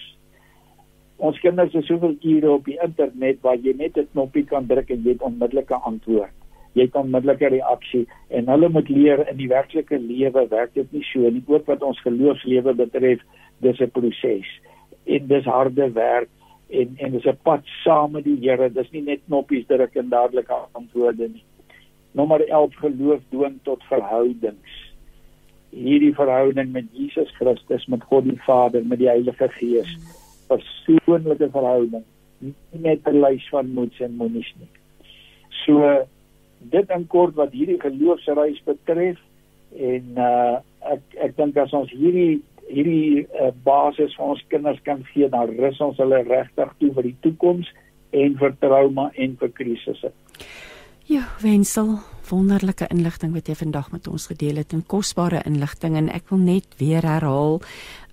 [1.17, 4.91] Ons kinders is soveel ure op die internet waar jy net 'n knoppie kan druk
[4.91, 6.35] en jy het onmiddellike antwoord.
[6.75, 11.05] Jy het onmiddellike reaksie en hulle moet leer in die werklike lewe werk dit nie
[11.13, 11.45] so nie.
[11.47, 13.21] Ook wat ons geloofslewe betref,
[13.61, 14.47] dis 'n proses
[15.07, 16.29] en dis harde werk
[16.71, 18.71] en en dis 'n pad saam met die Here.
[18.71, 21.45] Dis nie net knoppies druk en dadelik antwoorde nie.
[22.13, 24.94] Nommer 11 geloof dwing tot verhoudings.
[25.75, 29.91] Hierdie verhouding met Jesus Christus, met God die Vader, met die Heilige Gees,
[30.49, 32.05] persoonlike verhouding,
[32.41, 34.71] nie net 'n lys van moets en moenies nie.
[35.65, 36.07] So
[36.71, 39.19] dit in kort wat hierdie geloofsreis betref
[39.77, 45.03] en uh ek ek dink as ons hierdie hierdie uh, basis vir ons kinders kan
[45.13, 47.69] gee, dan rus ons hulle regtig toe vir die toekoms
[48.17, 50.13] en vir trauma en vir krisisse.
[51.05, 51.99] Ja, Wensel,
[52.31, 56.39] wonderlike inligting wat jy vandag met ons gedeel het, 'n kosbare inligting en ek wil
[56.39, 57.61] net weer herhaal,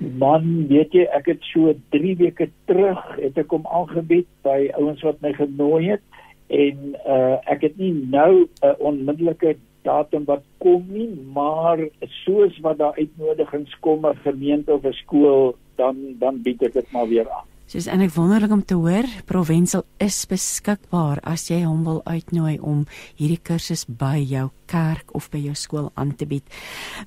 [0.00, 5.02] Man, weet jy, ek het so 3 weke terug het ek hom aangebied by ouens
[5.04, 6.04] wat my genooi het
[6.48, 11.78] en uh ek het nie nou 'n uh, onmiddellike datum wat kom nie, maar
[12.24, 16.92] soos wat daar uitnodigings kom 'n gemeente of 'n skool, dan dan bied ek dit
[16.92, 17.48] maar weer aan.
[17.70, 22.56] Soos en ek wonderlik om te hoor, Provensel is beskikbaar as jy hom wil uitnooi
[22.58, 22.80] om
[23.14, 26.42] hierdie kursus by jou kerk of by jou skool aan te bied.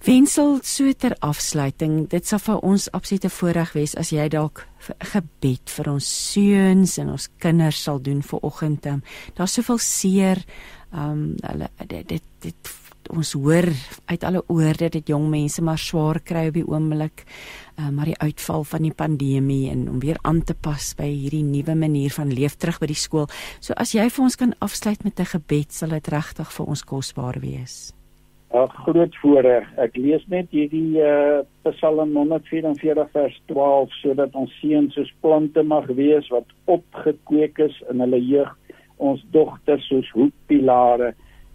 [0.08, 4.64] Wensel so ter afsluiting, dit sal vir ons absolute voorreg wees as jy dalk
[5.12, 8.88] gebed vir ons seuns en ons kinders sal doen vir oggend.
[8.88, 9.04] Um,
[9.36, 10.46] Daar's soveel seer
[10.94, 12.74] um hulle dit dit, dit
[13.10, 13.68] ons hoor
[14.06, 17.26] uit alle oorde dat jong mense maar swaar kry op die oomblik
[17.80, 21.44] uh, maar die uitval van die pandemie en om weer aan te pas by hierdie
[21.44, 23.28] nuwe manier van leef terug by die skool.
[23.60, 26.84] So as jy vir ons kan afsluit met 'n gebed, sal dit regtig vir ons
[26.84, 27.94] kosbaar wees.
[28.54, 29.66] 'n Groot voorreg.
[29.78, 35.88] Ek lees net hierdie uh, Psalm 144 vers 12 sodat ons seuns soos plante mag
[35.88, 38.52] wees wat opgekweek is in hulle jeug
[38.98, 41.14] ons dogters soos hoekpilare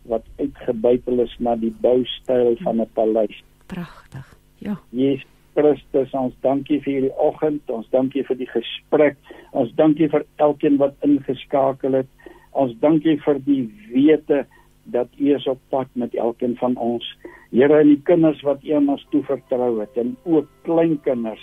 [0.09, 3.43] wat uitgebuitel is na die boustyl van 'n paleis.
[3.67, 4.37] Pragtig.
[4.59, 4.79] Ja.
[4.91, 7.71] Jesus Christus, ons dankie vir hierdie oggend.
[7.71, 9.17] Ons dankie vir die gesprek.
[9.53, 12.31] Ons dankie vir elkeen wat ingeskakel het.
[12.53, 14.45] Ons dankie vir die wete
[14.93, 17.05] dat U is op pad met elkeen van ons.
[17.51, 21.43] Here, en die kinders wat U ons toevertrou het en ook kleinkinders.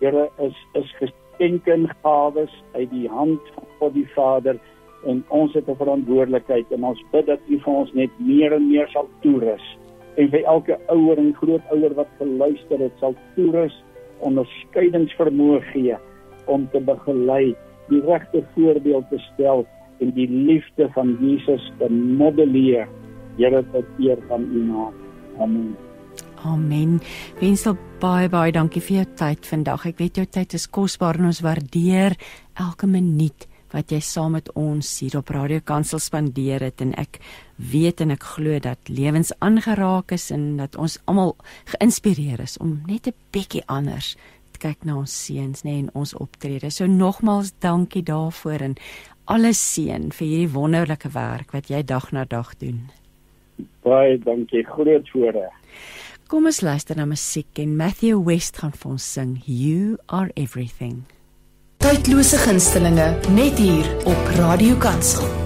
[0.00, 4.60] Here is is geskenke en gawes uit die hand van God die Vader
[5.06, 8.68] en ons het 'n verantwoordelikheid en ons bid dat U vir ons net meer en
[8.68, 9.64] meer sal toerus
[10.16, 13.84] en vir elke ouer en grootouer wat geluister het sal toerus
[14.18, 15.96] onderskeidingsvermoë gee
[16.46, 17.54] om te begelei
[17.88, 19.66] die regte voorbeeld te stel
[20.00, 22.88] en die liefde van Jesus te modelleer
[23.36, 24.94] Here tot eer van U naam
[25.38, 25.76] amen
[26.44, 27.00] Amen.
[27.40, 29.84] Wensel baie baie dankie vir jou tyd vandag.
[29.90, 32.16] Ek weet jou tyd is kosbaar en ons waardeer
[32.56, 37.20] elke minuut wat jy saam met ons hier op Radio Kansel spandeer het en ek
[37.56, 41.36] weet en ek glo dat lewens aangeraak is en dat ons almal
[41.74, 44.16] geïnspireer is om net 'n bietjie anders
[44.52, 46.70] te kyk na ons seuns nê en ons optrede.
[46.70, 48.74] So nogmaals dankie daarvoor en
[49.24, 52.90] alles seën vir hierdie wonderlike werk wat jy dag na dag doen.
[53.82, 54.64] Baie dankie.
[54.64, 55.54] Groot voorreg.
[56.30, 61.04] Kom ons luister na musiek en Matthew West gaan vir ons sing You Are Everything.
[61.80, 65.39] Tydlose gunstelinge net hier op Radio Kansel.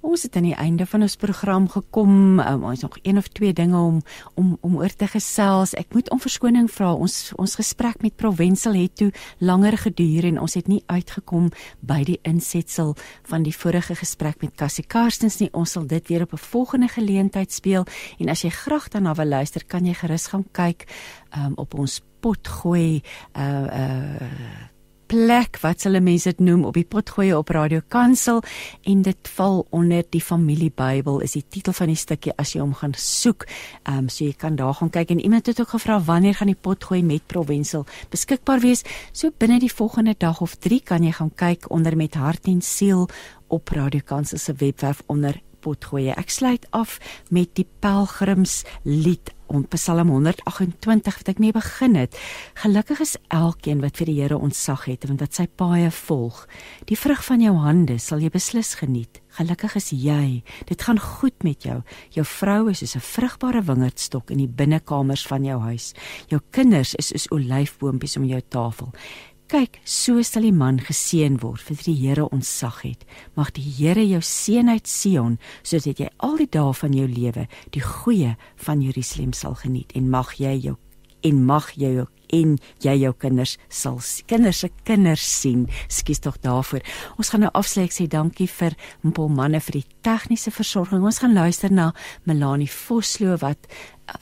[0.00, 2.38] Ons het aan die einde van ons program gekom.
[2.38, 4.02] Um, ons nog een of twee dinge om
[4.34, 5.74] om om oor te gesels.
[5.74, 6.92] Ek moet om verskoning vra.
[6.94, 11.50] Ons ons gesprek met Provincial het toe langer geduur en ons het nie uitgekom
[11.80, 12.94] by die insetsel
[13.26, 15.50] van die vorige gesprek met Cassie Karstens nie.
[15.52, 17.84] Ons sal dit weer op 'n volgende geleentheid speel
[18.18, 20.86] en as jy graag daarna wil luister, kan jy gerus gaan kyk
[21.36, 23.02] um, op ons potgooi
[23.34, 24.77] uh uh
[25.08, 28.42] plek wat hulle mense dit noem op die potgoeie op Radio Kansel
[28.88, 32.60] en dit val onder die familie Bybel is die titel van die stukkie as jy
[32.60, 33.46] hom gaan soek.
[33.84, 36.52] Ehm um, so jy kan daar gaan kyk en iemand het ook gevra wanneer gaan
[36.52, 38.84] die potgooi met Provincial beskikbaar wees.
[39.12, 42.60] So binne die volgende dag of 3 kan jy gaan kyk onder met hart en
[42.60, 43.08] siel
[43.48, 46.14] op Radio Kansel se webwerf onder potgoeie.
[46.14, 46.98] Ek sluit af
[47.30, 52.16] met die pelgrims lied om Psalm 128 wat ek mee begin het.
[52.62, 56.44] Gelukkig is elkeen wat vir die Here ontsag het en wat sy paaie volg.
[56.90, 59.22] Die vrug van jou hande sal jy beslis geniet.
[59.38, 60.42] Gelukkig is jy.
[60.66, 61.82] Dit gaan goed met jou.
[62.16, 65.94] Jou vrou is soos 'n vrugbare wingerdstok in die binnekamers van jou huis.
[66.28, 68.92] Jou kinders is soos olyfboompies om jou tafel.
[69.48, 73.06] Kyk, so sal die man geseën word vir die Here ons sag het.
[73.32, 77.46] Mag die Here jou seën uit Sion sodat jy al die dae van jou lewe
[77.72, 80.74] die goeie van Jerusalem sal geniet en mag jy jou
[81.24, 82.04] en mag jy jou
[82.34, 85.66] en jy jou kinders sal kinders se kinders sien.
[85.88, 86.82] Skus tog daarvoor.
[87.18, 91.04] Ons gaan nou afsluit sê dankie vir Mpol manne vir die tegniese versorging.
[91.04, 91.92] Ons gaan luister na
[92.24, 93.68] Melanie Vosloo wat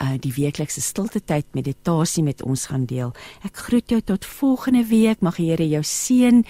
[0.01, 3.15] uh, die weeklikse stilte tyd meditasie met ons gaan deel.
[3.47, 5.23] Ek groet jou tot volgende week.
[5.25, 6.45] Mag die Here jou seën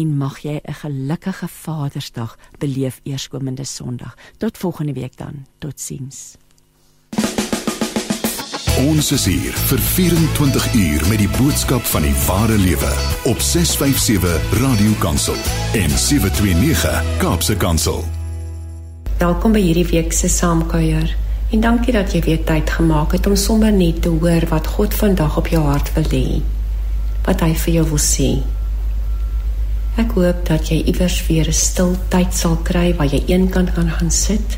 [0.00, 4.16] en mag jy 'n gelukkige Vadersdag beleef eerskomende Sondag.
[4.38, 5.46] Tot volgende week dan.
[5.58, 6.36] Totsiens.
[8.80, 12.90] Ons is hier vir 24 uur met die boodskap van die ware lewe
[13.28, 15.36] op 657 Radio Kansel
[15.76, 17.98] en 729 Kaapse Kansel.
[19.18, 21.12] Welkom by hierdie week se saamkuier.
[21.52, 24.96] En dankie dat jy weer tyd gemaak het om sommer net te hoor wat God
[24.96, 26.38] vandag op jou hart wil hê.
[27.26, 28.30] Wat hy vir jou wil sê.
[30.00, 33.92] Ek hoop dat jy iewers weer 'n stil tyd sal kry waar jy eenkant kan
[33.92, 34.56] gaan sit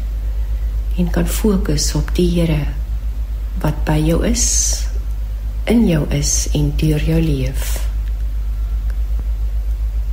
[0.99, 2.82] en kan fokus op die Here
[3.63, 4.47] wat by jou is,
[5.71, 7.79] in jou is en deur jou leef.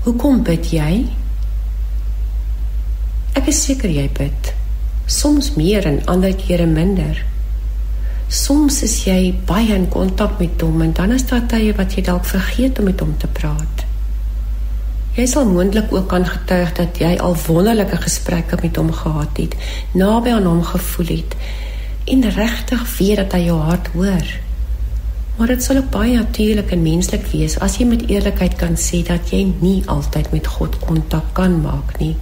[0.06, 0.94] Hoekom bid jy?
[3.38, 4.54] Ek is seker jy bid
[5.10, 7.18] soms meer en ander kere minder.
[8.30, 12.04] Soms is jy baie in kontak met hom en dan is daar tye wat jy
[12.06, 13.86] dalk vergeet om met hom te praat.
[15.18, 19.58] Jy sal moontlik ook kan getuig dat jy al wonderlike gesprekke met hom gehad het,
[19.98, 21.36] naby aan hom gevoel het
[22.06, 24.30] en regtig weet dat hy jou hart hoor.
[25.38, 29.04] Maar dit sal ook baie natuurlik en menslik wees as jy met eerlikheid kan sê
[29.08, 32.16] dat jy nie altyd met God kontak kan maak nie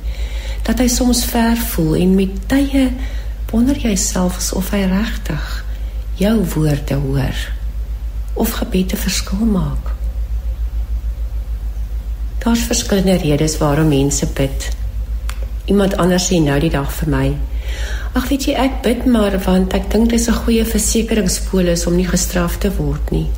[0.67, 2.89] dat hy soms ver voel en met tye
[3.51, 5.45] wonder jy self of hy regtig
[6.19, 7.43] jou woorde hoor
[8.37, 9.93] of gebede verskil maak.
[12.43, 14.67] Daar's verskillende redes waarom mense bid.
[15.65, 17.25] Iemand anders sê nou die dag vir my:
[18.13, 21.95] "Ag weet jy, ek bid maar want ek dink dit is 'n goeie versekeringspolis om
[21.95, 23.29] nie gestraf te word nie.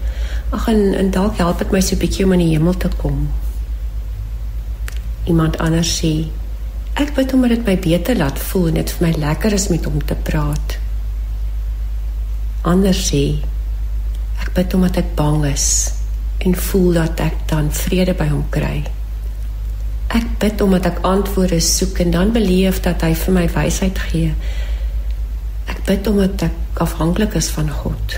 [0.51, 2.89] Ag en, en dalk help dit my so 'n bietjie om in die hemel te
[2.97, 3.29] kom."
[5.25, 6.27] Iemand anders sê:
[6.99, 9.85] Ek bid omdat dit my beter laat voel en dit vir my lekker is met
[9.85, 10.77] hom te praat.
[12.67, 13.23] Anders sê
[14.43, 15.67] ek bid omdat ek bang is
[16.43, 18.83] en voel dat ek dan vrede by hom kry.
[20.09, 24.33] Ek bid omdat ek antwoorde soek en dan beleef dat hy vir my wysheid gee.
[25.69, 28.15] Ek bid omdat ek afhanklik is van God.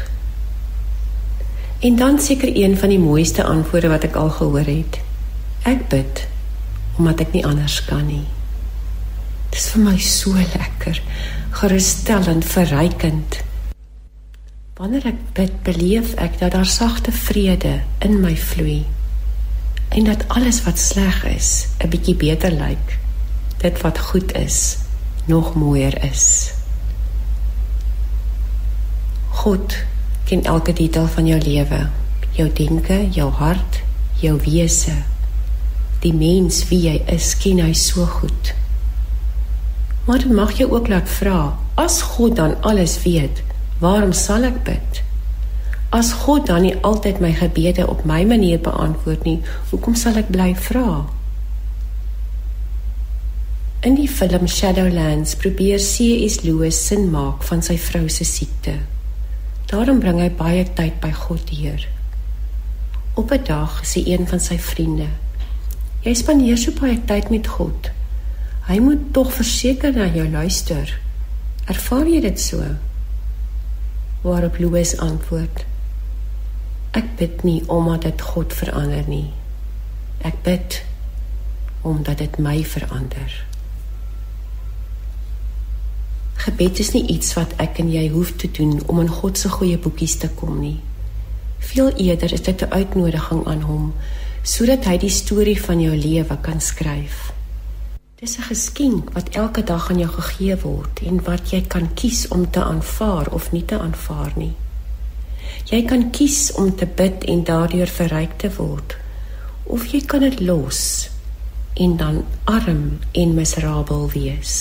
[1.81, 5.01] En dan seker een van die mooiste antwoorde wat ek al gehoor het.
[5.67, 6.23] Ek bid
[6.99, 8.23] omdat ek nie anders kan nie.
[9.51, 11.01] Dis vir my so lekker,
[11.59, 13.41] gerusstellend, verrykend.
[14.79, 18.85] Wanneer ek bid, beleef ek dat daar sagte vrede in my vloei
[19.91, 22.99] en dat alles wat sleg is, 'n bietjie beter lyk.
[23.57, 24.77] Dit wat goed is,
[25.25, 26.51] nog mooier is.
[29.29, 29.75] God
[30.23, 31.89] ken elke detail van jou lewe,
[32.31, 33.81] jou denke, jou hart,
[34.19, 34.95] jou wese.
[35.99, 38.53] Die mens wie jy is, ken hy so goed.
[40.05, 43.43] Maar dit mag jy ook laat vra, as God dan alles weet,
[43.79, 45.03] waarom sal ek bid?
[45.91, 49.41] As God dan nie altyd my gebede op my manier beantwoord nie,
[49.73, 51.01] hoekom sal ek bly vra?
[53.83, 56.45] In die film Shadowlands probeer C.S.
[56.45, 58.77] Lewis sin maak van sy vrou se siekte.
[59.67, 61.83] Daarom bring hy baie tyd by God hier.
[63.19, 65.09] Op 'n dag sê een van sy vriende:
[66.05, 67.91] "Jy spandeer so baie tyd met God."
[68.69, 70.99] Hy moet tog verseker na jou luister.
[71.65, 72.63] Ervaar jy dit so?
[74.21, 75.65] Waarop Louis antwoord:
[76.91, 79.29] Ek bid nie omdat dit God verander nie.
[80.27, 80.81] Ek bid
[81.81, 83.31] omdat dit my verander.
[86.41, 89.49] Gebed is nie iets wat ek en jy hoef te doen om in God se
[89.49, 90.79] goeie boekies te kom nie.
[91.61, 93.93] Veel eerder is dit 'n uitnodiging aan hom
[94.43, 97.31] sodat hy die storie van jou lewe kan skryf.
[98.15, 102.27] Dis 'n geskenk wat elke dag aan jou gegee word en wat jy kan kies
[102.27, 104.53] om te aanvaar of nie te aanvaar nie.
[105.69, 108.97] Jy kan kies om te bid en daardeur verryk te word
[109.71, 111.09] of jy kan dit los
[111.79, 114.55] en dan arm en miserabel wees.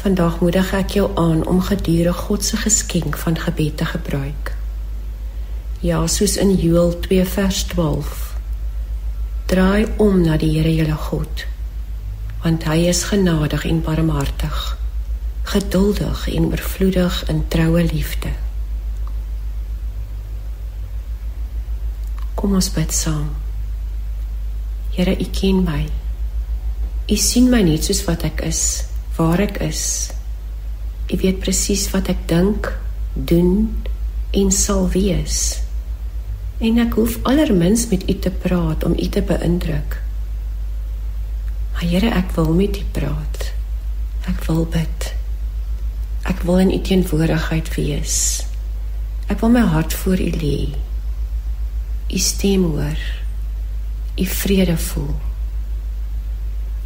[0.00, 4.52] Vandag moedig ek jou aan om gedurig God se geskenk van gebed te gebruik.
[5.80, 8.34] Ja, soos in Joël 2 vers 12.
[9.50, 11.44] Draai om na die Here jou God,
[12.44, 14.60] want hy is genadig en barmhartig,
[15.50, 18.32] geduldig en oorvloedig in troue liefde.
[22.40, 23.26] Kom ons bid saam.
[24.94, 25.82] Here, U ken my.
[27.12, 28.62] U sien my net soos wat ek is
[29.18, 29.82] waar ek is.
[31.12, 32.70] U weet presies wat ek dink,
[33.12, 33.68] doen
[34.32, 35.60] en sal wees.
[36.64, 40.00] En ek hoef allermins met u te praat om u te beïndruk.
[41.74, 43.50] Maar Here, ek wil met u praat.
[44.32, 45.12] Ek wil bid.
[46.24, 48.16] Ek wil in u teenwoordigheid wees.
[49.28, 50.70] Ek wil my hart voor u lê.
[52.10, 52.98] U stem hoor.
[54.16, 55.14] U vrede voel.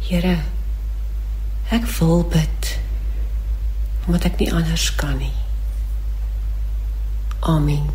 [0.05, 0.37] Here,
[1.73, 2.75] Ek wil bid
[4.05, 5.33] omdat ek nie anders kan nie.
[7.41, 7.87] Amen.